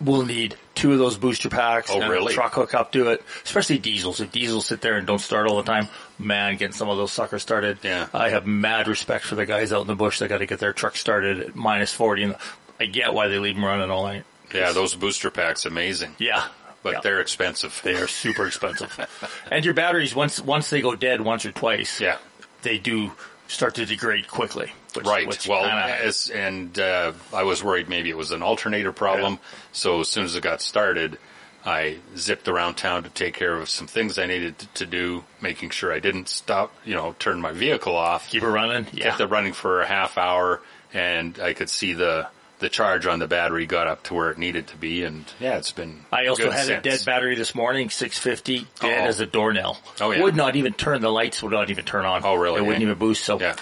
will 0.00 0.24
need 0.24 0.56
two 0.74 0.92
of 0.94 0.98
those 0.98 1.18
booster 1.18 1.50
packs. 1.50 1.90
Oh, 1.92 2.00
and 2.00 2.10
really? 2.10 2.32
A 2.32 2.34
truck 2.34 2.54
hook 2.54 2.72
up 2.72 2.90
to 2.92 3.10
it, 3.10 3.22
especially 3.44 3.76
diesels. 3.78 4.18
If 4.20 4.32
diesels 4.32 4.64
sit 4.64 4.80
there 4.80 4.96
and 4.96 5.06
don't 5.06 5.18
start 5.18 5.46
all 5.46 5.58
the 5.58 5.64
time, 5.70 5.88
man, 6.18 6.56
getting 6.56 6.72
some 6.72 6.88
of 6.88 6.96
those 6.96 7.12
suckers 7.12 7.42
started. 7.42 7.80
Yeah. 7.82 8.06
I 8.14 8.30
have 8.30 8.46
mad 8.46 8.88
respect 8.88 9.26
for 9.26 9.34
the 9.34 9.44
guys 9.44 9.70
out 9.70 9.82
in 9.82 9.88
the 9.88 9.94
bush 9.94 10.20
that 10.20 10.28
got 10.28 10.38
to 10.38 10.46
get 10.46 10.58
their 10.58 10.72
truck 10.72 10.96
started 10.96 11.38
at 11.40 11.54
minus 11.54 11.92
forty, 11.92 12.22
and 12.22 12.36
I 12.80 12.86
get 12.86 13.12
why 13.14 13.28
they 13.28 13.38
leave 13.38 13.54
them 13.56 13.64
running 13.64 13.90
all 13.90 14.04
night. 14.04 14.24
Yeah, 14.54 14.72
those 14.72 14.94
booster 14.94 15.30
packs, 15.30 15.66
amazing. 15.66 16.14
Yeah. 16.18 16.44
But 16.82 16.92
Yeah. 16.94 17.00
they're 17.02 17.20
expensive. 17.20 17.80
They 17.82 17.94
are 17.96 18.06
super 18.08 18.46
expensive. 18.46 18.96
and 19.50 19.64
your 19.64 19.74
batteries, 19.74 20.14
once 20.14 20.40
once 20.40 20.70
they 20.70 20.80
go 20.80 20.94
dead 20.94 21.20
once 21.20 21.44
or 21.44 21.52
twice, 21.52 22.00
Yeah. 22.00 22.16
they 22.62 22.78
do 22.78 23.12
start 23.48 23.74
to 23.76 23.84
degrade 23.86 24.28
quickly. 24.28 24.72
Which, 24.94 25.06
Right. 25.06 25.26
which 25.26 25.46
well, 25.46 25.64
as, 25.64 26.28
and 26.30 26.78
uh, 26.78 27.12
I 27.32 27.42
was 27.42 27.62
worried 27.62 27.88
maybe 27.88 28.10
it 28.10 28.16
was 28.16 28.30
an 28.30 28.42
alternator 28.42 28.92
problem. 28.92 29.38
So 29.72 30.00
as 30.00 30.08
soon 30.08 30.24
as 30.24 30.34
it 30.34 30.42
got 30.42 30.62
started, 30.62 31.18
I 31.66 31.98
zipped 32.16 32.48
around 32.48 32.76
town 32.76 33.02
to 33.02 33.10
take 33.10 33.34
care 33.34 33.54
of 33.54 33.68
some 33.68 33.86
things 33.86 34.18
I 34.18 34.26
needed 34.26 34.58
to, 34.60 34.66
to 34.74 34.86
do, 34.86 35.24
making 35.40 35.70
sure 35.70 35.92
I 35.92 35.98
didn't 35.98 36.28
stop, 36.28 36.72
you 36.84 36.94
know, 36.94 37.14
turn 37.18 37.40
my 37.40 37.52
vehicle 37.52 37.94
off, 37.96 38.30
keep 38.30 38.42
it 38.42 38.48
running. 38.48 38.86
Yeah. 38.92 39.04
kept 39.10 39.20
it 39.20 39.26
running 39.26 39.52
for 39.52 39.82
a 39.82 39.86
half 39.86 40.16
hour, 40.16 40.60
and 40.94 41.38
I 41.40 41.52
could 41.52 41.68
see 41.68 41.92
the 41.92 42.28
the 42.58 42.68
charge 42.68 43.06
on 43.06 43.18
the 43.18 43.26
battery 43.28 43.66
got 43.66 43.86
up 43.86 44.02
to 44.04 44.14
where 44.14 44.30
it 44.30 44.38
needed 44.38 44.66
to 44.68 44.76
be, 44.76 45.04
and 45.04 45.24
yeah, 45.38 45.56
it's 45.58 45.70
been. 45.72 46.04
I 46.12 46.26
also 46.26 46.44
good 46.44 46.52
had 46.52 46.68
a 46.70 46.80
dead 46.80 47.00
battery 47.06 47.34
this 47.36 47.54
morning, 47.54 47.90
650, 47.90 48.66
dead 48.80 49.04
Oh. 49.04 49.06
as 49.08 49.20
a 49.20 49.26
doornail. 49.26 49.78
Oh, 50.00 50.10
yeah. 50.10 50.22
Would 50.22 50.34
not 50.36 50.56
even 50.56 50.72
turn, 50.72 51.00
the 51.00 51.10
lights 51.10 51.42
would 51.42 51.52
not 51.52 51.70
even 51.70 51.84
turn 51.84 52.04
on. 52.04 52.22
Oh, 52.24 52.34
really? 52.34 52.58
It 52.60 52.64
wouldn't 52.64 52.82
even 52.82 52.98
boost, 52.98 53.24
so. 53.24 53.38
Yeah. 53.40 53.54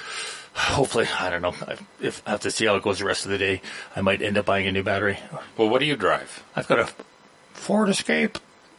hopefully, 0.54 1.06
I 1.20 1.28
don't 1.28 1.42
know. 1.42 1.54
I, 1.66 1.76
if 2.00 2.22
I 2.26 2.30
have 2.30 2.40
to 2.40 2.50
see 2.50 2.64
how 2.66 2.76
it 2.76 2.82
goes 2.82 2.98
the 3.00 3.04
rest 3.04 3.26
of 3.26 3.30
the 3.30 3.38
day, 3.38 3.60
I 3.94 4.00
might 4.00 4.22
end 4.22 4.38
up 4.38 4.46
buying 4.46 4.66
a 4.66 4.72
new 4.72 4.82
battery. 4.82 5.18
Well, 5.58 5.68
what 5.68 5.80
do 5.80 5.84
you 5.86 5.96
drive? 5.96 6.42
I've 6.56 6.66
got 6.66 6.78
a 6.78 6.88
Ford 7.52 7.88
Escape. 7.90 8.38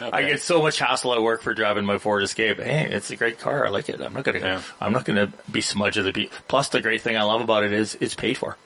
I 0.00 0.22
get 0.22 0.40
so 0.40 0.62
much 0.62 0.78
hassle 0.78 1.12
at 1.14 1.22
work 1.22 1.42
for 1.42 1.54
driving 1.54 1.84
my 1.84 1.98
Ford 1.98 2.22
Escape. 2.22 2.58
Hey, 2.58 2.88
it's 2.90 3.10
a 3.10 3.16
great 3.16 3.38
car. 3.38 3.66
I 3.66 3.70
like 3.70 3.88
it. 3.88 4.00
I'm 4.00 4.12
not 4.14 4.24
gonna. 4.24 4.38
Yeah. 4.38 4.62
I'm 4.80 4.92
not 4.92 5.04
gonna 5.04 5.32
be 5.50 5.60
smudge 5.60 5.96
of 5.96 6.04
the 6.04 6.12
beat. 6.12 6.32
Plus, 6.48 6.68
the 6.70 6.80
great 6.80 7.02
thing 7.02 7.16
I 7.16 7.22
love 7.22 7.40
about 7.40 7.64
it 7.64 7.72
is 7.72 7.96
it's 8.00 8.14
paid 8.14 8.38
for. 8.38 8.56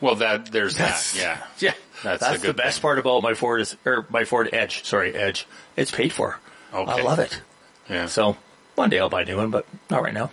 Well, 0.00 0.16
that 0.16 0.50
there's 0.52 0.76
That's- 0.76 1.12
that. 1.14 1.20
Yeah. 1.60 1.72
Yeah, 2.04 2.10
That's 2.18 2.20
that's, 2.20 2.42
the 2.42 2.52
best 2.52 2.78
thing. 2.78 2.82
part 2.82 2.98
about 2.98 3.22
my 3.22 3.32
Ford 3.34 3.60
is 3.62 3.76
or 3.86 4.04
my 4.10 4.24
Ford 4.24 4.50
Edge. 4.52 4.84
Sorry, 4.84 5.14
Edge. 5.14 5.46
It's 5.76 5.90
paid 5.90 6.12
for. 6.12 6.38
Okay. 6.74 6.90
I 6.92 7.02
love 7.02 7.18
it. 7.20 7.40
Yeah. 7.88 8.06
So 8.06 8.36
one 8.74 8.90
day 8.90 8.98
I'll 8.98 9.08
buy 9.08 9.22
a 9.22 9.24
new 9.24 9.36
one, 9.38 9.50
but 9.50 9.64
not 9.88 10.02
right 10.02 10.12
now. 10.12 10.30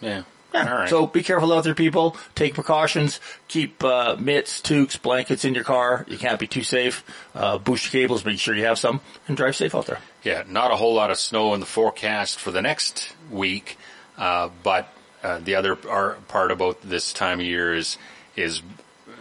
yeah. 0.00 0.22
Yeah. 0.54 0.70
All 0.72 0.78
right. 0.80 0.88
So 0.88 1.06
be 1.06 1.22
careful 1.22 1.52
out 1.52 1.64
there, 1.64 1.74
people. 1.74 2.16
Take 2.34 2.54
precautions. 2.54 3.20
Keep 3.48 3.82
uh, 3.84 4.16
mitts, 4.18 4.60
toques, 4.60 4.96
blankets 5.00 5.44
in 5.44 5.54
your 5.54 5.64
car. 5.64 6.04
You 6.08 6.18
can't 6.18 6.38
be 6.38 6.46
too 6.46 6.62
safe. 6.62 7.04
Uh, 7.34 7.58
boost 7.58 7.92
your 7.92 8.02
cables. 8.02 8.24
Make 8.24 8.38
sure 8.38 8.54
you 8.54 8.64
have 8.66 8.78
some, 8.78 9.00
and 9.28 9.36
drive 9.36 9.56
safe 9.56 9.74
out 9.74 9.86
there. 9.86 9.98
Yeah, 10.22 10.44
not 10.46 10.70
a 10.70 10.76
whole 10.76 10.94
lot 10.94 11.10
of 11.10 11.18
snow 11.18 11.54
in 11.54 11.60
the 11.60 11.66
forecast 11.66 12.38
for 12.38 12.50
the 12.50 12.62
next 12.62 13.14
week, 13.30 13.76
uh, 14.18 14.50
but 14.62 14.88
uh, 15.22 15.38
the 15.38 15.54
other 15.54 15.74
part 15.76 16.50
about 16.50 16.82
this 16.82 17.12
time 17.12 17.40
of 17.40 17.46
year 17.46 17.74
is 17.74 17.96
is 18.36 18.60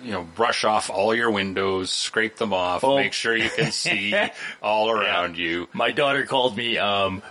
you 0.04 0.12
know 0.12 0.24
brush 0.24 0.64
off 0.64 0.90
all 0.90 1.14
your 1.14 1.30
windows, 1.32 1.92
scrape 1.92 2.36
them 2.38 2.54
off, 2.54 2.84
Oh. 2.84 2.96
make 2.98 3.14
sure 3.14 3.36
you 3.38 3.50
can 3.50 3.72
see 3.72 4.14
all 4.62 4.90
around 4.90 5.38
you. 5.38 5.68
My 5.74 5.92
daughter 5.92 6.26
called 6.26 6.58
me 6.58 6.78
um, 6.78 7.22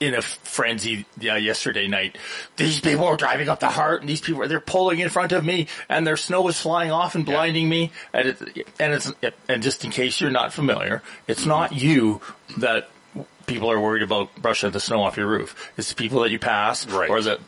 in 0.00 0.14
a 0.14 0.22
frenzy 0.22 1.06
yeah, 1.18 1.36
yesterday 1.36 1.86
night. 1.88 2.18
These 2.56 2.80
people 2.80 3.04
are 3.06 3.16
driving 3.16 3.48
up 3.48 3.60
the 3.60 3.68
Hart, 3.68 4.00
and 4.00 4.08
these 4.08 4.20
people 4.20 4.46
they're 4.48 4.60
pulling 4.60 5.00
in 5.00 5.08
front 5.08 5.32
of 5.32 5.44
me, 5.44 5.68
and 5.88 6.06
their 6.06 6.16
snow 6.16 6.46
is 6.48 6.60
flying 6.60 6.90
off 6.90 7.14
and 7.14 7.24
blinding 7.24 7.68
me. 7.68 7.92
And 8.12 8.28
it, 8.28 8.68
and 8.78 8.92
it's 8.92 9.12
and 9.48 9.62
just 9.62 9.84
in 9.84 9.90
case 9.90 10.20
you're 10.20 10.30
not 10.30 10.52
familiar, 10.52 11.02
it's 11.26 11.40
mm-hmm. 11.40 11.50
not 11.50 11.72
you 11.72 12.20
that 12.58 12.88
people 13.46 13.70
are 13.70 13.80
worried 13.80 14.02
about 14.02 14.34
brushing 14.36 14.70
the 14.70 14.80
snow 14.80 15.02
off 15.02 15.16
your 15.16 15.26
roof. 15.26 15.72
It's 15.76 15.90
the 15.90 15.94
people 15.94 16.20
that 16.22 16.30
you 16.30 16.38
pass, 16.38 16.86
Right. 16.86 17.08
or 17.08 17.22
that 17.22 17.40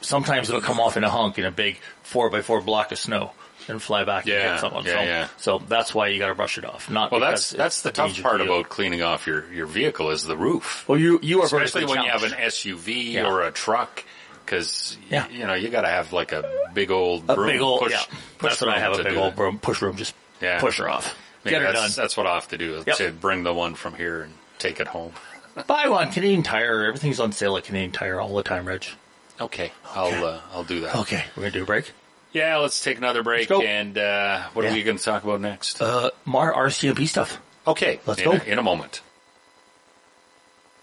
sometimes 0.00 0.48
it'll 0.48 0.60
come 0.60 0.80
off 0.80 0.96
in 0.96 1.04
a 1.04 1.10
hunk 1.10 1.38
in 1.38 1.44
a 1.44 1.50
big 1.50 1.78
four 2.02 2.30
by 2.30 2.42
four 2.42 2.60
block 2.60 2.92
of 2.92 2.98
snow. 2.98 3.32
And 3.70 3.80
fly 3.82 4.04
back 4.04 4.24
and 4.26 4.32
get 4.34 4.60
someone. 4.60 4.84
yeah, 4.84 4.92
so, 4.92 5.00
yeah. 5.02 5.28
so 5.38 5.58
that's 5.66 5.94
why 5.94 6.08
you 6.08 6.18
got 6.18 6.28
to 6.28 6.34
brush 6.34 6.58
it 6.58 6.64
off. 6.64 6.90
Not 6.90 7.10
Well, 7.12 7.20
that's 7.20 7.50
that's 7.50 7.82
the 7.82 7.90
tough 7.92 8.20
part 8.22 8.40
about 8.40 8.68
cleaning 8.68 9.02
off 9.02 9.26
your 9.26 9.50
your 9.52 9.66
vehicle 9.66 10.10
is 10.10 10.24
the 10.24 10.36
roof, 10.36 10.84
Well, 10.88 10.98
you 10.98 11.18
you 11.22 11.40
are 11.42 11.46
especially 11.46 11.84
when 11.86 12.02
you 12.02 12.10
have 12.10 12.24
an. 12.24 12.32
SUV 12.32 13.12
Yeah. 13.12 13.26
or 13.26 13.42
a 13.42 13.50
truck. 13.50 14.04
Because 14.44 14.98
Yeah. 15.08 15.28
you 15.28 15.46
know 15.46 15.54
you 15.54 15.68
got 15.68 15.82
to 15.82 15.88
have 15.88 16.12
like 16.12 16.32
a 16.32 16.68
big 16.74 16.90
old 16.90 17.28
a 17.30 17.34
broom 17.36 17.46
big 17.48 17.60
old 17.60 17.80
push. 17.82 17.92
yeah. 17.92 18.02
push 18.38 18.50
That's 18.50 18.60
what 18.60 18.70
I 18.76 18.80
have 18.80 18.98
a 18.98 19.04
big 19.04 19.16
old 19.16 19.36
broom 19.36 19.58
push 19.60 19.78
broom. 19.78 19.96
Just 19.96 20.14
Yeah. 20.40 20.58
push 20.60 20.78
her 20.78 20.88
off. 20.88 21.16
Maybe 21.44 21.54
Get 21.54 21.62
her 21.62 21.72
that's, 21.72 21.94
done. 21.94 22.02
that's 22.02 22.16
what 22.16 22.26
I 22.26 22.34
have 22.34 22.48
to 22.48 22.58
do. 22.58 22.82
Yep. 22.86 22.96
To 22.96 23.12
bring 23.12 23.44
the 23.44 23.54
one 23.54 23.74
from 23.74 23.94
here 23.94 24.22
and 24.22 24.34
take 24.58 24.80
it 24.80 24.88
home. 24.88 25.12
Buy 25.66 25.88
one 25.88 26.10
Canadian 26.10 26.42
Tire. 26.42 26.84
Everything's 26.84 27.20
on 27.20 27.32
sale 27.32 27.56
at 27.56 27.64
Canadian 27.64 27.92
Tire 27.92 28.20
all 28.20 28.34
the 28.34 28.42
time, 28.42 28.66
Reg. 28.66 28.84
Okay, 29.40 29.72
I'll 29.94 30.24
uh, 30.24 30.40
I'll 30.52 30.64
do 30.64 30.80
that. 30.80 30.96
Okay, 30.96 31.24
we're 31.36 31.44
gonna 31.44 31.52
do 31.52 31.62
a 31.62 31.66
break. 31.66 31.92
Yeah, 32.32 32.58
let's 32.58 32.82
take 32.82 32.98
another 32.98 33.22
break. 33.22 33.48
go. 33.48 33.60
And 33.60 33.96
uh, 33.98 34.42
what 34.52 34.64
Yeah. 34.64 34.70
are 34.70 34.74
we 34.74 34.82
going 34.82 34.98
to 34.98 35.02
talk 35.04 35.24
about 35.24 35.40
next? 35.40 35.80
Uh, 35.82 36.10
more 36.24 36.52
RCMP 36.52 37.06
stuff. 37.08 37.40
okay, 37.66 38.00
let's 38.06 38.20
in 38.20 38.24
go. 38.24 38.32
A, 38.32 38.44
in 38.44 38.58
a 38.58 38.62
moment. 38.62 39.02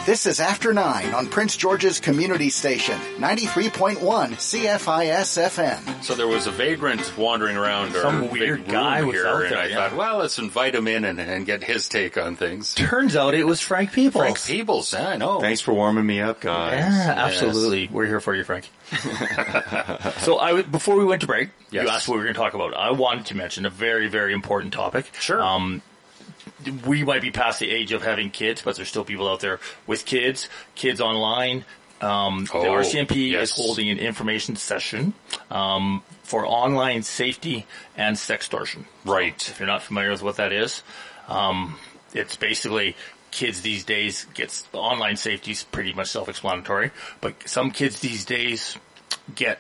This 0.06 0.26
is 0.26 0.40
After 0.40 0.74
9 0.74 1.14
on 1.14 1.28
Prince 1.28 1.56
George's 1.56 2.00
Community 2.00 2.50
Station, 2.50 2.98
93.1 3.20 3.98
CFIS 4.00 5.38
FM. 5.38 6.04
So 6.04 6.16
there 6.16 6.28
was 6.28 6.48
a 6.48 6.52
vagrant 6.52 7.16
wandering 7.18 7.56
around 7.56 7.96
our 7.96 8.02
Some 8.02 8.22
big 8.24 8.32
weird 8.32 8.60
room 8.62 8.68
guy 8.68 9.04
was 9.04 9.16
here, 9.16 9.28
out 9.28 9.44
and 9.44 9.52
there, 9.52 9.60
I 9.60 9.66
yeah. 9.68 9.76
thought, 9.90 9.96
well, 9.98 10.18
let's 10.18 10.40
invite 10.40 10.74
him 10.74 10.88
in 10.88 11.06
and, 11.06 11.20
and 11.20 11.46
get 11.46 11.64
his 11.64 11.88
take 11.88 12.18
on 12.18 12.36
things. 12.36 12.74
Turns 12.74 13.16
out 13.16 13.36
it 13.36 13.44
was 13.46 13.62
Frank 13.62 13.92
Peebles. 13.94 14.24
Frank 14.24 14.42
Peebles, 14.44 14.92
yeah, 14.92 15.10
I 15.10 15.18
know. 15.18 15.40
Thanks 15.40 15.62
for 15.62 15.74
warming 15.74 16.06
me 16.08 16.20
up, 16.20 16.42
guys. 16.42 16.80
Yeah, 16.80 17.14
absolutely. 17.16 17.88
We're 17.88 18.08
here 18.08 18.20
for 18.20 18.34
you, 18.36 18.44
Frank. 18.44 18.70
so 20.22 20.40
I, 20.40 20.48
w- 20.50 20.64
before 20.64 20.96
we 20.98 21.06
went 21.06 21.22
to 21.22 21.28
break, 21.28 21.50
Yes. 21.70 21.84
you 21.84 21.90
asked 21.90 22.08
what 22.08 22.16
we 22.16 22.20
were 22.22 22.26
going 22.26 22.34
to 22.36 22.40
talk 22.42 22.56
about. 22.56 22.74
I 22.74 22.90
wanted 22.92 23.28
to 23.28 23.38
mention 23.38 23.66
a 23.68 23.70
very, 23.70 24.08
very 24.08 24.34
important 24.34 24.74
topic. 24.74 25.12
Sure. 25.20 25.42
Um, 25.42 25.84
we 26.86 27.04
might 27.04 27.22
be 27.22 27.32
past 27.32 27.60
the 27.60 27.70
age 27.70 27.92
of 27.92 28.02
having 28.04 28.30
kids, 28.30 28.62
but 28.62 28.76
there's 28.76 28.90
still 28.90 29.04
people 29.06 29.28
out 29.28 29.40
there 29.40 29.60
with 29.88 30.06
kids, 30.06 30.50
kids 30.76 31.02
online. 31.02 31.66
Um, 32.02 32.46
the 32.46 32.58
Oh, 32.58 32.64
RCMP 32.74 33.32
yes. 33.32 33.50
is 33.52 33.56
holding 33.56 33.90
an 33.90 34.00
information 34.00 34.56
session 34.56 35.14
um, 35.52 36.02
for 36.24 36.46
online 36.48 37.04
safety 37.04 37.68
and 37.96 38.16
sextortion. 38.16 38.86
Right. 39.06 39.36
If 39.50 39.60
you're 39.60 39.68
not 39.68 39.84
familiar 39.84 40.10
with 40.10 40.24
what 40.24 40.38
that 40.38 40.52
is, 40.52 40.82
um, 41.28 41.78
it's 42.14 42.36
basically 42.36 42.96
kids 43.30 43.62
these 43.62 43.84
days 43.86 44.26
gets 44.34 44.68
online 44.74 45.16
safety 45.16 45.52
is 45.52 45.64
pretty 45.64 45.94
much 45.94 46.10
self-explanatory, 46.10 46.92
but 47.22 47.48
some 47.48 47.70
kids 47.72 48.00
these 48.00 48.26
days 48.26 48.78
get 49.36 49.60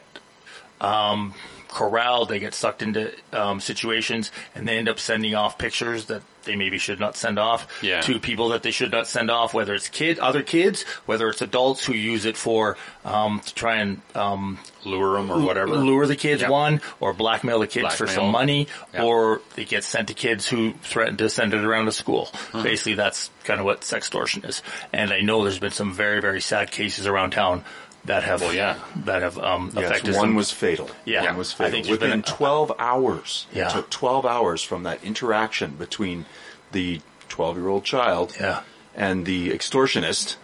um, 0.81 1.33
corralled, 1.71 2.29
they 2.29 2.39
get 2.39 2.53
sucked 2.53 2.81
into 2.83 3.11
um, 3.33 3.59
situations, 3.59 4.31
and 4.55 4.67
they 4.67 4.77
end 4.77 4.89
up 4.89 4.99
sending 4.99 5.33
off 5.35 5.57
pictures 5.57 6.05
that 6.05 6.21
they 6.43 6.55
maybe 6.55 6.79
should 6.79 6.99
not 6.99 7.15
send 7.15 7.37
off 7.37 7.67
Yeah. 7.83 8.01
to 8.01 8.19
people 8.19 8.49
that 8.49 8.63
they 8.63 8.71
should 8.71 8.91
not 8.91 9.05
send 9.07 9.29
off. 9.29 9.53
Whether 9.53 9.75
it's 9.75 9.89
kid, 9.89 10.17
other 10.19 10.41
kids, 10.41 10.83
whether 11.05 11.29
it's 11.29 11.41
adults 11.41 11.85
who 11.85 11.93
use 11.93 12.25
it 12.25 12.35
for 12.35 12.77
um, 13.05 13.41
to 13.45 13.53
try 13.53 13.75
and 13.77 14.01
um, 14.15 14.57
Lure 14.83 15.17
them 15.17 15.31
or 15.31 15.39
whatever. 15.39 15.67
lure 15.75 16.07
the 16.07 16.15
kids 16.15 16.41
Yep. 16.41 16.49
one, 16.49 16.81
or 16.99 17.13
blackmail 17.13 17.59
the 17.59 17.67
kids 17.67 17.93
for 17.95 18.07
some 18.07 18.31
money, 18.31 18.67
Yep. 18.93 19.03
or 19.03 19.41
it 19.55 19.69
gets 19.69 19.85
sent 19.85 20.07
to 20.07 20.15
kids 20.15 20.47
who 20.47 20.73
threaten 20.81 21.15
to 21.17 21.29
send 21.29 21.53
it 21.53 21.63
around 21.63 21.85
to 21.85 21.91
school. 21.91 22.25
Hmm. 22.51 22.63
Basically, 22.63 22.95
that's 22.95 23.29
kind 23.43 23.59
of 23.59 23.65
what 23.67 23.81
sextortion 23.81 24.43
is. 24.47 24.63
And 24.91 25.13
I 25.13 25.21
know 25.21 25.43
there's 25.43 25.59
been 25.59 25.69
some 25.71 25.93
very, 25.93 26.19
very 26.21 26.41
sad 26.41 26.71
cases 26.71 27.05
around 27.05 27.31
town 27.31 27.63
that 28.05 28.23
have, 28.23 28.41
Well, 28.41 28.53
yeah. 28.53 28.77
that 29.05 29.21
have 29.21 29.37
um, 29.37 29.71
Yes, 29.75 29.85
affected 29.85 30.15
one 30.15 30.35
was 30.35 30.51
fatal. 30.51 30.89
Yeah. 31.05 31.25
one 31.25 31.37
was 31.37 31.53
I 31.53 31.57
fatal. 31.57 31.71
think 31.71 31.85
there's 31.87 31.99
been 31.99 32.09
Within 32.09 32.19
a- 32.21 32.37
12 32.37 32.71
hours. 32.79 33.45
Yeah. 33.53 33.67
It 33.69 33.71
took 33.73 33.89
12 33.89 34.25
hours 34.25 34.63
from 34.63 34.83
that 34.83 35.03
interaction 35.03 35.71
between 35.71 36.25
the 36.71 37.01
12 37.29 37.57
year 37.57 37.67
old 37.67 37.83
child 37.83 38.35
Yeah. 38.39 38.61
and 38.95 39.25
the 39.25 39.49
extortionist 39.51 40.35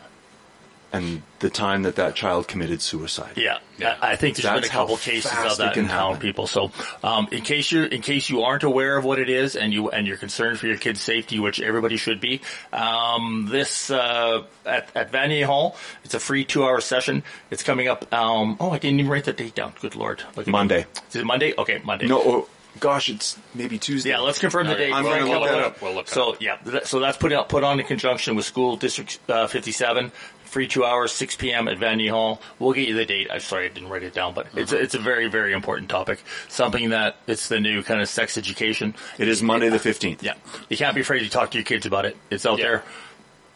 and 0.94 1.22
the 1.40 1.50
time 1.50 1.84
that 1.84 1.98
that 1.98 2.16
child 2.16 2.48
committed 2.48 2.82
suicide. 2.82 3.34
Yeah, 3.36 3.58
Yeah. 3.78 3.98
I 4.02 4.12
I 4.12 4.16
think 4.16 4.38
there's 4.38 4.44
That's 4.44 4.62
been 4.62 4.70
a 4.70 4.74
couple 4.74 4.98
cases 4.98 5.32
of 5.32 5.58
that 5.58 5.76
in 5.78 5.88
town, 5.88 6.18
people. 6.20 6.48
So, 6.48 6.72
um, 7.04 7.28
in 7.32 7.42
case 7.44 7.72
you 7.72 7.84
in 7.84 8.02
case 8.02 8.30
you 8.30 8.42
aren't 8.44 8.64
aware 8.64 8.98
of 8.98 9.04
what 9.06 9.20
it 9.20 9.30
is 9.30 9.56
and 9.56 9.74
you 9.74 9.90
and 9.90 10.08
you're 10.08 10.18
concerned 10.18 10.60
for 10.60 10.68
your 10.68 10.78
kids' 10.78 11.02
safety, 11.02 11.40
which 11.40 11.60
everybody 11.62 11.98
should 11.98 12.22
be, 12.22 12.42
um, 12.72 13.48
this 13.52 13.92
uh, 13.92 14.44
at 14.66 14.90
at 14.96 15.12
Vanier 15.12 15.46
Hall, 15.46 15.76
it's 16.04 16.14
a 16.14 16.20
free 16.20 16.46
two 16.46 16.64
hour 16.64 16.80
session. 16.82 17.24
It's 17.52 17.64
coming 17.64 17.88
up. 17.88 18.12
Um, 18.14 18.58
oh, 18.60 18.72
I 18.72 18.78
didn't 18.80 19.00
even 19.00 19.12
write 19.12 19.26
the 19.26 19.34
date 19.34 19.56
down. 19.56 19.74
Good 19.82 19.96
lord, 19.96 20.20
Look 20.36 20.40
at 20.40 20.48
me. 20.48 20.52
Monday. 20.52 20.86
Is 21.10 21.16
it 21.18 21.26
Monday? 21.26 21.54
Okay, 21.58 21.82
Monday. 21.84 22.08
No, 22.08 22.22
oh, 22.24 22.50
gosh, 22.80 23.10
it's 23.10 23.38
maybe 23.56 23.78
Tuesday. 23.80 24.10
Yeah, 24.12 24.20
let's 24.20 24.40
confirm 24.40 24.68
the 24.68 24.76
date. 24.76 24.94
I'm 24.94 25.04
gonna 25.04 25.20
gonna 25.20 25.32
look 25.32 25.42
look 25.42 25.50
that 25.50 25.58
it 25.60 25.66
up. 25.66 25.82
We'll 25.82 25.94
look 25.96 26.08
so 26.08 26.34
up. 26.34 26.42
yeah, 26.42 26.58
th- 26.58 26.86
so 26.86 27.00
that's 27.00 27.18
put 27.18 27.34
out 27.34 27.50
put 27.50 27.64
on 27.64 27.80
in 27.80 27.86
conjunction 27.86 28.36
with 28.36 28.46
School 28.46 28.78
District 28.78 29.20
uh, 29.30 29.48
57. 29.48 30.12
Free 30.48 30.68
two 30.68 30.86
hours, 30.86 31.12
6 31.12 31.36
p.m. 31.36 31.68
at 31.68 31.78
Vanier 31.78 32.12
Hall. 32.12 32.42
We'll 32.58 32.72
get 32.74 32.88
you 32.88 32.96
the 32.96 33.06
date. 33.06 33.28
I'm 33.30 33.42
sorry 33.42 33.66
I 33.66 33.68
didn't 33.68 33.90
write 33.90 34.04
it 34.04 34.14
down, 34.14 34.34
but 34.34 34.48
it's 34.56 34.72
a, 34.72 34.80
it's 34.80 34.96
a 34.96 35.00
very 35.00 35.28
very 35.28 35.52
important 35.54 35.90
topic. 35.90 36.24
Something 36.48 36.90
that 36.92 37.18
it's 37.28 37.50
the 37.50 37.60
new 37.60 37.84
kind 37.84 38.02
of 38.02 38.08
sex 38.08 38.38
education. 38.38 38.96
It 39.20 39.28
is 39.28 39.44
Monday 39.44 39.70
the 39.70 39.78
15th. 39.78 40.24
Yeah, 40.24 40.36
you 40.70 40.78
can't 40.78 40.96
be 40.96 41.02
afraid 41.02 41.20
to 41.20 41.30
talk 41.30 41.52
to 41.52 41.58
your 41.58 41.66
kids 41.66 41.86
about 41.86 42.06
it. 42.06 42.16
It's 42.32 42.46
out 42.46 42.60
Yeah. 42.60 42.66
there, 42.66 42.84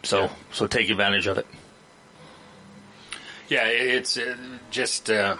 so 0.03 0.19
Yeah. 0.23 0.29
so 0.51 0.67
take 0.67 0.89
advantage 0.89 1.27
of 1.27 1.37
it. 1.37 1.47
Yeah, 3.47 3.65
it's 3.67 4.17
uh, 4.17 4.35
just. 4.69 5.09
Uh, 5.09 5.37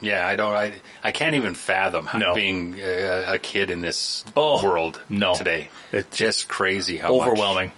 yeah, 0.00 0.26
I 0.26 0.36
don't. 0.36 0.54
I 0.54 0.74
I 1.02 1.10
can't 1.12 1.34
even 1.34 1.54
fathom 1.54 2.08
No. 2.16 2.34
being 2.34 2.80
uh, 2.80 3.24
a 3.26 3.38
kid 3.38 3.70
in 3.70 3.80
this 3.80 4.24
Oh, 4.36 4.62
world 4.64 5.00
no. 5.08 5.34
today. 5.34 5.68
It's 5.92 6.16
just 6.16 6.48
crazy 6.48 6.96
how 6.98 7.16
much 7.16 7.26
Overwhelming. 7.28 7.72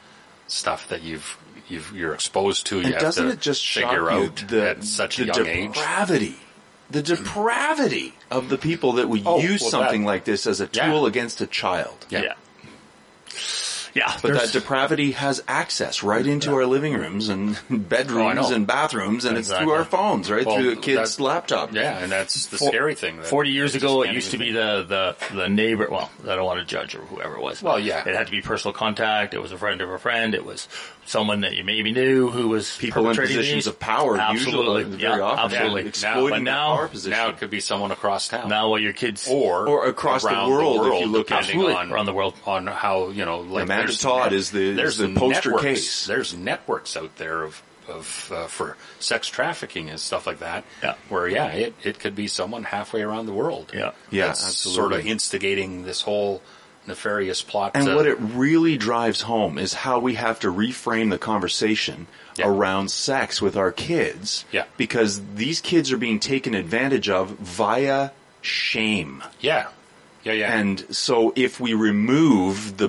stuff 0.47 0.89
that 0.89 1.03
you've 1.03 1.37
you've 1.71 1.93
you're 1.95 2.15
exposed 2.15 2.67
to. 2.69 2.77
You 2.79 2.85
And 2.87 2.93
have 2.95 3.03
doesn't 3.03 3.27
to 3.27 3.33
it 3.33 3.41
just 3.41 3.63
shock 3.63 3.91
figure 3.91 4.11
you 4.11 4.27
out 4.27 4.45
the, 4.49 4.71
at 4.71 4.85
such 4.85 5.17
the 5.17 5.25
a 5.25 5.27
young 5.27 5.47
age? 5.47 5.73
depravity, 5.75 6.37
the 6.91 7.03
depravity 7.03 8.15
of 8.31 8.49
the 8.49 8.59
people 8.59 8.93
that 8.95 9.09
would 9.09 9.23
Oh, 9.27 9.39
use 9.41 9.61
well, 9.63 9.71
something 9.71 10.03
that- 10.03 10.07
like 10.07 10.25
this 10.25 10.47
as 10.47 10.61
a 10.61 10.69
Yeah. 10.73 10.87
tool 10.91 11.07
against 11.07 11.41
a 11.41 11.47
child? 11.47 12.07
Yeah. 12.11 12.23
Yeah. 12.23 12.33
Yeah, 13.93 14.17
But 14.23 14.35
that 14.35 14.53
depravity 14.53 15.13
has 15.13 15.43
access 15.49 16.05
right 16.05 16.25
into 16.25 16.55
our 16.55 16.65
living 16.65 16.95
rooms 16.95 17.29
and 17.29 17.59
oh, 17.73 17.77
bedrooms 17.77 18.49
know. 18.51 18.55
and 18.55 18.65
bathrooms, 18.65 19.25
and 19.25 19.37
it's 19.37 19.49
through 19.51 19.73
our 19.73 19.85
phones, 19.85 20.31
right 20.31 20.47
Well, 20.47 20.59
through 20.59 20.71
a 20.73 20.77
kid's 20.77 21.17
that- 21.17 21.23
laptop. 21.25 21.73
Yeah, 21.73 21.99
and 21.99 22.13
that's 22.13 22.47
the 22.47 22.59
For- 22.59 22.69
scary 22.69 22.95
thing. 22.95 23.17
that 23.17 23.27
Forty 23.27 23.51
years 23.51 23.75
ago, 23.75 24.03
it 24.03 24.13
used 24.13 24.31
to 24.31 24.39
be 24.39 24.53
the, 24.53 24.85
the 24.87 25.35
the 25.35 25.49
neighbor. 25.49 25.89
Well, 25.91 26.09
I 26.23 26.37
don't 26.37 26.45
want 26.45 26.61
to 26.61 26.65
judge 26.65 26.95
or 26.95 27.01
whoever 27.01 27.35
it 27.35 27.43
was. 27.43 27.65
Well, 27.65 27.81
yeah. 27.81 28.05
it 28.09 28.15
had 28.15 28.27
to 28.27 28.31
be 28.31 28.43
personal 28.43 28.73
contact. 28.75 29.35
It 29.35 29.43
was 29.43 29.51
a 29.51 29.59
friend 29.59 29.81
of 29.81 29.91
a 29.91 29.99
friend. 29.99 30.37
It 30.37 30.45
was 30.45 30.69
someone 31.11 31.41
that 31.41 31.57
you 31.57 31.65
maybe 31.65 31.93
knew 31.93 32.31
who 32.31 32.49
was 32.49 32.77
People 32.79 33.09
in 33.11 33.17
positions 33.17 33.49
these. 33.53 33.67
of 33.67 33.79
power, 33.79 34.17
Absolutely, 34.17 34.83
usually, 34.85 35.03
yeah, 35.03 35.09
very 35.11 35.21
often, 35.23 35.45
absolutely. 35.57 35.83
Yeah. 35.83 35.89
exploiting 35.89 36.31
But 36.31 36.43
now- 36.43 36.77
power 36.77 36.89
position. 36.89 37.11
Now 37.19 37.29
it 37.31 37.39
could 37.39 37.51
be 37.51 37.61
someone 37.61 37.91
across 37.91 38.29
town. 38.29 38.49
Now, 38.49 38.69
what 38.69 38.81
your 38.81 38.93
kids 38.93 39.27
or 39.29 39.67
Or 39.69 39.87
across 39.87 40.23
the 40.23 40.29
around 40.29 40.51
world, 40.51 40.87
if 40.95 41.01
you 41.01 41.07
look 41.07 41.31
at- 41.33 41.47
depending 41.47 41.75
on, 41.77 41.93
around 41.93 42.07
the 42.07 42.13
world. 42.13 42.35
on 42.47 42.67
how 42.69 43.09
you 43.11 43.25
know 43.25 43.41
like 43.41 43.65
Amanda 43.65 43.87
there's 43.87 43.99
Todd 44.01 44.33
is 44.33 44.51
the- 44.53 44.73
there's 44.75 44.99
the 44.99 45.09
poster 45.15 45.51
networks, 45.51 45.65
case. 45.65 46.07
There's 46.07 46.35
networks 46.35 46.97
out 46.97 47.17
there 47.17 47.43
of 47.43 47.63
of 47.89 48.31
uh, 48.33 48.47
for 48.47 48.77
sex 49.01 49.27
trafficking 49.27 49.91
and 49.91 49.99
stuff 49.99 50.25
like 50.25 50.39
that. 50.39 50.63
Yeah. 50.81 50.95
where 51.09 51.27
yeah, 51.27 51.47
it, 51.49 51.75
it 51.83 51.99
could 51.99 52.15
be 52.15 52.29
someone 52.29 52.63
halfway 52.63 53.03
around 53.03 53.27
the 53.27 53.33
world. 53.33 53.73
Yeah. 53.75 53.91
Yeah, 54.11 54.27
absolutely. 54.29 54.77
sort 54.77 54.93
of 54.93 55.05
instigating 55.07 55.83
this 55.85 56.03
whole 56.03 56.41
nefarious 56.91 57.43
plot. 57.43 57.73
And 57.75 57.87
to- 57.87 57.97
what 57.97 58.07
it 58.07 58.19
really 58.21 58.77
drives 58.77 59.23
home 59.23 59.59
is 59.59 59.73
how 59.75 59.99
we 59.99 60.15
have 60.15 60.41
to 60.41 60.53
reframe 60.53 61.11
the 61.11 61.19
conversation 61.19 62.07
Yeah. 62.37 62.49
around 62.49 62.91
sex 62.91 63.41
with 63.41 63.57
our 63.57 63.73
kids. 63.73 64.45
Yeah. 64.53 64.65
Because 64.77 65.21
these 65.35 65.61
kids 65.61 65.91
are 65.93 65.97
being 65.97 66.21
taken 66.21 66.55
advantage 66.55 67.09
of 67.09 67.31
via 67.39 68.11
shame. 68.43 69.23
yeah, 69.41 69.67
yeah, 70.25 70.33
yeah, 70.33 70.53
And 70.59 70.85
so 70.91 71.33
if 71.37 71.61
we 71.61 71.75
remove 71.75 72.77
the 72.77 72.89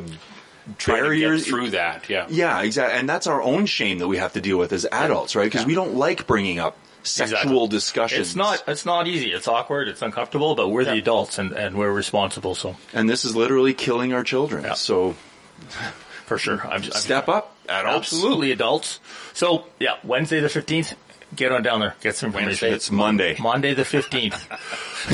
Try 0.78 0.96
to 0.98 1.02
get 1.02 1.04
barriers 1.04 1.46
through 1.48 1.72
that. 1.72 2.08
Yeah, 2.10 2.26
Yeah, 2.30 2.62
exactly. 2.62 2.98
And 3.00 3.10
that's 3.10 3.26
our 3.28 3.42
own 3.42 3.66
shame 3.66 3.98
that 4.00 4.08
we 4.08 4.18
have 4.18 4.34
to 4.34 4.42
deal 4.42 4.58
with 4.58 4.72
as 4.74 4.86
adults, 4.92 5.36
right? 5.36 5.46
Because 5.46 5.62
Yeah. 5.62 5.68
we 5.68 5.76
don't 5.76 5.96
like 5.96 6.28
bringing 6.28 6.60
up 6.60 6.78
sexual 7.04 7.40
Exactly. 7.40 7.68
discussions. 7.68 8.28
It's 8.28 8.36
not. 8.36 8.64
It's 8.68 8.86
not 8.86 9.08
easy. 9.08 9.32
It's 9.32 9.48
awkward. 9.48 9.88
It's 9.88 10.02
uncomfortable. 10.02 10.56
But 10.56 10.70
we're 10.70 10.86
the 10.86 10.94
adults, 10.98 11.38
and, 11.40 11.52
and 11.54 11.78
we're 11.78 11.92
responsible. 11.92 12.56
So 12.56 12.76
And 12.94 13.10
this 13.10 13.26
is 13.26 13.36
literally 13.36 13.74
killing 13.74 14.14
our 14.14 14.24
children. 14.24 14.64
Yeah. 14.64 14.74
So 14.74 15.12
for 16.26 16.38
sure, 16.38 16.62
I'm, 16.66 16.84
I'm 16.84 16.84
step 16.92 17.28
up, 17.30 17.56
adults. 17.68 18.14
Absolutely, 18.14 18.52
adults. 18.52 19.00
So 19.34 19.66
yeah, 19.80 19.96
Wednesday 20.04 20.40
the 20.40 20.50
fifteenth. 20.50 20.96
Get 21.34 21.54
on 21.54 21.64
down 21.64 21.80
there. 21.80 21.96
Get 22.02 22.18
some 22.18 22.28
information. 22.28 22.48
Wednesday. 22.68 22.76
It's 22.76 22.92
Monday. 22.92 23.38
Monday 23.40 23.74
the 23.74 23.86
fifteenth. 23.86 24.36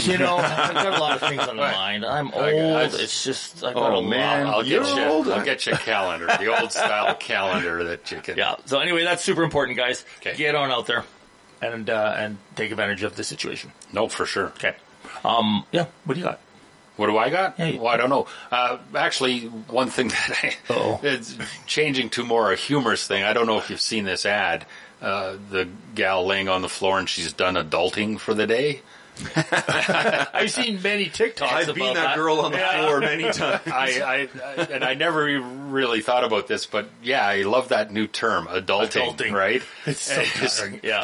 you 0.07 0.17
know, 0.17 0.37
I've 0.37 0.73
got 0.73 0.97
a 0.97 0.99
lot 0.99 1.21
of 1.21 1.29
things 1.29 1.41
on 1.43 1.57
the 1.57 1.61
mind. 1.61 2.03
I'm 2.03 2.31
old. 2.33 2.95
It's 2.95 3.23
just 3.23 3.63
I 3.63 3.71
got 3.71 3.91
Oh, 3.91 3.97
a 3.97 3.99
lot. 3.99 4.09
man. 4.09 4.47
I'll 4.47 4.63
get 4.63 4.71
You're 4.71 4.83
you. 4.83 5.03
old. 5.03 5.27
I'll 5.29 5.45
get 5.45 5.67
you 5.67 5.73
a 5.73 5.77
calendar, 5.77 6.25
the 6.25 6.47
old 6.59 6.71
style 6.71 7.13
calendar 7.13 7.83
that 7.83 8.11
you 8.11 8.19
can. 8.21 8.35
Yeah. 8.35 8.55
So 8.65 8.79
anyway, 8.79 9.03
that's 9.03 9.23
super 9.23 9.43
important, 9.43 9.77
guys. 9.77 10.05
Okay. 10.21 10.35
Get 10.35 10.55
on 10.55 10.71
out 10.71 10.87
there 10.87 11.03
and 11.61 11.89
uh, 11.89 12.15
and 12.17 12.37
take 12.55 12.71
advantage 12.71 13.03
of 13.03 13.15
the 13.15 13.23
situation. 13.23 13.71
No, 13.93 14.07
for 14.07 14.25
sure. 14.25 14.47
Okay. 14.57 14.75
Um. 15.25 15.65
Yeah. 15.71 15.85
What 16.05 16.13
do 16.15 16.19
you 16.19 16.25
got? 16.25 16.39
What 16.95 17.07
do 17.07 17.17
I 17.17 17.29
got? 17.29 17.59
Yeah, 17.59 17.65
you- 17.67 17.79
well, 17.79 17.93
I 17.93 17.97
don't 17.97 18.09
know. 18.09 18.25
Uh, 18.51 18.77
actually, 18.95 19.41
one 19.41 19.89
thing 19.89 20.07
that 20.09 20.39
I, 20.43 20.47
Uh-oh. 20.73 20.99
it's 21.03 21.35
changing 21.67 22.09
to 22.11 22.23
more 22.23 22.51
a 22.51 22.55
humorous 22.55 23.05
thing. 23.07 23.23
I 23.23 23.33
don't 23.33 23.45
know 23.45 23.57
if 23.59 23.69
you've 23.69 23.81
seen 23.81 24.05
this 24.05 24.25
ad. 24.25 24.65
Uh, 24.99 25.37
the 25.51 25.67
gal 25.93 26.25
laying 26.25 26.49
on 26.49 26.63
the 26.63 26.69
floor 26.69 26.97
and 26.97 27.07
she's 27.07 27.31
done 27.31 27.53
adulting 27.53 28.19
for 28.19 28.33
the 28.33 28.47
day. 28.47 28.81
I've 30.33 30.51
seen 30.51 30.81
many 30.81 31.05
TikToks. 31.05 31.41
I've 31.41 31.63
about 31.69 31.75
been 31.75 31.93
that 31.95 32.15
girl 32.15 32.39
on 32.41 32.51
the 32.51 32.57
Yeah. 32.57 32.81
floor 32.85 32.99
many 32.99 33.23
times. 33.31 33.61
I, 33.67 34.01
I, 34.01 34.29
I 34.45 34.63
and 34.71 34.83
I 34.83 34.93
never 34.93 35.23
really 35.25 36.01
thought 36.01 36.23
about 36.23 36.47
this, 36.47 36.65
but 36.65 36.87
yeah, 37.03 37.25
I 37.25 37.41
love 37.43 37.69
that 37.69 37.91
new 37.91 38.07
term, 38.07 38.47
adulting. 38.47 39.15
Adulting. 39.15 39.31
Right? 39.33 39.61
It's 39.85 40.01
so 40.01 40.21
tiring. 40.23 40.81
Yeah. 40.83 41.03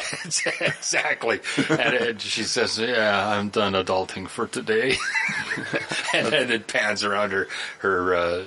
exactly. 0.60 1.40
And 1.70 1.94
it, 1.94 2.20
she 2.20 2.42
says, 2.44 2.78
"Yeah, 2.78 3.28
I'm 3.28 3.48
done 3.48 3.72
adulting 3.72 4.28
for 4.28 4.46
today." 4.46 4.96
and 6.12 6.26
then 6.26 6.50
it 6.50 6.66
pans 6.66 7.02
around 7.02 7.30
her 7.32 7.48
her 7.78 8.14
uh, 8.14 8.44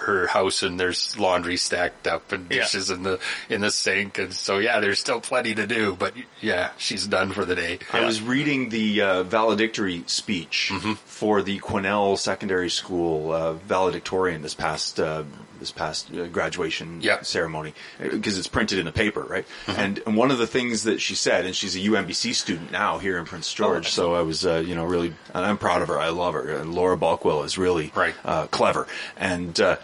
her 0.00 0.26
house, 0.26 0.62
and 0.62 0.78
there's 0.80 1.18
laundry 1.18 1.56
stacked 1.56 2.06
up 2.06 2.32
and 2.32 2.46
Yeah. 2.50 2.60
dishes 2.62 2.90
in 2.90 3.02
the 3.02 3.18
in 3.48 3.60
the 3.60 3.70
sink, 3.70 4.18
and 4.18 4.32
so 4.34 4.58
yeah, 4.58 4.80
there's 4.80 4.98
still 4.98 5.20
plenty 5.20 5.54
to 5.54 5.66
do. 5.66 5.96
But 5.98 6.14
yeah, 6.40 6.70
she's 6.78 7.06
done 7.06 7.32
for 7.32 7.44
the 7.44 7.54
day. 7.54 7.78
I 7.92 8.04
was 8.04 8.20
reading 8.22 8.68
the 8.70 9.00
uh, 9.02 9.22
valedictory 9.24 10.04
speech 10.06 10.70
Mm-hmm. 10.72 10.92
for 11.04 11.42
the 11.42 11.58
Quesnel 11.60 12.16
Secondary 12.18 12.70
School 12.70 13.32
uh, 13.32 13.52
valedictorian 13.54 14.42
this 14.42 14.54
past 14.54 14.98
uh, 15.00 15.24
this 15.60 15.70
past 15.70 16.12
uh, 16.12 16.26
graduation 16.26 17.00
Yeah. 17.00 17.22
ceremony 17.22 17.74
because 18.00 18.36
it's 18.38 18.48
printed 18.48 18.78
in 18.80 18.86
the 18.86 18.92
paper, 18.92 19.20
right? 19.20 19.46
Mm-hmm. 19.66 19.80
And, 19.80 20.02
and 20.06 20.16
one 20.16 20.30
of 20.32 20.38
the 20.38 20.46
things 20.48 20.82
that 20.82 21.00
she 21.00 21.14
said, 21.14 21.44
and 21.46 21.54
she's 21.54 21.76
a 21.76 21.78
UNBC 21.78 22.34
student 22.34 22.72
now 22.72 22.98
here 22.98 23.16
in 23.18 23.24
Prince 23.26 23.52
George, 23.54 23.88
so 23.90 24.14
I 24.14 24.22
was 24.22 24.44
uh, 24.44 24.62
you 24.66 24.74
know 24.74 24.84
really, 24.84 25.14
and 25.34 25.44
I'm 25.44 25.58
proud 25.58 25.82
of 25.82 25.88
her. 25.88 26.00
I 26.00 26.08
love 26.08 26.34
her. 26.34 26.48
And 26.56 26.74
Laura 26.74 26.96
Balkwell 26.96 27.44
is 27.44 27.56
really 27.58 27.92
Right. 27.94 28.14
uh, 28.24 28.46
clever, 28.48 28.88
and 29.16 29.60
uh, 29.60 29.76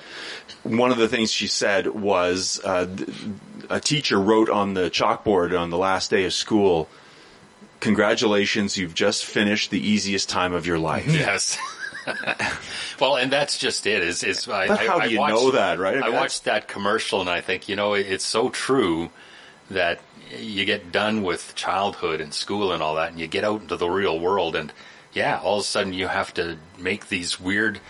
one 0.65 0.91
of 0.91 0.99
the 0.99 1.07
things 1.09 1.31
she 1.31 1.47
said 1.47 1.87
was 1.89 2.61
uh, 2.65 2.87
th- 2.87 3.09
a 3.71 3.79
teacher 3.79 4.19
wrote 4.21 4.49
on 4.51 4.75
the 4.75 4.91
chalkboard 4.91 5.57
on 5.59 5.71
the 5.71 5.79
last 5.79 6.11
day 6.11 6.25
of 6.25 6.33
school 6.33 6.89
congratulations, 7.79 8.77
you've 8.79 8.95
just 8.95 9.25
finished 9.25 9.71
the 9.71 9.79
easiest 9.87 10.29
time 10.31 10.55
of 10.55 10.67
your 10.67 10.79
life. 10.79 11.07
Yes. 11.13 11.59
well, 13.01 13.17
and 13.17 13.31
that's 13.33 13.59
just 13.59 13.87
it. 13.87 14.03
Is 14.03 14.23
is 14.23 14.49
I, 14.49 14.69
But 14.69 14.81
how 14.81 14.99
I 14.99 15.09
do 15.09 15.15
you 15.15 15.21
watched- 15.21 15.35
know 15.35 15.51
that, 15.53 15.79
right? 15.79 16.03
I 16.03 16.07
I, 16.07 16.11
watched 16.11 16.45
that 16.45 16.69
commercial 16.69 17.21
and 17.21 17.29
I 17.31 17.41
think 17.41 17.69
you 17.69 17.77
know 17.77 17.95
it's 17.95 18.25
so 18.25 18.49
true 18.49 19.11
that 19.71 20.01
you 20.39 20.65
get 20.65 20.93
done 20.93 21.23
with 21.23 21.55
childhood 21.55 22.21
and 22.21 22.33
school 22.35 22.73
and 22.73 22.83
all 22.83 22.95
that, 22.97 23.11
and 23.11 23.21
you 23.21 23.27
get 23.27 23.45
out 23.45 23.63
into 23.63 23.77
the 23.77 23.89
real 23.89 24.19
world, 24.19 24.57
and 24.57 24.73
yeah, 25.13 25.39
all 25.43 25.57
of 25.59 25.61
a 25.63 25.65
sudden 25.67 25.93
you 25.93 26.09
have 26.09 26.33
to 26.35 26.57
make 26.79 27.09
these 27.09 27.41
weird. 27.41 27.81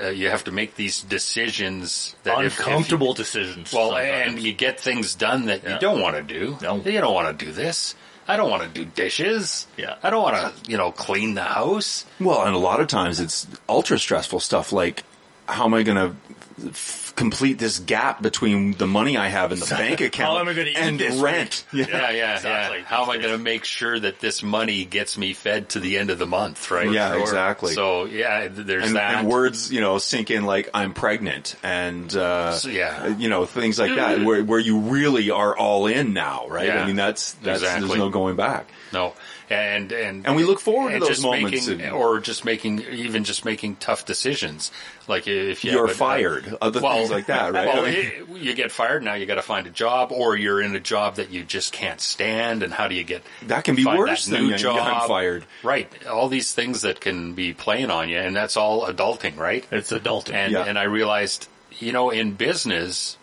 Uh, 0.00 0.06
you 0.08 0.28
have 0.30 0.44
to 0.44 0.52
make 0.52 0.76
these 0.76 1.02
decisions 1.02 2.14
that 2.22 2.38
if- 2.44 2.52
if 2.52 2.58
you- 2.60 2.64
Uncomfortable 2.66 3.12
decisions. 3.12 3.72
well, 3.72 3.90
sometimes. 3.90 4.34
and 4.36 4.40
you 4.40 4.52
get 4.52 4.78
things 4.78 5.16
done 5.16 5.46
that 5.46 5.64
Yeah. 5.64 5.74
you 5.74 5.78
don't 5.80 6.00
want 6.00 6.14
to 6.14 6.22
do. 6.22 6.56
No. 6.62 6.76
You 6.76 7.00
don't 7.00 7.12
want 7.12 7.36
to 7.36 7.44
do 7.44 7.50
this. 7.50 7.96
I 8.30 8.36
don't 8.36 8.48
want 8.48 8.62
to 8.62 8.68
do 8.68 8.84
dishes. 8.84 9.66
Yeah. 9.76 9.96
I 10.04 10.10
don't 10.10 10.22
want 10.22 10.36
to, 10.36 10.70
you 10.70 10.76
know, 10.76 10.92
clean 10.92 11.34
the 11.34 11.42
house. 11.42 12.04
Well, 12.20 12.44
and 12.44 12.54
a 12.54 12.58
lot 12.58 12.78
of 12.78 12.86
times 12.86 13.18
it's 13.18 13.48
ultra 13.68 13.98
stressful 13.98 14.38
stuff 14.38 14.72
like 14.72 15.02
how 15.46 15.64
am 15.64 15.74
I 15.74 15.82
going 15.82 15.96
to 15.96 16.72
f- 17.10 17.16
complete 17.16 17.58
this 17.58 17.78
gap 17.78 18.22
between 18.22 18.72
the 18.74 18.86
money 18.86 19.16
I 19.16 19.28
have 19.28 19.52
in 19.52 19.58
the 19.58 19.66
bank 19.66 20.00
account 20.00 20.34
How 20.36 20.38
am 20.38 20.48
I 20.48 20.54
gonna 20.54 20.70
eat 20.70 20.76
and 20.76 20.98
this 20.98 21.20
rent? 21.20 21.64
Yeah, 21.72 21.86
yeah, 22.10 22.34
exactly. 22.36 22.78
yeah. 22.78 22.84
How 22.84 23.02
am 23.04 23.10
I 23.10 23.16
going 23.18 23.32
to 23.32 23.38
make 23.38 23.64
sure 23.64 23.98
that 23.98 24.20
this 24.20 24.42
money 24.42 24.84
gets 24.84 25.16
me 25.16 25.32
fed 25.32 25.70
to 25.70 25.80
the 25.80 25.98
end 25.98 26.10
of 26.10 26.18
the 26.18 26.26
month, 26.26 26.70
right? 26.70 26.90
Yeah, 26.90 27.20
exactly. 27.20 27.72
So, 27.74 28.04
yeah, 28.06 28.48
there's 28.48 28.86
and, 28.86 28.96
that. 28.96 29.16
and 29.16 29.28
words, 29.28 29.72
you 29.72 29.80
know, 29.80 29.98
sink 29.98 30.30
in 30.30 30.44
like 30.44 30.68
I'm 30.74 30.92
pregnant 30.94 31.56
and, 31.62 32.14
uh, 32.14 32.52
So, 32.52 32.68
yeah. 32.68 33.06
you 33.16 33.28
know, 33.28 33.46
things 33.46 33.78
like 33.78 33.94
that 33.96 34.20
where, 34.24 34.42
where 34.44 34.58
you 34.58 34.78
really 34.78 35.30
are 35.30 35.56
all 35.56 35.86
in 35.86 36.12
now, 36.12 36.46
right? 36.48 36.66
Yeah. 36.66 36.82
I 36.82 36.86
mean, 36.86 36.96
that's, 36.96 37.32
that's, 37.34 37.62
Exactly. 37.62 37.88
there's 37.88 37.98
no 37.98 38.10
going 38.10 38.36
back. 38.36 38.66
No, 38.92 39.14
and 39.50 39.90
and 39.92 40.26
And 40.26 40.36
we 40.36 40.44
look 40.44 40.60
forward 40.60 40.92
to 40.92 41.00
those 41.00 41.08
just 41.08 41.22
moments 41.22 41.66
making, 41.66 41.84
of- 41.86 41.92
or 41.94 42.20
just 42.20 42.44
making, 42.44 42.82
even 42.82 43.24
just 43.24 43.44
making 43.44 43.76
tough 43.76 44.06
decisions. 44.06 44.70
Like 45.08 45.26
if 45.26 45.64
you 45.64 45.72
You're 45.72 45.88
have 45.88 45.96
a- 45.96 45.98
fired, 45.98 46.56
other 46.62 46.80
things 46.80 47.10
like 47.10 47.26
that, 47.26 47.52
right? 47.52 47.66
Well, 47.66 47.84
I 47.84 47.90
mean- 47.90 47.94
it- 47.98 48.28
you 48.38 48.54
get 48.54 48.70
fired 48.72 49.02
now. 49.02 49.14
You 49.14 49.26
got 49.26 49.34
to 49.34 49.42
find 49.42 49.66
a 49.66 49.70
job, 49.70 50.12
or 50.12 50.36
you're 50.36 50.62
in 50.62 50.74
a 50.76 50.80
job 50.80 51.16
that 51.16 51.30
you 51.30 51.42
just 51.42 51.72
can't 51.72 52.00
stand. 52.00 52.62
And 52.62 52.72
how 52.72 52.86
do 52.88 52.94
you 52.94 53.04
get 53.04 53.22
That 53.48 53.64
can 53.64 53.74
be 53.74 53.82
find 53.82 53.98
worse 53.98 54.24
than 54.26 54.42
new 54.44 54.48
getting 54.50 54.62
job? 54.62 55.08
fired. 55.08 55.44
Right, 55.62 55.90
all 56.06 56.28
these 56.28 56.52
things 56.54 56.82
that 56.82 57.00
can 57.00 57.34
be 57.34 57.52
playing 57.52 57.90
on 57.90 58.08
you, 58.08 58.18
and 58.18 58.34
that's 58.36 58.56
all 58.56 58.86
adulting, 58.86 59.36
right? 59.36 59.64
it's 59.72 59.90
adulting. 59.92 60.32
And 60.34 60.52
Yeah. 60.52 60.64
and 60.64 60.78
I 60.78 60.84
realized, 60.84 61.48
you 61.80 61.92
know, 61.92 62.10
in 62.10 62.32
business, 62.32 63.16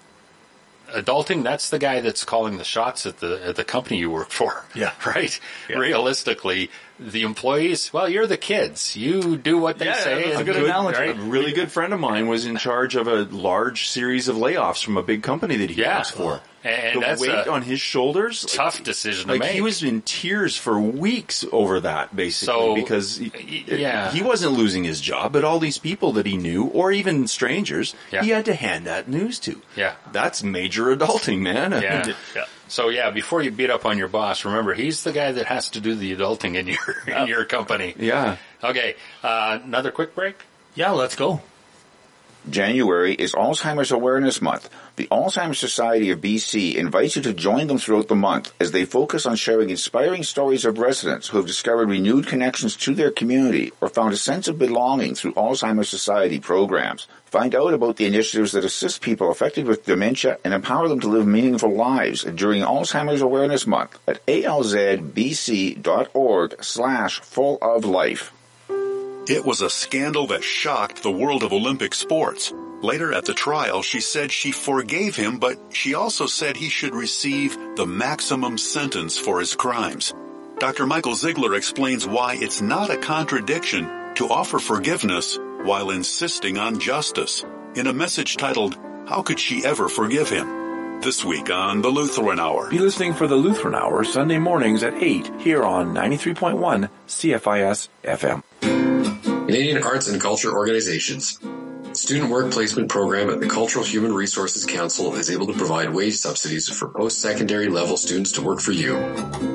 adulting 0.94 1.44
that's 1.44 1.70
the 1.70 1.80
guy 1.80 2.00
that's 2.02 2.24
calling 2.24 2.58
the 2.58 2.64
shots 2.64 3.06
at 3.06 3.20
the 3.20 3.46
at 3.46 3.56
the 3.56 3.64
company 3.64 3.98
you 3.98 4.10
work 4.12 4.30
for. 4.30 4.64
Yeah. 4.76 4.92
Right. 5.06 5.40
Yeah. 5.70 5.78
Realistically, 5.78 6.70
the 7.00 7.24
employees, 7.24 7.92
well, 7.92 8.08
you're 8.08 8.28
the 8.28 8.38
kids. 8.38 8.96
You 8.96 9.36
do 9.38 9.58
what 9.58 9.80
they 9.80 9.86
Yeah, 9.88 9.94
say. 9.96 10.16
that's 10.24 10.36
a 10.36 10.38
and 10.40 10.46
good 10.46 10.56
analogy. 10.64 11.00
right? 11.00 11.18
A 11.18 11.22
really 11.22 11.52
good 11.52 11.72
friend 11.72 11.94
of 11.94 12.00
mine 12.00 12.28
was 12.28 12.46
in 12.46 12.58
charge 12.58 12.96
of 12.96 13.08
a 13.08 13.24
large 13.24 13.88
series 13.88 14.28
of 14.28 14.36
layoffs 14.36 14.84
from 14.84 14.98
a 14.98 15.04
big 15.04 15.24
company 15.24 15.56
that 15.58 15.70
he 15.72 15.82
Yeah. 15.82 15.98
works 15.98 16.12
for. 16.12 16.42
And 16.68 16.98
the 16.98 17.06
that's 17.06 17.22
weight 17.22 17.30
a 17.32 17.50
on 17.52 17.62
his 17.62 17.80
shoulders, 17.80 18.46
tough 18.46 18.84
decision 18.84 19.28
to 19.28 19.34
like 19.34 19.40
make. 19.42 19.52
he 19.52 19.62
was 19.62 19.84
in 19.84 20.02
tears 20.02 20.58
for 20.58 20.80
weeks 20.80 21.46
over 21.52 21.80
that, 21.80 22.16
basically, 22.16 22.54
So, 22.54 22.76
because 22.76 23.18
he, 23.18 23.64
yeah. 23.68 24.12
he 24.12 24.22
wasn't 24.22 24.54
losing 24.54 24.84
his 24.84 25.00
job, 25.00 25.32
but 25.34 25.44
all 25.44 25.60
these 25.60 25.78
people 25.78 26.12
that 26.14 26.26
he 26.26 26.36
knew, 26.38 26.66
or 26.66 26.92
even 26.92 27.28
strangers, 27.28 27.96
Yeah. 28.12 28.24
he 28.24 28.30
had 28.32 28.46
to 28.46 28.54
hand 28.54 28.86
that 28.88 29.08
news 29.08 29.40
to. 29.40 29.62
Yeah. 29.76 29.94
that's 30.12 30.44
major 30.44 30.96
adulting, 30.96 31.40
man. 31.40 31.72
Yeah. 31.72 32.14
Yeah. 32.36 32.46
So 32.70 32.90
yeah, 32.90 33.12
before 33.12 33.42
you 33.42 33.50
beat 33.52 33.70
up 33.70 33.86
on 33.86 33.98
your 33.98 34.10
boss, 34.10 34.44
remember 34.44 34.74
he's 34.74 35.04
the 35.06 35.14
guy 35.14 35.32
that 35.32 35.46
has 35.46 35.70
to 35.72 35.80
do 35.80 35.96
the 35.96 36.14
adulting 36.14 36.56
in 36.56 36.68
your 36.68 36.78
in 37.22 37.28
your 37.28 37.46
company. 37.46 37.96
yeah. 37.98 38.36
Okay, 38.62 38.96
uh, 39.24 39.60
another 39.64 39.90
quick 39.92 40.14
break. 40.16 40.36
yeah, 40.76 40.92
let's 40.92 41.16
go. 41.16 41.42
January 42.50 43.14
is 43.14 43.34
Alzheimer's 43.34 43.92
Awareness 43.92 44.42
Month. 44.42 44.70
The 44.96 45.08
Alzheimer's 45.08 45.60
Society 45.60 46.12
of 46.12 46.22
BC 46.22 46.76
invites 46.76 47.16
you 47.16 47.22
to 47.24 47.34
join 47.34 47.68
them 47.68 47.78
throughout 47.78 48.08
the 48.08 48.16
month 48.16 48.54
as 48.60 48.72
they 48.72 48.86
focus 48.86 49.26
on 49.26 49.36
sharing 49.36 49.70
inspiring 49.70 50.24
stories 50.24 50.64
of 50.64 50.78
residents 50.80 51.28
who 51.28 51.38
have 51.38 51.46
discovered 51.46 51.90
renewed 51.90 52.26
connections 52.28 52.76
to 52.78 52.96
their 52.96 53.12
community 53.12 53.74
or 53.82 53.90
found 53.90 54.14
a 54.14 54.18
sense 54.18 54.48
of 54.48 54.58
belonging 54.58 55.14
through 55.16 55.34
Alzheimer's 55.34 55.90
Society 55.90 56.40
programs. 56.40 57.08
Find 57.26 57.54
out 57.54 57.74
about 57.74 57.98
the 57.98 58.06
initiatives 58.06 58.54
that 58.54 58.64
assist 58.64 59.02
people 59.02 59.30
affected 59.30 59.66
with 59.66 59.86
dementia 59.86 60.38
and 60.46 60.54
empower 60.54 60.88
them 60.88 61.02
to 61.02 61.10
live 61.10 61.28
meaningful 61.28 61.76
lives 61.76 62.24
during 62.24 62.62
Alzheimer's 62.62 63.22
Awareness 63.22 63.68
Month 63.68 64.00
at 64.08 64.26
alzbc.org 64.26 65.04
slash 66.64 67.20
full 67.20 67.58
of 67.62 67.84
life. 67.84 68.32
It 69.30 69.44
was 69.44 69.62
a 69.62 69.70
scandal 69.70 70.28
that 70.28 70.44
shocked 70.44 71.04
the 71.04 71.12
world 71.12 71.44
of 71.44 71.52
Olympic 71.52 71.94
sports. 71.94 72.54
Later 72.82 73.12
at 73.12 73.26
the 73.26 73.34
trial, 73.34 73.82
she 73.82 74.00
said 74.00 74.32
she 74.32 74.54
forgave 74.54 75.18
him, 75.18 75.38
but 75.38 75.60
she 75.74 75.96
also 75.96 76.28
said 76.28 76.56
he 76.56 76.70
should 76.70 76.96
receive 76.96 77.58
the 77.76 77.86
maximum 77.86 78.58
sentence 78.58 79.18
for 79.18 79.42
his 79.42 79.54
crimes. 79.54 80.14
Dr. 80.60 80.86
Michael 80.86 81.12
Zeigler 81.12 81.58
explains 81.58 82.08
why 82.08 82.38
it's 82.40 82.62
not 82.62 82.90
a 82.90 82.96
contradiction 82.96 83.90
to 84.16 84.30
offer 84.30 84.60
forgiveness 84.60 85.38
while 85.64 85.90
insisting 85.90 86.58
on 86.58 86.80
justice 86.80 87.44
in 87.76 87.88
a 87.88 87.94
message 87.94 88.38
titled, 88.38 88.78
How 89.10 89.24
Could 89.24 89.42
She 89.42 89.66
Ever 89.66 89.90
Forgive 89.90 90.30
Him? 90.30 91.02
This 91.02 91.26
week 91.26 91.50
on 91.52 91.82
the 91.82 91.90
Lutheran 91.90 92.40
Hour. 92.40 92.70
Be 92.70 92.80
listening 92.80 93.14
for 93.14 93.28
the 93.28 93.36
Lutheran 93.36 93.76
Hour 93.76 94.06
Sunday 94.06 94.40
mornings 94.40 94.84
at 94.84 94.94
8 94.96 95.42
here 95.42 95.64
on 95.64 95.94
93.1 95.94 96.90
CFIS 97.08 97.90
FM. 98.06 98.77
Canadian 99.48 99.82
Arts 99.82 100.10
and 100.10 100.20
Culture 100.20 100.52
Organizations. 100.52 101.40
Student 101.94 102.30
Work 102.30 102.52
Placement 102.52 102.90
Program 102.90 103.30
at 103.30 103.40
the 103.40 103.48
Cultural 103.48 103.86
Human 103.86 104.14
Resources 104.14 104.66
Council 104.66 105.16
is 105.16 105.32
able 105.32 105.48
to 105.48 105.54
provide 105.54 105.94
wage 105.94 106.16
subsidies 106.16 106.68
for 106.68 106.90
post-secondary 106.90 107.70
level 107.70 107.96
students 107.96 108.34
to 108.34 108.42
work 108.42 108.60
for 108.60 108.74
you. 108.74 108.98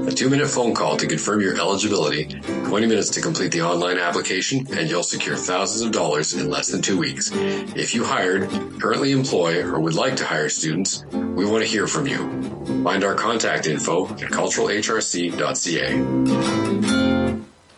A 0.06 0.10
two-minute 0.10 0.48
phone 0.48 0.74
call 0.74 0.96
to 0.96 1.06
confirm 1.06 1.42
your 1.42 1.60
eligibility, 1.60 2.24
20 2.24 2.86
minutes 2.86 3.10
to 3.10 3.20
complete 3.20 3.52
the 3.52 3.60
online 3.60 3.98
application, 3.98 4.66
and 4.72 4.88
you'll 4.88 5.02
secure 5.02 5.36
thousands 5.36 5.82
of 5.82 5.92
dollars 5.92 6.32
in 6.32 6.48
less 6.48 6.70
than 6.70 6.80
two 6.80 6.96
weeks. 6.96 7.30
If 7.34 7.94
you 7.94 8.02
hired, 8.02 8.48
currently 8.80 9.12
employ, 9.12 9.62
or 9.62 9.78
would 9.78 9.92
like 9.92 10.16
to 10.16 10.24
hire 10.24 10.48
students, 10.48 11.04
we 11.12 11.44
want 11.44 11.64
to 11.64 11.68
hear 11.68 11.86
from 11.86 12.06
you. 12.06 12.16
Find 12.82 13.04
our 13.04 13.14
contact 13.14 13.66
info 13.66 14.06
at 14.06 14.30
culturalhrc.ca. 14.30 17.11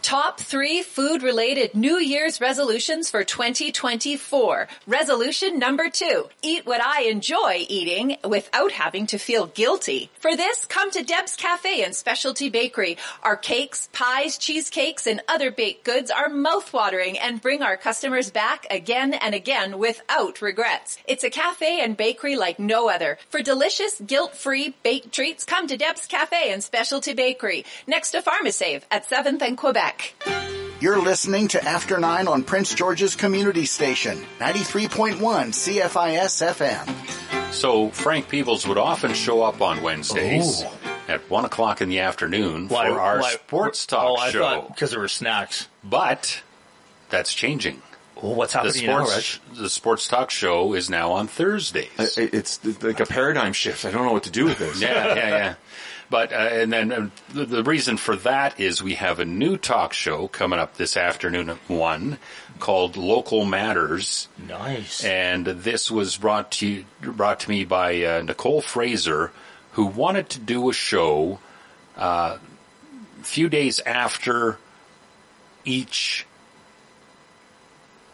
Top 0.04 0.38
three 0.38 0.82
food 0.82 1.22
related 1.22 1.74
New 1.74 1.96
Year's 1.96 2.38
resolutions 2.38 3.10
for 3.10 3.24
2024. 3.24 4.68
Resolution 4.86 5.58
number 5.58 5.88
two. 5.88 6.28
Eat 6.42 6.66
what 6.66 6.82
I 6.82 7.04
enjoy 7.04 7.64
eating 7.70 8.18
without 8.22 8.72
having 8.72 9.06
to 9.06 9.18
feel 9.18 9.46
guilty. 9.46 10.10
For 10.20 10.36
this, 10.36 10.66
come 10.66 10.90
to 10.90 11.02
Deb's 11.02 11.36
Cafe 11.36 11.82
and 11.82 11.96
Specialty 11.96 12.50
Bakery. 12.50 12.98
Our 13.22 13.38
cakes, 13.38 13.88
pies, 13.94 14.36
cheesecakes, 14.36 15.06
and 15.06 15.22
other 15.26 15.50
baked 15.50 15.86
goods 15.86 16.10
are 16.10 16.28
mouthwatering 16.28 17.16
and 17.18 17.40
bring 17.40 17.62
our 17.62 17.78
customers 17.78 18.30
back 18.30 18.66
again 18.70 19.14
and 19.14 19.34
again 19.34 19.78
without 19.78 20.42
regrets. 20.42 20.98
It's 21.08 21.24
a 21.24 21.30
cafe 21.30 21.82
and 21.82 21.96
bakery 21.96 22.36
like 22.36 22.58
no 22.58 22.90
other. 22.90 23.16
For 23.30 23.40
delicious, 23.40 23.98
guilt-free 24.02 24.74
baked 24.82 25.12
treats, 25.12 25.44
come 25.44 25.66
to 25.66 25.78
Deb's 25.78 26.04
Cafe 26.04 26.52
and 26.52 26.62
Specialty 26.62 27.14
Bakery, 27.14 27.64
next 27.86 28.10
to 28.10 28.20
Pharmasave 28.20 28.82
at 28.90 29.08
7th 29.08 29.40
and 29.40 29.56
Quebec. 29.56 29.93
You're 30.80 31.00
listening 31.00 31.48
to 31.48 31.64
After 31.64 31.98
9 31.98 32.28
on 32.28 32.42
Prince 32.42 32.74
George's 32.74 33.16
Community 33.16 33.64
Station, 33.64 34.18
93.1 34.38 35.18
CFIS 35.18 36.42
FM. 36.42 37.52
So 37.54 37.88
Frank 37.90 38.28
Peebles 38.28 38.66
would 38.66 38.78
often 38.78 39.14
show 39.14 39.42
up 39.42 39.62
on 39.62 39.82
Wednesdays 39.82 40.62
Oh. 40.64 40.72
at 41.08 41.30
one 41.30 41.44
o'clock 41.44 41.80
in 41.80 41.88
the 41.88 42.00
afternoon 42.00 42.68
Why- 42.68 42.88
for 42.88 43.00
our 43.00 43.20
why- 43.20 43.30
sports 43.32 43.86
talk 43.86 44.18
oh, 44.20 44.30
show. 44.30 44.64
because 44.68 44.90
there 44.90 45.00
were 45.00 45.08
snacks. 45.08 45.68
But 45.82 46.40
that's 47.10 47.32
changing. 47.32 47.80
Oh, 48.22 48.30
what's 48.30 48.52
The 48.52 48.60
happening 48.60 48.86
now, 48.86 49.04
sports, 49.04 49.16
Rich? 49.16 49.58
the 49.60 49.70
sports 49.70 50.08
talk 50.08 50.30
show 50.30 50.72
is 50.74 50.88
now 50.90 51.12
on 51.12 51.28
Thursdays. 51.28 51.90
I- 51.98 52.02
I- 52.22 52.30
It's 52.32 52.58
like 52.82 53.00
a 53.00 53.06
paradigm 53.06 53.52
shift. 53.52 53.84
I 53.84 53.90
don't 53.90 54.04
know 54.04 54.12
what 54.12 54.22
to 54.24 54.30
do 54.30 54.44
with 54.46 54.58
this. 54.58 54.80
yeah, 54.80 55.14
yeah, 55.14 55.28
yeah. 55.28 55.54
But 56.10 56.32
uh, 56.32 56.36
and 56.36 56.72
then 56.72 56.92
uh, 56.92 57.10
the, 57.32 57.44
the 57.46 57.62
reason 57.64 57.96
for 57.96 58.16
that 58.16 58.60
is 58.60 58.82
we 58.82 58.94
have 58.94 59.20
a 59.20 59.24
new 59.24 59.56
talk 59.56 59.92
show 59.92 60.28
coming 60.28 60.58
up 60.58 60.76
this 60.76 60.96
afternoon 60.96 61.50
at 61.50 61.56
one 61.68 62.18
called 62.58 62.96
Local 62.96 63.44
Matters, 63.44 64.28
Nice. 64.46 65.04
and 65.04 65.46
this 65.46 65.90
was 65.90 66.16
brought 66.16 66.52
to 66.52 66.66
you, 66.68 66.84
brought 67.00 67.40
to 67.40 67.50
me 67.50 67.64
by 67.64 68.04
uh, 68.04 68.22
Nicole 68.22 68.60
Fraser, 68.60 69.32
who 69.72 69.86
wanted 69.86 70.28
to 70.30 70.40
do 70.40 70.70
a 70.70 70.72
show 70.72 71.40
uh, 71.96 72.38
a 73.20 73.24
few 73.24 73.48
days 73.48 73.80
after 73.80 74.58
each 75.64 76.26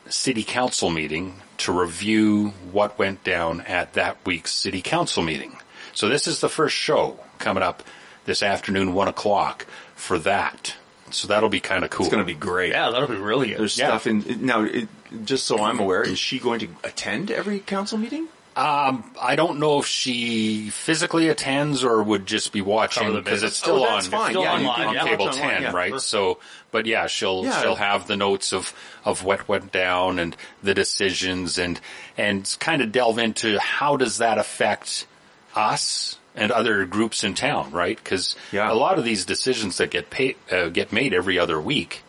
city 0.08 0.42
council 0.42 0.90
meeting 0.90 1.34
to 1.58 1.72
review 1.72 2.48
what 2.72 2.98
went 2.98 3.22
down 3.24 3.60
at 3.62 3.94
that 3.94 4.16
week's 4.24 4.52
city 4.52 4.80
council 4.80 5.22
meeting. 5.22 5.56
So 5.92 6.08
this 6.08 6.26
is 6.26 6.40
the 6.40 6.48
first 6.48 6.74
show 6.74 7.18
coming 7.40 7.62
up 7.64 7.82
this 8.26 8.42
afternoon, 8.42 8.94
one 8.94 9.08
o'clock 9.08 9.66
for 9.96 10.18
that. 10.20 10.76
So 11.10 11.26
that'll 11.26 11.48
be 11.48 11.58
kind 11.60 11.82
of 11.84 11.90
cool. 11.90 12.06
It's 12.06 12.12
going 12.14 12.24
to 12.24 12.32
be 12.32 12.38
great. 12.38 12.70
yeah, 12.70 12.90
that'll 12.90 13.08
be 13.08 13.16
really 13.16 13.48
good. 13.48 13.58
There's 13.58 13.76
Yeah. 13.76 13.88
stuff 13.88 14.06
in 14.06 14.46
now. 14.46 14.62
It, 14.62 14.88
just 15.24 15.44
so 15.46 15.60
I'm 15.60 15.80
aware, 15.80 16.02
is 16.02 16.20
she 16.20 16.38
going 16.38 16.60
to 16.60 16.68
attend 16.84 17.32
every 17.32 17.58
council 17.58 17.98
meeting? 17.98 18.28
Um, 18.54 19.10
I 19.20 19.34
don't 19.36 19.58
know 19.58 19.80
if 19.80 19.86
she 19.86 20.70
physically 20.70 21.28
attends 21.28 21.82
or 21.82 22.00
would 22.02 22.26
just 22.26 22.52
be 22.52 22.60
watching 22.60 23.12
because 23.14 23.42
it's 23.42 23.56
still 23.56 23.76
Oh, 23.82 23.84
on, 23.88 23.94
that's 23.94 24.06
fine. 24.08 24.30
Still 24.30 24.42
Yeah, 24.42 24.58
you 24.60 24.66
online, 24.68 24.86
on 24.88 24.94
yeah. 24.94 25.04
cable 25.04 25.24
watch 25.26 25.34
online, 25.36 25.50
ten, 25.50 25.62
yeah. 25.62 25.72
right? 25.72 26.00
So, 26.00 26.38
but 26.70 26.86
yeah, 26.86 27.06
she'll 27.08 27.44
Yeah. 27.44 27.60
she'll 27.62 27.76
have 27.76 28.06
the 28.06 28.16
notes 28.16 28.52
of 28.52 28.72
of 29.04 29.24
what 29.24 29.48
went 29.48 29.72
down 29.72 30.18
and 30.20 30.36
the 30.62 30.74
decisions 30.74 31.58
and 31.58 31.80
and 32.18 32.54
kind 32.60 32.82
of 32.82 32.92
delve 32.92 33.18
into 33.18 33.58
how 33.58 33.96
does 33.96 34.18
that 34.18 34.38
affect 34.38 35.06
us 35.56 36.18
and 36.34 36.52
other 36.52 36.84
groups 36.86 37.24
in 37.24 37.34
town, 37.34 37.70
right? 37.72 37.96
Because 38.02 38.36
Yeah. 38.52 38.70
a 38.70 38.74
lot 38.74 38.98
of 38.98 39.04
these 39.04 39.24
decisions 39.24 39.78
that 39.78 39.90
get 39.90 40.10
paid 40.10 40.36
uh, 40.50 40.68
get 40.68 40.92
made 40.92 41.12
every 41.14 41.38
other 41.38 41.60
week 41.60 42.02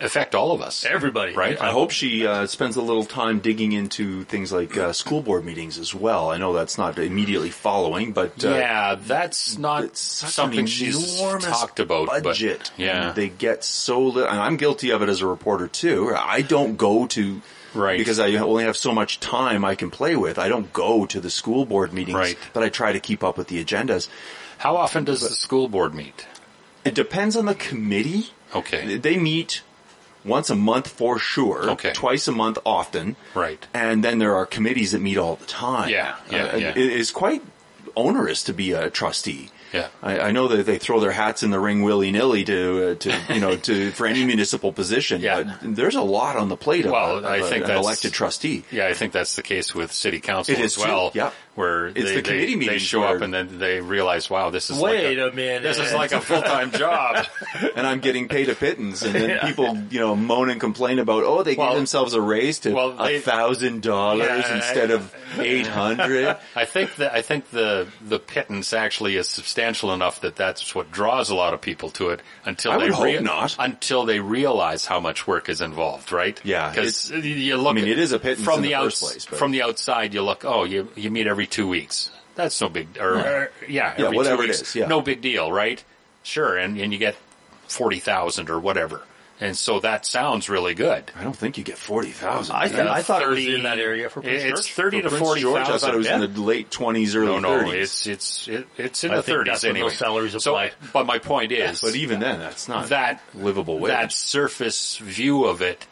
affect 0.00 0.34
all 0.34 0.50
of 0.52 0.60
us, 0.60 0.84
Everybody. 0.84 1.34
right? 1.34 1.58
I 1.58 1.70
hope 1.70 1.90
she 1.90 2.26
uh, 2.26 2.46
spends 2.46 2.76
a 2.76 2.82
little 2.82 3.04
time 3.04 3.38
digging 3.38 3.72
into 3.72 4.24
things 4.24 4.52
like 4.52 4.76
uh, 4.76 4.92
school 4.92 5.22
board 5.22 5.44
meetings 5.44 5.78
as 5.78 5.94
well. 5.94 6.30
I 6.30 6.36
know 6.36 6.52
that's 6.52 6.76
not 6.76 6.98
immediately 6.98 7.48
following, 7.50 8.12
but 8.12 8.44
uh, 8.44 8.50
yeah, 8.50 8.96
that's 8.96 9.56
not 9.56 9.96
something 9.96 10.66
she's 10.66 11.20
talked 11.20 11.80
about. 11.80 12.08
budget. 12.22 12.70
But, 12.76 12.84
yeah, 12.84 13.12
they 13.12 13.28
get 13.28 13.64
so 13.64 14.00
little. 14.02 14.28
And 14.28 14.38
I'm 14.40 14.56
guilty 14.56 14.90
of 14.90 15.00
it 15.00 15.08
as 15.08 15.20
a 15.22 15.26
reporter 15.26 15.68
too. 15.68 16.12
I 16.14 16.42
don't 16.42 16.76
go 16.76 17.06
to 17.06 17.40
Right. 17.74 17.98
because 17.98 18.18
I 18.18 18.34
only 18.36 18.64
have 18.64 18.76
so 18.76 18.92
much 18.92 19.20
time 19.20 19.64
I 19.64 19.74
can 19.74 19.90
play 19.90 20.16
with. 20.16 20.38
I 20.38 20.48
don't 20.48 20.72
go 20.72 21.06
to 21.06 21.20
the 21.20 21.30
school 21.30 21.64
board 21.66 21.92
meetings, 21.92 22.16
Right. 22.16 22.38
but 22.52 22.62
I 22.62 22.68
try 22.68 22.92
to 22.92 23.00
keep 23.00 23.22
up 23.24 23.36
with 23.36 23.48
the 23.48 23.62
agendas. 23.64 24.08
How 24.58 24.76
often 24.76 25.04
does 25.04 25.20
the 25.20 25.34
school 25.34 25.68
board 25.68 25.94
meet? 25.94 26.26
It 26.84 26.94
depends 26.94 27.36
on 27.36 27.46
the 27.46 27.54
committee. 27.54 28.30
Okay. 28.54 28.96
They 28.98 29.16
meet 29.16 29.62
once 30.24 30.48
a 30.50 30.54
month 30.54 30.88
for 30.88 31.18
sure. 31.18 31.70
Okay. 31.72 31.92
Twice 31.92 32.28
a 32.28 32.32
month 32.32 32.58
often. 32.64 33.16
Right. 33.34 33.66
And 33.74 34.04
then 34.04 34.18
there 34.18 34.34
are 34.36 34.46
committees 34.46 34.92
that 34.92 35.00
meet 35.00 35.18
all 35.18 35.36
the 35.36 35.46
time. 35.46 35.88
Yeah, 35.90 36.16
yeah, 36.30 36.44
Uh, 36.44 36.56
yeah. 36.56 36.68
It 36.70 36.76
is 36.78 37.10
quite 37.10 37.42
onerous 37.96 38.42
to 38.44 38.52
be 38.52 38.72
a 38.72 38.90
trustee. 38.90 39.50
Yeah. 39.74 39.88
I, 40.02 40.18
I 40.20 40.30
know 40.30 40.48
that 40.48 40.64
they 40.66 40.78
throw 40.78 41.00
their 41.00 41.10
hats 41.12 41.42
in 41.42 41.50
the 41.50 41.58
ring 41.60 41.82
willy 41.82 42.12
nilly 42.12 42.44
to 42.44 42.90
uh, 42.90 42.94
to 42.94 43.20
you 43.34 43.40
know 43.40 43.56
to 43.56 43.90
for 43.98 44.06
any 44.06 44.24
municipal 44.24 44.72
position. 44.72 45.20
Yeah. 45.20 45.42
But 45.60 45.74
there's 45.76 45.96
a 45.96 46.02
lot 46.02 46.36
on 46.36 46.48
the 46.48 46.56
plate 46.56 46.86
of, 46.86 46.92
Well, 46.92 47.16
a, 47.16 47.18
of 47.18 47.24
I 47.24 47.36
a- 47.38 47.42
think 47.44 47.64
an 47.66 47.72
elected 47.72 48.12
trustee. 48.12 48.64
Yeah, 48.70 48.86
I 48.86 48.94
think 48.94 49.12
that's 49.12 49.34
the 49.36 49.42
case 49.42 49.74
with 49.74 49.92
city 49.92 50.20
council 50.20 50.54
It 50.54 50.60
is 50.60 50.76
as 50.78 50.84
well. 50.84 51.10
too, 51.10 51.18
yeah. 51.18 51.30
where 51.56 51.88
It's 51.88 51.96
they, 52.04 52.14
the 52.16 52.22
committee 52.22 52.46
they, 52.46 52.50
they 52.52 52.56
meetings 52.56 52.82
show 52.82 53.00
where- 53.00 53.16
up 53.16 53.22
and 53.22 53.34
then 53.34 53.58
they 53.58 53.80
realize, 53.80 54.30
wow, 54.30 54.50
this 54.50 54.70
is 54.70 54.78
Wait 54.78 55.18
like 55.18 55.32
a 55.32 55.36
minute. 55.36 55.62
This 55.64 55.78
is 55.78 55.92
like 55.92 56.12
a 56.12 56.20
full 56.28 56.42
time 56.42 56.70
job. 56.70 57.26
and 57.76 57.84
I'm 57.86 57.98
getting 58.00 58.28
paid 58.28 58.48
a 58.48 58.54
pittance, 58.54 59.02
and 59.02 59.14
then 59.14 59.30
Yeah. 59.30 59.46
people, 59.46 59.76
you 59.90 59.98
know, 59.98 60.14
moan 60.14 60.50
and 60.50 60.60
complain 60.60 61.00
about, 61.00 61.24
oh, 61.24 61.42
they 61.42 61.56
Well- 61.56 61.70
gave 61.70 61.76
themselves 61.78 62.14
a 62.14 62.20
raise 62.20 62.60
to 62.60 62.78
a 62.78 63.18
thousand 63.18 63.82
dollars 63.82 64.44
instead 64.50 64.90
I- 64.92 64.94
of 64.94 65.14
eight 65.38 65.66
hundred. 65.66 66.36
I 66.54 66.64
think 66.64 66.94
that 66.96 67.12
I 67.12 67.22
think 67.22 67.50
the 67.50 67.88
the 68.06 68.20
pittance 68.20 68.72
actually 68.72 69.16
is 69.16 69.28
substantial 69.28 69.63
enough 69.92 70.20
that 70.20 70.36
that's 70.36 70.74
what 70.74 70.90
draws 70.92 71.30
a 71.30 71.34
lot 71.34 71.54
of 71.54 71.60
people 71.60 71.90
to 71.90 72.10
it 72.10 72.20
until 72.44 72.72
I 72.72 72.78
they 72.78 72.84
would 72.86 72.94
hope 72.94 73.22
not. 73.22 73.56
until 73.58 74.04
they 74.04 74.20
realize 74.20 74.84
how 74.86 75.00
much 75.00 75.26
work 75.26 75.48
is 75.48 75.60
involved, 75.60 76.12
right? 76.12 76.40
Yeah, 76.44 76.70
because 76.70 77.10
you 77.10 77.56
look. 77.56 77.70
I 77.70 77.74
mean, 77.74 77.84
at- 77.84 77.90
it 77.90 77.98
is 77.98 78.12
a 78.12 78.18
pittance 78.18 78.44
from 78.44 78.62
the, 78.62 78.68
the 78.68 78.74
outs- 78.74 79.00
place, 79.00 79.26
but- 79.26 79.38
From 79.38 79.50
the 79.52 79.62
outside, 79.62 80.14
you 80.14 80.22
look. 80.22 80.44
Oh, 80.44 80.64
you 80.64 80.88
you 80.96 81.10
meet 81.10 81.26
every 81.26 81.46
two 81.46 81.66
weeks. 81.68 82.10
That's 82.36 82.60
no 82.60 82.68
big. 82.68 82.98
Or, 82.98 83.14
or- 83.18 83.50
yeah, 83.68 83.94
Yeah, 83.96 84.06
every 84.06 84.16
whatever 84.16 84.42
two 84.42 84.48
weeks, 84.48 84.62
is, 84.62 84.74
yeah. 84.74 84.86
no 84.88 85.00
big 85.00 85.20
deal, 85.20 85.50
right? 85.52 85.82
Sure, 86.22 86.56
and 86.56 86.78
and 86.78 86.92
you 86.92 86.98
get 86.98 87.16
forty 87.68 87.98
thousand 88.00 88.50
or 88.50 88.58
whatever, 88.60 89.02
and 89.44 89.56
so 89.56 89.80
that 89.80 90.06
sounds 90.06 90.48
really 90.48 90.74
good. 90.74 91.04
I 91.16 91.22
don't 91.24 91.36
think 91.36 91.58
you 91.58 91.64
get 91.64 91.78
forty 91.78 92.10
thousand. 92.10 92.56
I, 92.56 92.68
th- 92.68 92.78
I 92.80 93.02
thought 93.02 93.22
it 93.22 93.28
was 93.28 93.46
in 93.46 93.62
that 93.64 93.78
area 93.78 94.08
for 94.08 94.20
Prince 94.22 94.42
It's 94.42 94.60
George. 94.66 94.72
thirty 94.74 95.02
to 95.02 95.08
Prince 95.08 95.22
forty 95.22 95.40
George, 95.42 95.62
I 95.68 95.78
thought 95.78 95.94
it 95.94 95.98
was 95.98 96.06
in 96.08 96.20
the 96.20 96.40
late 96.40 96.70
twenties, 96.70 97.14
early 97.14 97.26
No, 97.26 97.38
no, 97.40 97.48
30s. 97.64 97.74
it's 97.74 98.06
it's 98.06 98.48
it, 98.48 98.66
it's 98.78 99.04
in 99.04 99.10
I 99.12 99.16
the 99.16 99.22
thirties 99.22 99.64
anyway. 99.64 99.88
those 99.88 99.98
salaries 99.98 100.42
so, 100.42 100.68
but 100.92 101.06
my 101.06 101.18
point 101.18 101.52
is, 101.52 101.80
but 101.80 101.94
even 101.94 102.20
then, 102.20 102.38
that's 102.38 102.68
not 102.68 102.88
that 102.88 103.22
livable 103.34 103.78
wage. 103.78 103.90
that 103.92 104.12
surface 104.12 104.96
view 104.98 105.44
of 105.44 105.62
it 105.62 105.86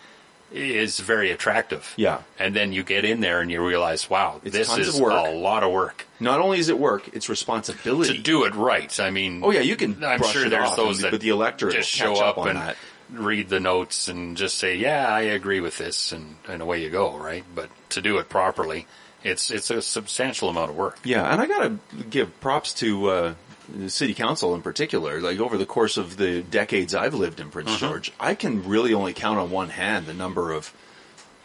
is 0.55 1.01
very 1.01 1.31
attractive. 1.31 1.95
Yeah. 1.97 2.21
and 2.39 2.55
then 2.55 2.73
you 2.75 2.83
get 2.83 3.07
in 3.07 3.21
there 3.21 3.41
and 3.41 3.51
you 3.51 3.67
realize, 3.67 4.11
wow, 4.11 4.39
It's 4.45 4.55
this 4.55 4.77
is 4.77 4.99
a 4.99 5.03
lot 5.03 5.63
of 5.63 5.73
work 5.73 6.07
Not 6.21 6.41
only 6.41 6.59
is 6.59 6.69
it 6.69 6.79
work, 6.79 7.09
it's 7.15 7.31
responsibility. 7.31 8.19
to 8.19 8.23
do 8.23 8.45
it 8.45 8.55
right. 8.55 9.01
I 9.01 9.11
mean, 9.11 9.41
Oh, 9.43 9.51
yeah, 9.51 9.61
you 9.61 9.77
can 9.77 10.05
I'm 10.05 10.19
brush 10.19 10.33
sure 10.35 10.45
it 10.47 10.51
there's 10.51 10.69
off, 10.71 10.77
those 10.77 10.99
that 11.01 11.11
but 11.11 11.23
the 11.23 11.31
electorate 11.31 11.75
just 11.75 11.89
show 11.89 12.13
catch 12.13 12.23
up, 12.23 12.29
up 12.37 12.39
on 12.39 12.49
and 12.51 12.59
that. 12.59 12.77
Read 13.13 13.49
the 13.49 13.61
notes 13.61 14.09
and 14.09 14.37
just 14.37 14.59
say, 14.59 14.77
yeah, 14.77 15.07
I 15.09 15.21
agree 15.23 15.61
with 15.61 15.79
this, 15.79 16.13
and, 16.13 16.37
and 16.49 16.63
away 16.63 16.83
you 16.83 16.91
go, 16.91 17.17
right? 17.17 17.45
But 17.55 17.69
to 17.91 18.01
do 18.03 18.19
it 18.19 18.29
properly, 18.29 18.87
it's 19.23 19.51
it's 19.51 19.71
a 19.71 19.81
substantial 19.83 20.49
amount 20.49 20.71
of 20.71 20.77
work. 20.77 20.99
Yeah, 21.05 21.25
and 21.31 21.41
I 21.41 21.47
gotta 21.47 21.79
give 22.11 22.41
props 22.41 22.73
to 22.75 23.07
uh, 23.09 23.35
the 23.73 23.91
city 23.91 24.15
council 24.15 24.55
in 24.55 24.63
particular. 24.63 25.21
Like 25.21 25.39
over 25.39 25.57
the 25.57 25.67
course 25.67 25.97
of 25.97 26.17
the 26.17 26.43
decades 26.43 26.95
I've 26.95 27.15
lived 27.15 27.39
in 27.41 27.51
Prince 27.51 27.71
Mm-hmm. 27.71 27.87
George, 27.87 28.13
I 28.19 28.35
can 28.35 28.67
really 28.69 28.95
only 28.95 29.13
count 29.13 29.39
on 29.39 29.51
one 29.51 29.69
hand 29.69 30.07
the 30.07 30.15
number 30.15 30.51
of 30.53 30.73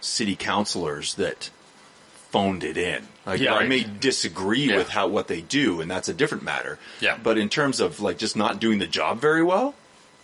city 0.01 0.35
councilors 0.35 1.13
that 1.15 1.49
phoned 2.31 2.63
it 2.63 2.77
in. 2.77 3.07
Like, 3.25 3.39
Yeah, 3.39 3.53
I 3.53 3.59
right. 3.59 3.69
may 3.69 3.83
disagree 3.83 4.69
Yeah. 4.69 4.77
with 4.77 4.89
how 4.89 5.07
what 5.07 5.27
they 5.27 5.41
do, 5.41 5.79
and 5.81 5.89
that's 5.89 6.09
a 6.09 6.13
different 6.13 6.43
matter. 6.43 6.77
Yeah. 6.99 7.17
But 7.21 7.37
in 7.37 7.49
terms 7.49 7.79
of 7.79 7.99
like 7.99 8.17
just 8.17 8.35
not 8.35 8.59
doing 8.59 8.79
the 8.79 8.87
job 8.87 9.19
very 9.21 9.43
well, 9.43 9.75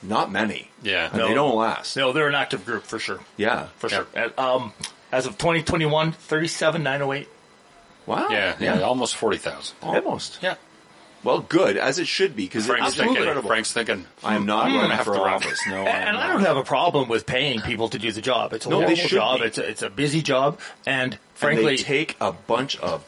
not 0.04 0.32
many. 0.32 0.70
Yeah. 0.82 1.08
and 1.08 1.18
No. 1.18 1.28
they 1.28 1.34
don't 1.34 1.56
last. 1.56 1.96
No, 1.98 2.12
they're 2.12 2.28
an 2.28 2.36
active 2.36 2.66
group 2.66 2.84
for 2.84 3.00
sure. 3.00 3.20
Yeah, 3.38 3.68
For 3.78 3.90
Yeah. 3.90 3.96
sure. 3.98 4.08
And, 4.14 4.34
um, 4.38 4.74
as 5.12 5.26
of 5.26 5.38
2021, 5.38 6.12
37,908. 6.12 7.28
Wow. 8.06 8.28
Yeah, 8.30 8.56
yeah, 8.60 8.82
almost 8.82 9.16
forty 9.16 9.38
thousand. 9.38 9.78
almost. 9.82 10.40
Yeah, 10.42 10.56
Well, 11.24 11.40
good 11.40 11.78
as 11.78 12.00
it 12.00 12.08
should 12.08 12.36
be 12.36 12.44
because 12.44 12.66
Frank's 12.68 12.96
thinking. 12.96 13.42
Frank's 13.44 13.72
thinking. 13.72 14.06
I 14.22 14.36
am 14.36 14.46
not 14.46 14.66
I'm 14.66 14.72
gonna 14.72 14.82
running 14.82 14.98
have 14.98 15.06
for 15.06 15.14
to 15.16 15.22
run. 15.22 15.34
office. 15.36 15.60
No, 15.68 15.78
And, 15.78 15.88
I'm 15.88 16.08
and 16.10 16.18
I 16.18 16.28
don't 16.34 16.42
have 16.42 16.58
a 16.58 16.64
problem 16.66 17.08
with 17.08 17.26
paying 17.26 17.62
people 17.62 17.88
to 17.90 17.98
do 17.98 18.12
the 18.12 18.20
job. 18.20 18.52
It's 18.52 18.66
a 18.66 18.70
No, 18.70 18.82
they 18.86 18.96
job. 18.96 19.40
be. 19.40 19.46
It's 19.46 19.58
a, 19.58 19.70
it's 19.70 19.82
a 19.84 19.90
busy 19.90 20.22
job, 20.22 20.60
and 20.86 21.14
and 21.14 21.20
frankly, 21.36 21.78
they 21.78 21.82
take 21.84 22.18
a 22.20 22.34
bunch 22.34 22.76
of 22.80 23.06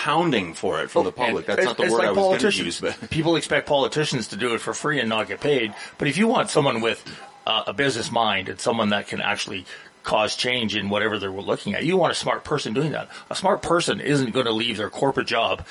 pounding 0.00 0.54
for 0.54 0.80
it 0.80 0.90
from 0.90 1.04
the 1.04 1.12
public. 1.12 1.44
That's 1.44 1.62
not 1.62 1.76
the 1.76 1.82
word 1.82 1.90
like 1.90 2.06
I 2.08 2.12
was 2.12 2.42
going 2.42 2.52
to 2.52 2.64
use, 2.64 2.80
but 2.80 2.98
people 3.10 3.36
expect 3.36 3.68
politicians 3.68 4.28
to 4.28 4.36
do 4.36 4.54
it 4.54 4.62
for 4.62 4.72
free 4.72 4.98
and 4.98 5.10
not 5.10 5.28
get 5.28 5.42
paid. 5.42 5.74
But 5.98 6.08
if 6.08 6.16
you 6.16 6.26
want 6.26 6.48
someone 6.48 6.80
with 6.80 7.04
uh, 7.46 7.64
a 7.66 7.74
business 7.74 8.10
mind 8.10 8.48
and 8.48 8.58
someone 8.58 8.88
that 8.90 9.08
can 9.08 9.20
actually 9.20 9.66
cause 10.02 10.36
change 10.36 10.74
in 10.74 10.88
whatever 10.88 11.18
they're 11.18 11.30
looking 11.30 11.74
at, 11.74 11.84
you 11.84 11.98
want 11.98 12.12
a 12.12 12.14
smart 12.14 12.44
person 12.44 12.72
doing 12.72 12.92
that. 12.92 13.10
A 13.28 13.34
smart 13.34 13.60
person 13.60 14.00
isn't 14.00 14.30
going 14.30 14.46
to 14.46 14.52
leave 14.52 14.78
their 14.78 14.88
corporate 14.88 15.26
job, 15.26 15.66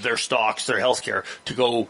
their 0.00 0.16
stocks, 0.16 0.66
their 0.66 0.78
healthcare 0.78 1.24
to 1.44 1.54
go 1.54 1.86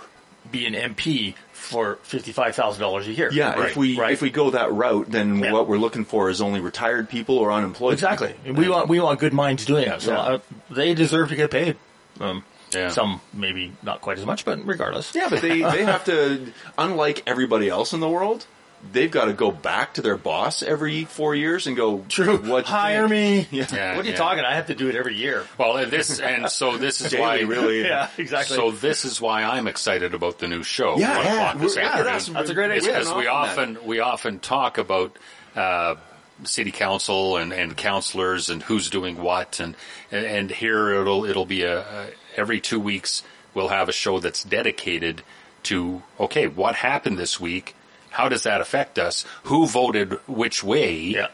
be 0.50 0.66
an 0.66 0.74
MP 0.74 1.36
for 1.62 1.96
fifty-five 2.02 2.54
thousand 2.54 2.80
dollars 2.82 3.06
a 3.08 3.12
year. 3.12 3.30
yeah, 3.32 3.52
Right, 3.54 3.70
if 3.70 3.76
we 3.76 3.98
right. 3.98 4.12
if 4.12 4.20
we 4.20 4.30
go 4.30 4.50
that 4.50 4.72
route, 4.72 5.10
then 5.10 5.38
Yeah. 5.38 5.52
what 5.52 5.68
we're 5.68 5.78
looking 5.78 6.04
for 6.04 6.28
is 6.28 6.40
only 6.40 6.60
retired 6.60 7.08
people 7.08 7.38
or 7.38 7.52
unemployed. 7.52 7.94
Exactly. 7.94 8.34
people. 8.44 8.60
We 8.62 8.68
want 8.68 8.88
we 8.88 9.00
want 9.00 9.20
good 9.20 9.32
minds 9.32 9.64
doing 9.64 9.86
it. 9.88 10.02
So 10.02 10.12
Yeah. 10.12 10.20
uh, 10.20 10.38
they 10.70 10.94
deserve 10.94 11.28
to 11.30 11.36
get 11.36 11.50
paid. 11.50 11.76
Um, 12.20 12.44
Yeah. 12.74 12.88
Some 12.88 13.20
maybe 13.34 13.72
not 13.82 14.00
quite 14.00 14.18
as 14.18 14.24
much, 14.24 14.44
but 14.46 14.64
regardless. 14.66 15.14
Yeah, 15.14 15.28
but 15.28 15.40
they 15.42 15.60
they 15.62 15.84
have 15.84 16.04
to, 16.06 16.46
unlike 16.78 17.22
everybody 17.26 17.68
else 17.68 17.92
in 17.92 18.00
the 18.00 18.08
world, 18.08 18.46
they've 18.90 19.10
got 19.10 19.26
to 19.26 19.32
go 19.32 19.50
back 19.50 19.94
to 19.94 20.02
their 20.02 20.16
boss 20.16 20.62
every 20.62 21.04
four 21.04 21.34
years 21.34 21.66
and 21.66 21.76
go, 21.76 22.04
True. 22.08 22.36
What 22.38 22.64
Hire 22.66 23.06
me. 23.08 23.46
Yeah. 23.50 23.66
Yeah, 23.72 23.96
what 23.96 24.04
are 24.04 24.08
you 24.08 24.12
yeah. 24.12 24.16
talking? 24.18 24.44
I 24.44 24.54
have 24.54 24.66
to 24.66 24.74
do 24.74 24.88
it 24.88 24.96
every 24.96 25.14
year. 25.14 25.44
Well, 25.58 25.76
and 25.76 25.90
this 25.90 26.18
and 26.20 26.48
so 26.50 26.76
this 26.78 27.00
is 27.00 27.14
why 27.18 27.40
really. 27.40 27.82
Yeah, 27.82 28.08
exactly. 28.18 28.56
So 28.56 28.70
this 28.70 29.04
is 29.04 29.20
why 29.20 29.44
I'm 29.44 29.68
excited 29.68 30.14
about 30.14 30.38
the 30.38 30.48
new 30.48 30.62
show. 30.62 30.98
Yeah, 30.98 31.16
One 31.16 31.26
yeah, 31.26 31.32
o'clock 31.50 31.62
this 31.62 31.76
we're- 31.76 31.84
yeah, 31.86 31.90
afternoon. 31.92 32.06
that's- 32.06 32.28
That's 32.28 32.50
a 32.50 32.54
great 32.54 32.70
It's 32.72 32.86
idea. 32.86 32.98
because 33.00 33.14
we 33.14 33.26
off 33.28 33.58
on 33.58 33.76
often 33.76 33.86
we 33.86 34.00
often 34.00 34.38
talk 34.40 34.78
about 34.78 35.16
uh, 35.54 35.94
city 36.44 36.72
council 36.72 37.36
and, 37.36 37.52
and 37.52 37.76
councilors 37.76 38.50
and 38.50 38.62
who's 38.64 38.90
doing 38.90 39.16
what 39.22 39.60
and 39.60 39.76
and, 40.10 40.26
and 40.26 40.50
here 40.50 40.92
it'll 41.00 41.24
it'll 41.24 41.46
be 41.46 41.62
a, 41.62 41.80
a 41.80 42.06
every 42.36 42.60
two 42.60 42.80
weeks 42.80 43.22
we'll 43.54 43.68
have 43.68 43.88
a 43.88 43.92
show 43.92 44.18
that's 44.18 44.42
dedicated 44.42 45.22
to 45.62 46.02
okay 46.18 46.48
what 46.48 46.74
happened 46.74 47.16
this 47.18 47.38
week 47.38 47.76
how 48.12 48.28
does 48.28 48.42
that 48.44 48.60
affect 48.60 48.98
us 48.98 49.24
who 49.44 49.66
voted 49.66 50.12
which 50.28 50.62
way 50.62 50.94
Yeah. 50.98 51.26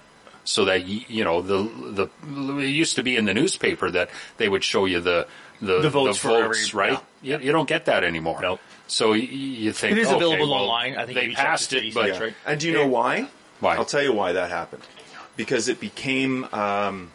so 0.44 0.64
that 0.64 0.86
you 0.86 1.24
know 1.24 1.42
the 1.42 1.58
the 1.98 2.08
it 2.64 2.68
used 2.70 2.96
to 2.96 3.02
be 3.02 3.16
in 3.16 3.24
the 3.26 3.34
newspaper 3.34 3.90
that 3.90 4.08
they 4.38 4.48
would 4.48 4.64
show 4.64 4.86
you 4.86 5.00
the 5.00 5.26
the, 5.60 5.80
The 5.82 5.90
votes 5.90 6.18
for 6.18 6.30
every- 6.44 6.58
right 6.72 6.98
you, 7.20 7.36
you 7.38 7.50
don't 7.52 7.68
get 7.68 7.86
that 7.86 8.04
anymore 8.04 8.38
Nope. 8.40 8.60
so 8.86 9.10
y- 9.10 9.16
you 9.16 9.72
think 9.72 9.92
It 9.92 9.98
is 9.98 10.06
okay, 10.08 10.16
available 10.16 10.50
well, 10.52 10.64
online. 10.70 10.96
I 10.96 11.04
think 11.04 11.14
they 11.18 11.24
if 11.24 11.30
you 11.30 11.34
check 11.34 11.44
the 11.44 11.48
passed 11.50 11.72
it 11.72 11.94
but 11.94 12.06
sites, 12.08 12.20
right? 12.20 12.34
And 12.46 12.60
do 12.60 12.68
you 12.68 12.74
know 12.74 12.86
why? 12.86 13.28
Why? 13.60 13.74
I'll 13.76 13.84
tell 13.84 14.02
you 14.02 14.12
why 14.12 14.32
that 14.32 14.50
happened. 14.50 14.82
Because 15.36 15.66
it 15.68 15.80
became 15.80 16.44
um, 16.54 17.10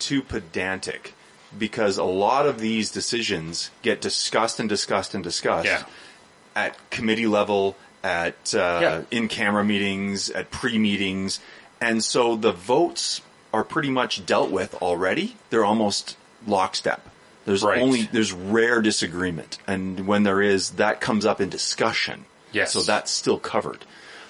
too 0.00 0.20
pedantic. 0.22 1.14
Because 1.56 1.96
a 1.96 2.02
lot 2.26 2.46
of 2.46 2.58
these 2.58 2.90
decisions 2.90 3.70
get 3.82 4.00
discussed 4.00 4.58
and 4.58 4.68
discussed 4.68 5.14
and 5.14 5.22
discussed 5.22 5.66
Yeah. 5.66 5.84
at 6.56 6.74
committee 6.90 7.28
level, 7.28 7.76
at 8.04 8.54
uh, 8.54 8.78
Yeah. 8.82 9.02
in-camera 9.10 9.64
meetings, 9.64 10.30
at 10.30 10.50
pre-meetings, 10.52 11.40
and 11.80 12.04
so 12.04 12.36
the 12.36 12.52
votes 12.52 13.20
are 13.52 13.64
pretty 13.64 13.90
much 13.90 14.24
dealt 14.26 14.50
with 14.50 14.74
already. 14.82 15.36
They're 15.50 15.64
almost 15.64 16.16
lockstep. 16.46 17.08
There's 17.46 17.62
Right. 17.62 17.80
only 17.80 18.02
there's 18.12 18.32
rare 18.32 18.80
disagreement, 18.82 19.58
and 19.66 20.06
when 20.06 20.22
there 20.22 20.40
is, 20.42 20.70
that 20.72 21.00
comes 21.00 21.24
up 21.26 21.40
in 21.40 21.48
discussion. 21.48 22.26
Yes. 22.52 22.72
So 22.72 22.82
that's 22.82 23.10
still 23.10 23.38
covered. 23.38 23.84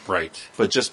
Right. 0.07 0.41
But 0.57 0.70
just 0.70 0.93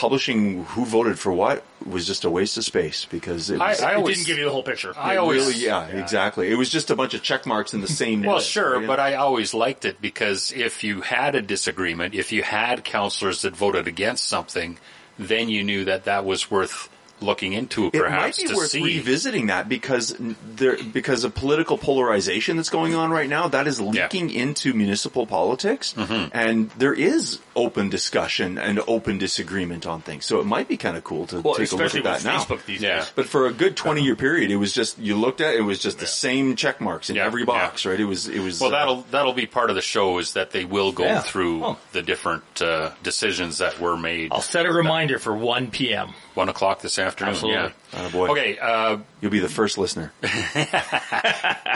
publishing 0.00 0.64
who 0.64 0.86
voted 0.86 1.18
for 1.18 1.30
what 1.30 1.62
was 1.84 2.06
just 2.06 2.24
a 2.24 2.30
waste 2.30 2.56
of 2.56 2.64
space 2.64 3.04
because 3.04 3.50
it 3.50 3.58
was. 3.58 3.82
I 3.82 3.92
It 3.92 3.96
always 3.96 4.16
didn't 4.16 4.28
give 4.28 4.38
you 4.38 4.46
the 4.46 4.50
whole 4.50 4.62
picture. 4.62 4.94
I 4.96 5.16
always 5.16 5.46
really, 5.46 5.62
yeah, 5.62 5.88
exactly. 5.88 6.50
It 6.50 6.54
was 6.54 6.70
just 6.70 6.90
a 6.90 6.96
bunch 6.96 7.12
of 7.12 7.22
check 7.22 7.44
marks 7.44 7.74
in 7.74 7.82
the 7.82 7.86
same. 7.86 8.22
Well, 8.30 8.36
list, 8.36 8.48
sure, 8.48 8.78
right? 8.78 8.86
but 8.86 8.98
I 8.98 9.14
always 9.16 9.52
liked 9.52 9.84
it 9.84 10.00
because 10.00 10.52
if 10.52 10.82
you 10.82 11.02
had 11.02 11.34
a 11.34 11.42
disagreement, 11.42 12.14
if 12.14 12.32
you 12.32 12.42
had 12.42 12.82
counselors 12.82 13.42
that 13.42 13.54
voted 13.54 13.86
against 13.86 14.26
something, 14.26 14.78
then 15.18 15.50
you 15.50 15.62
knew 15.62 15.84
that 15.84 16.04
that 16.04 16.24
was 16.24 16.50
worth 16.50 16.88
looking 17.20 17.52
into 17.52 17.86
it 17.86 17.94
might 17.94 18.00
perhaps 18.00 18.42
be 18.42 18.48
to 18.48 18.54
worth 18.54 18.70
see. 18.70 18.82
revisiting 18.82 19.46
that 19.46 19.68
because 19.68 20.14
there 20.18 20.76
because 20.92 21.24
of 21.24 21.34
political 21.34 21.76
polarization 21.78 22.56
that's 22.56 22.70
going 22.70 22.94
on 22.94 23.10
right 23.10 23.28
now 23.28 23.48
that 23.48 23.66
is 23.66 23.80
leaking 23.80 24.30
into 24.30 24.72
municipal 24.74 25.26
politics 25.26 25.94
Mm-hmm. 25.96 26.28
and 26.32 26.70
there 26.72 26.94
is 26.94 27.38
open 27.56 27.90
discussion 27.90 28.58
and 28.58 28.80
open 28.86 29.18
disagreement 29.18 29.86
on 29.86 30.00
things 30.00 30.24
so 30.24 30.40
it 30.40 30.46
might 30.46 30.68
be 30.68 30.76
kind 30.76 30.96
of 30.96 31.04
cool 31.04 31.26
to 31.26 31.40
Well, 31.40 31.54
take 31.54 31.70
a 31.72 31.76
look 31.76 31.94
at 31.94 32.04
that 32.04 32.24
now 32.24 32.38
Facebook 32.38 32.64
these 32.64 32.80
Yeah. 32.82 33.00
days. 33.00 33.12
but 33.14 33.26
for 33.26 33.46
a 33.46 33.52
good 33.52 33.76
20 33.76 34.02
year 34.02 34.16
period 34.16 34.50
it 34.50 34.56
was 34.56 34.72
just 34.72 34.98
you 34.98 35.16
looked 35.16 35.40
at 35.40 35.54
it, 35.54 35.60
it 35.60 35.62
was 35.62 35.78
just 35.78 35.98
the 35.98 36.06
same 36.06 36.56
check 36.56 36.80
marks 36.80 37.10
in 37.10 37.16
Yeah, 37.16 37.26
every 37.26 37.44
box 37.44 37.84
right 37.86 37.98
it 38.00 38.04
was 38.04 38.28
it 38.28 38.40
was 38.40 38.60
Well, 38.60 38.70
uh, 38.74 38.78
that'll 38.78 39.00
that'll 39.10 39.32
be 39.34 39.46
part 39.46 39.70
of 39.70 39.76
the 39.76 39.82
show 39.82 40.18
is 40.18 40.32
that 40.34 40.50
they 40.52 40.64
will 40.64 40.92
go 40.92 41.04
Yeah. 41.04 41.20
through 41.20 41.64
Oh. 41.64 41.76
the 41.92 42.02
different 42.02 42.44
uh, 42.62 42.90
decisions 43.02 43.58
that 43.58 43.78
were 43.80 43.96
made. 43.96 44.32
I'll 44.32 44.40
set 44.40 44.66
a 44.66 44.72
reminder 44.72 45.18
for 45.18 45.34
1 45.34 45.70
p.m. 45.70 46.10
One 46.40 46.48
o'clock 46.48 46.80
this 46.80 46.98
afternoon. 46.98 47.34
Absolutely. 47.34 47.60
Yeah. 47.60 47.70
Attaboy. 48.08 48.28
Okay. 48.30 48.58
Uh, 48.58 48.96
you'll 49.20 49.30
be 49.30 49.40
the 49.40 49.48
first 49.50 49.76
listener 49.76 50.10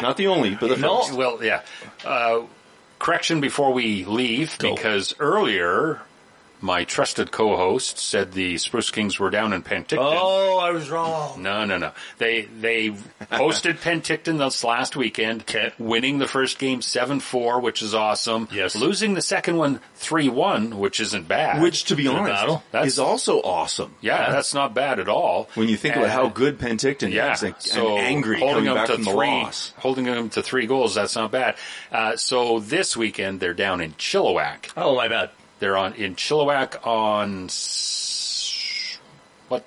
not 0.00 0.16
the 0.16 0.28
only 0.28 0.54
but 0.54 0.68
the 0.70 0.76
No. 0.78 1.02
first 1.02 1.12
well, 1.12 1.44
yeah. 1.44 1.60
Uh, 2.02 2.40
correction 2.98 3.42
before 3.42 3.74
we 3.74 4.06
leave, 4.06 4.56
Go. 4.56 4.74
because 4.74 5.14
earlier 5.20 6.00
my 6.64 6.82
trusted 6.84 7.30
co-host 7.30 7.98
said 7.98 8.32
the 8.32 8.56
Spruce 8.56 8.90
Kings 8.90 9.20
were 9.20 9.28
down 9.28 9.52
in 9.52 9.62
Penticton. 9.62 9.98
Oh, 10.00 10.58
I 10.58 10.70
was 10.70 10.88
wrong. 10.88 11.42
No, 11.42 11.66
no, 11.66 11.76
no. 11.76 11.92
They 12.16 12.42
they 12.46 12.88
hosted 13.30 13.78
Penticton 13.82 14.38
this 14.38 14.64
last 14.64 14.96
weekend, 14.96 15.42
Okay. 15.42 15.72
winning 15.78 16.18
the 16.18 16.26
first 16.26 16.58
game 16.58 16.80
seven 16.80 17.20
four, 17.20 17.60
which 17.60 17.82
is 17.82 17.94
awesome. 17.94 18.48
Yes. 18.50 18.74
losing 18.74 19.12
the 19.12 19.20
second 19.20 19.58
one 19.58 19.80
three 19.94 20.30
one, 20.30 20.78
which 20.78 21.00
isn't 21.00 21.28
bad. 21.28 21.60
which 21.60 21.84
to 21.84 21.96
be 21.96 22.08
honest 22.08 22.32
battle. 22.32 22.62
That's- 22.72 22.92
is 22.92 22.98
also 22.98 23.40
awesome 23.42 23.94
yeah, 24.00 24.30
that's 24.32 24.54
not 24.54 24.74
bad 24.74 24.98
at 25.00 25.08
all. 25.08 25.50
when 25.54 25.68
you 25.68 25.76
think 25.76 25.96
about 25.96 26.08
Uh, 26.08 26.12
how 26.12 26.28
good 26.28 26.58
Penticton 26.58 27.12
yeah, 27.12 27.34
is 27.34 27.42
and, 27.42 27.54
so 27.58 27.98
and 27.98 28.06
angry 28.06 28.38
holding 28.38 28.54
coming 28.54 28.64
them 28.64 28.74
back 28.74 28.86
to 28.86 28.94
from 28.94 29.04
the 29.04 29.10
three, 29.10 29.26
loss 29.26 29.72
holding 29.76 30.04
them 30.06 30.30
to 30.30 30.42
three 30.42 30.66
goals. 30.66 30.94
That's 30.94 31.14
not 31.14 31.30
bad. 31.30 31.56
Uh, 31.92 32.16
so 32.16 32.58
this 32.60 32.96
weekend 32.96 33.40
they're 33.40 33.52
down 33.52 33.82
in 33.82 33.92
Chilliwack. 33.94 34.70
Oh, 34.78 34.96
my 34.96 35.08
bad. 35.08 35.28
They're 35.60 35.76
on 35.76 35.94
in 35.94 36.16
Chilliwack 36.16 36.86
on 36.86 37.44
s- 37.46 38.98
what 39.48 39.64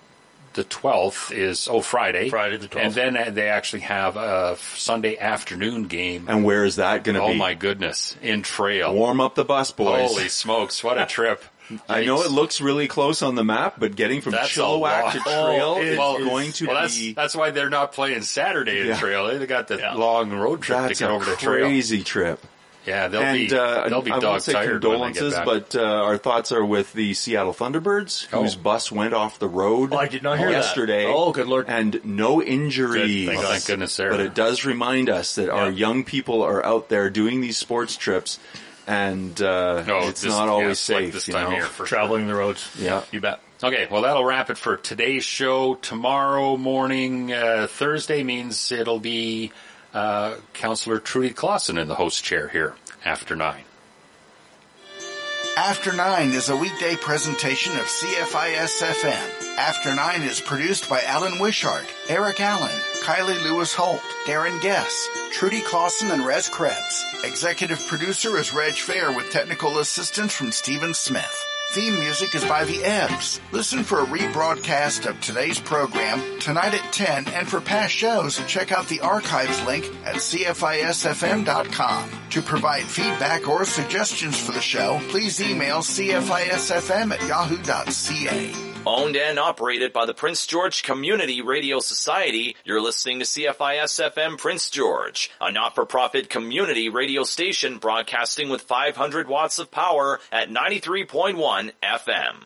the 0.54 0.64
twelfth 0.64 1.32
is. 1.32 1.68
Oh, 1.70 1.82
Friday. 1.82 2.30
Friday 2.30 2.58
the 2.58 2.68
12th. 2.68 2.82
And 2.86 2.94
then 2.94 3.34
they 3.34 3.48
actually 3.50 3.82
have 3.82 4.16
a 4.18 4.58
Sunday 4.76 5.18
afternoon 5.18 5.84
game. 5.84 6.26
and 6.28 6.44
where 6.44 6.66
is 6.66 6.76
that 6.76 7.04
going 7.04 7.16
to 7.16 7.22
be? 7.22 7.26
oh 7.26 7.32
be 7.34 7.38
my 7.38 7.54
goodness! 7.54 8.16
In 8.22 8.42
Trail. 8.44 8.94
Warm 8.94 9.22
up 9.22 9.36
the 9.36 9.46
bus, 9.46 9.72
boys. 9.72 10.10
Holy 10.12 10.30
smokes! 10.30 10.84
What 10.84 10.98
a 11.00 11.06
trip! 11.18 11.44
I 11.90 12.06
know 12.06 12.22
it 12.22 12.32
looks 12.32 12.62
really 12.62 12.88
close 12.88 13.22
on 13.22 13.36
the 13.36 13.44
map, 13.44 13.76
but 13.78 13.96
getting 13.98 14.22
from 14.22 14.32
That's 14.32 14.56
a 14.56 14.60
Chilliwack 14.62 15.04
lot. 15.04 15.14
to 15.14 15.20
oh, 15.26 15.46
Trail 15.46 15.76
Oh, 15.78 15.82
is 15.82 15.98
well, 15.98 16.18
going 16.20 16.52
to 16.54 16.68
well, 16.68 16.76
that's 16.82 16.98
be 16.98 17.12
that's 17.14 17.36
why 17.36 17.52
they're 17.52 17.70
not 17.70 17.92
playing 17.92 18.22
Saturday 18.22 18.80
in 18.82 18.88
Yeah. 18.88 18.98
Trail. 18.98 19.38
They 19.38 19.46
got 19.48 19.68
the 19.68 19.78
Yeah. 19.78 19.94
long 19.96 20.32
road 20.32 20.62
trip 20.62 20.78
that's 20.80 21.00
to 21.00 21.04
get 21.06 21.12
a 21.12 21.14
over 21.14 21.26
the 21.26 21.36
trail. 21.36 21.66
crazy 21.66 22.04
trip. 22.04 22.40
Yeah, 22.88 23.10
they'll 23.10 23.22
and 23.22 23.50
be 23.50 23.56
uh, 23.56 23.90
they'll 23.90 24.02
be 24.02 24.12
I 24.12 24.18
won't 24.18 24.42
say 24.42 24.54
tired 24.54 24.82
when 24.84 25.02
they 25.02 25.12
get 25.12 25.20
condolences, 25.20 25.36
but 25.46 25.76
uh, 25.76 25.84
our 25.84 26.18
thoughts 26.18 26.52
are 26.54 26.64
with 26.64 26.94
the 26.94 27.14
Seattle 27.14 27.54
Thunderbirds, 27.54 28.28
Oh. 28.32 28.42
whose 28.44 28.56
bus 28.56 28.92
went 28.92 29.14
off 29.14 29.40
the 29.40 29.50
road. 29.50 29.94
Oh, 29.94 29.98
I 29.98 30.08
did 30.08 30.24
not 30.24 30.38
hear 30.40 30.48
that. 30.48 30.54
yesterday. 30.58 31.06
Oh, 31.06 31.34
good 31.34 31.48
lord. 31.48 31.66
And 31.68 32.00
no 32.06 32.42
injuries. 32.42 33.26
Good, 33.26 33.34
thank 33.34 33.40
Well, 33.44 33.52
thank 33.52 33.66
goodness 33.68 33.96
there. 33.98 34.10
But 34.10 34.22
it 34.22 34.34
does 34.34 34.64
remind 34.66 35.10
us 35.10 35.36
that 35.36 35.50
our 35.50 35.70
young 35.70 36.06
people 36.06 36.42
are 36.44 36.66
out 36.66 36.88
there 36.90 37.10
doing 37.10 37.42
these 37.42 37.58
sports 37.58 37.98
trips, 37.98 38.40
and 38.88 39.40
uh, 39.42 39.84
No, 39.84 40.08
it's 40.08 40.22
this- 40.22 40.32
not 40.32 40.46
yeah, 40.46 40.52
always 40.52 40.72
it's 40.80 40.90
like 40.90 41.04
safe. 41.06 41.14
this 41.14 41.28
you 41.28 41.34
time 41.34 41.44
know? 41.44 41.48
of 41.50 41.54
year 41.56 41.66
for 41.66 41.86
sure. 41.86 41.98
Traveling 41.98 42.28
the 42.28 42.36
roads. 42.36 42.70
Yeah. 42.80 43.04
You 43.12 43.20
bet. 43.20 43.42
Okay, 43.64 43.88
well 43.90 44.04
that'll 44.04 44.24
wrap 44.24 44.50
it 44.52 44.58
for 44.58 44.78
today's 44.78 45.24
show. 45.26 45.76
Tomorrow 45.76 46.58
morning, 46.58 47.34
uh, 47.34 47.66
Thursday 47.68 48.24
means 48.24 48.72
it'll 48.72 49.00
be 49.00 49.52
uh, 49.98 50.36
Councillor 50.54 51.00
Trudy 51.00 51.32
Clausen 51.32 51.78
in 51.78 51.88
the 51.88 51.95
host 51.95 52.24
chair 52.24 52.48
here 52.50 52.76
after 53.04 53.36
nine. 53.36 53.64
After 55.58 55.91
Nine 55.91 56.34
is 56.34 56.50
a 56.50 56.56
weekday 56.56 56.95
presentation 56.95 57.74
of 57.74 57.86
CFIS 57.86 58.84
FM. 58.84 59.58
After 59.58 59.95
Nine 59.95 60.22
is 60.22 60.39
produced 60.39 60.88
by 60.88 61.02
Alan 61.02 61.39
Wishart, 61.39 61.88
Eric 62.10 62.39
Allen, 62.39 62.80
Kylie 63.04 63.41
Lewis 63.43 63.74
Holt, 63.74 64.04
Darren 64.28 64.62
Gess, 64.62 65.10
Trudy 65.32 65.62
Clausen, 65.62 66.12
and 66.12 66.24
Rez 66.24 66.48
Krebs. 66.48 67.04
Executive 67.24 67.84
producer 67.88 68.38
is 68.38 68.54
Reg 68.54 68.76
Fair 68.76 69.12
with 69.12 69.32
technical 69.32 69.80
assistance 69.80 70.32
from 70.32 70.52
Stephen 70.52 70.93
Smith. 70.93 71.57
Theme 71.72 71.99
music 71.99 72.34
is 72.34 72.45
by 72.45 72.63
The 72.63 72.84
Ebbs. 72.84 73.41
Listen 73.51 73.84
for 73.84 73.99
a 73.99 74.05
rebroadcast 74.05 75.05
of 75.05 75.20
today's 75.20 75.59
program 75.59 76.39
tonight 76.39 76.74
at 76.74 76.93
10 76.93 77.28
and 77.28 77.47
for 77.47 77.59
past 77.61 77.93
shows, 77.93 78.38
check 78.47 78.72
out 78.72 78.88
the 78.88 79.01
archives 79.01 79.61
link 79.65 79.86
at 80.05 80.15
CFISFM.com. 80.15 82.09
To 82.32 82.41
provide 82.41 82.84
feedback 82.84 83.47
or 83.47 83.65
suggestions 83.65 84.39
for 84.39 84.53
the 84.53 84.61
show, 84.61 84.99
please 85.09 85.41
email 85.41 85.80
CFISFM 85.80 87.11
at 87.11 87.28
yahoo.ca. 87.28 88.66
Owned 88.88 89.18
and 89.18 89.38
operated 89.38 89.92
by 89.92 90.06
the 90.06 90.14
Prince 90.14 90.48
George 90.48 90.82
Community 90.82 91.42
Radio 91.42 91.80
Society, 91.80 92.56
you're 92.64 92.80
listening 92.80 93.20
to 93.20 93.26
CFIS 93.26 94.12
FM 94.14 94.38
Prince 94.38 94.70
George, 94.70 95.30
a 95.42 95.52
not-for-profit 95.52 96.30
community 96.30 96.88
radio 96.88 97.24
station 97.24 97.80
broadcasting 97.80 98.48
with 98.48 98.62
500 98.62 99.28
watts 99.28 99.60
of 99.60 99.72
power 99.72 100.22
at 100.32 100.50
93.1 100.50 101.74
FM. 101.84 102.36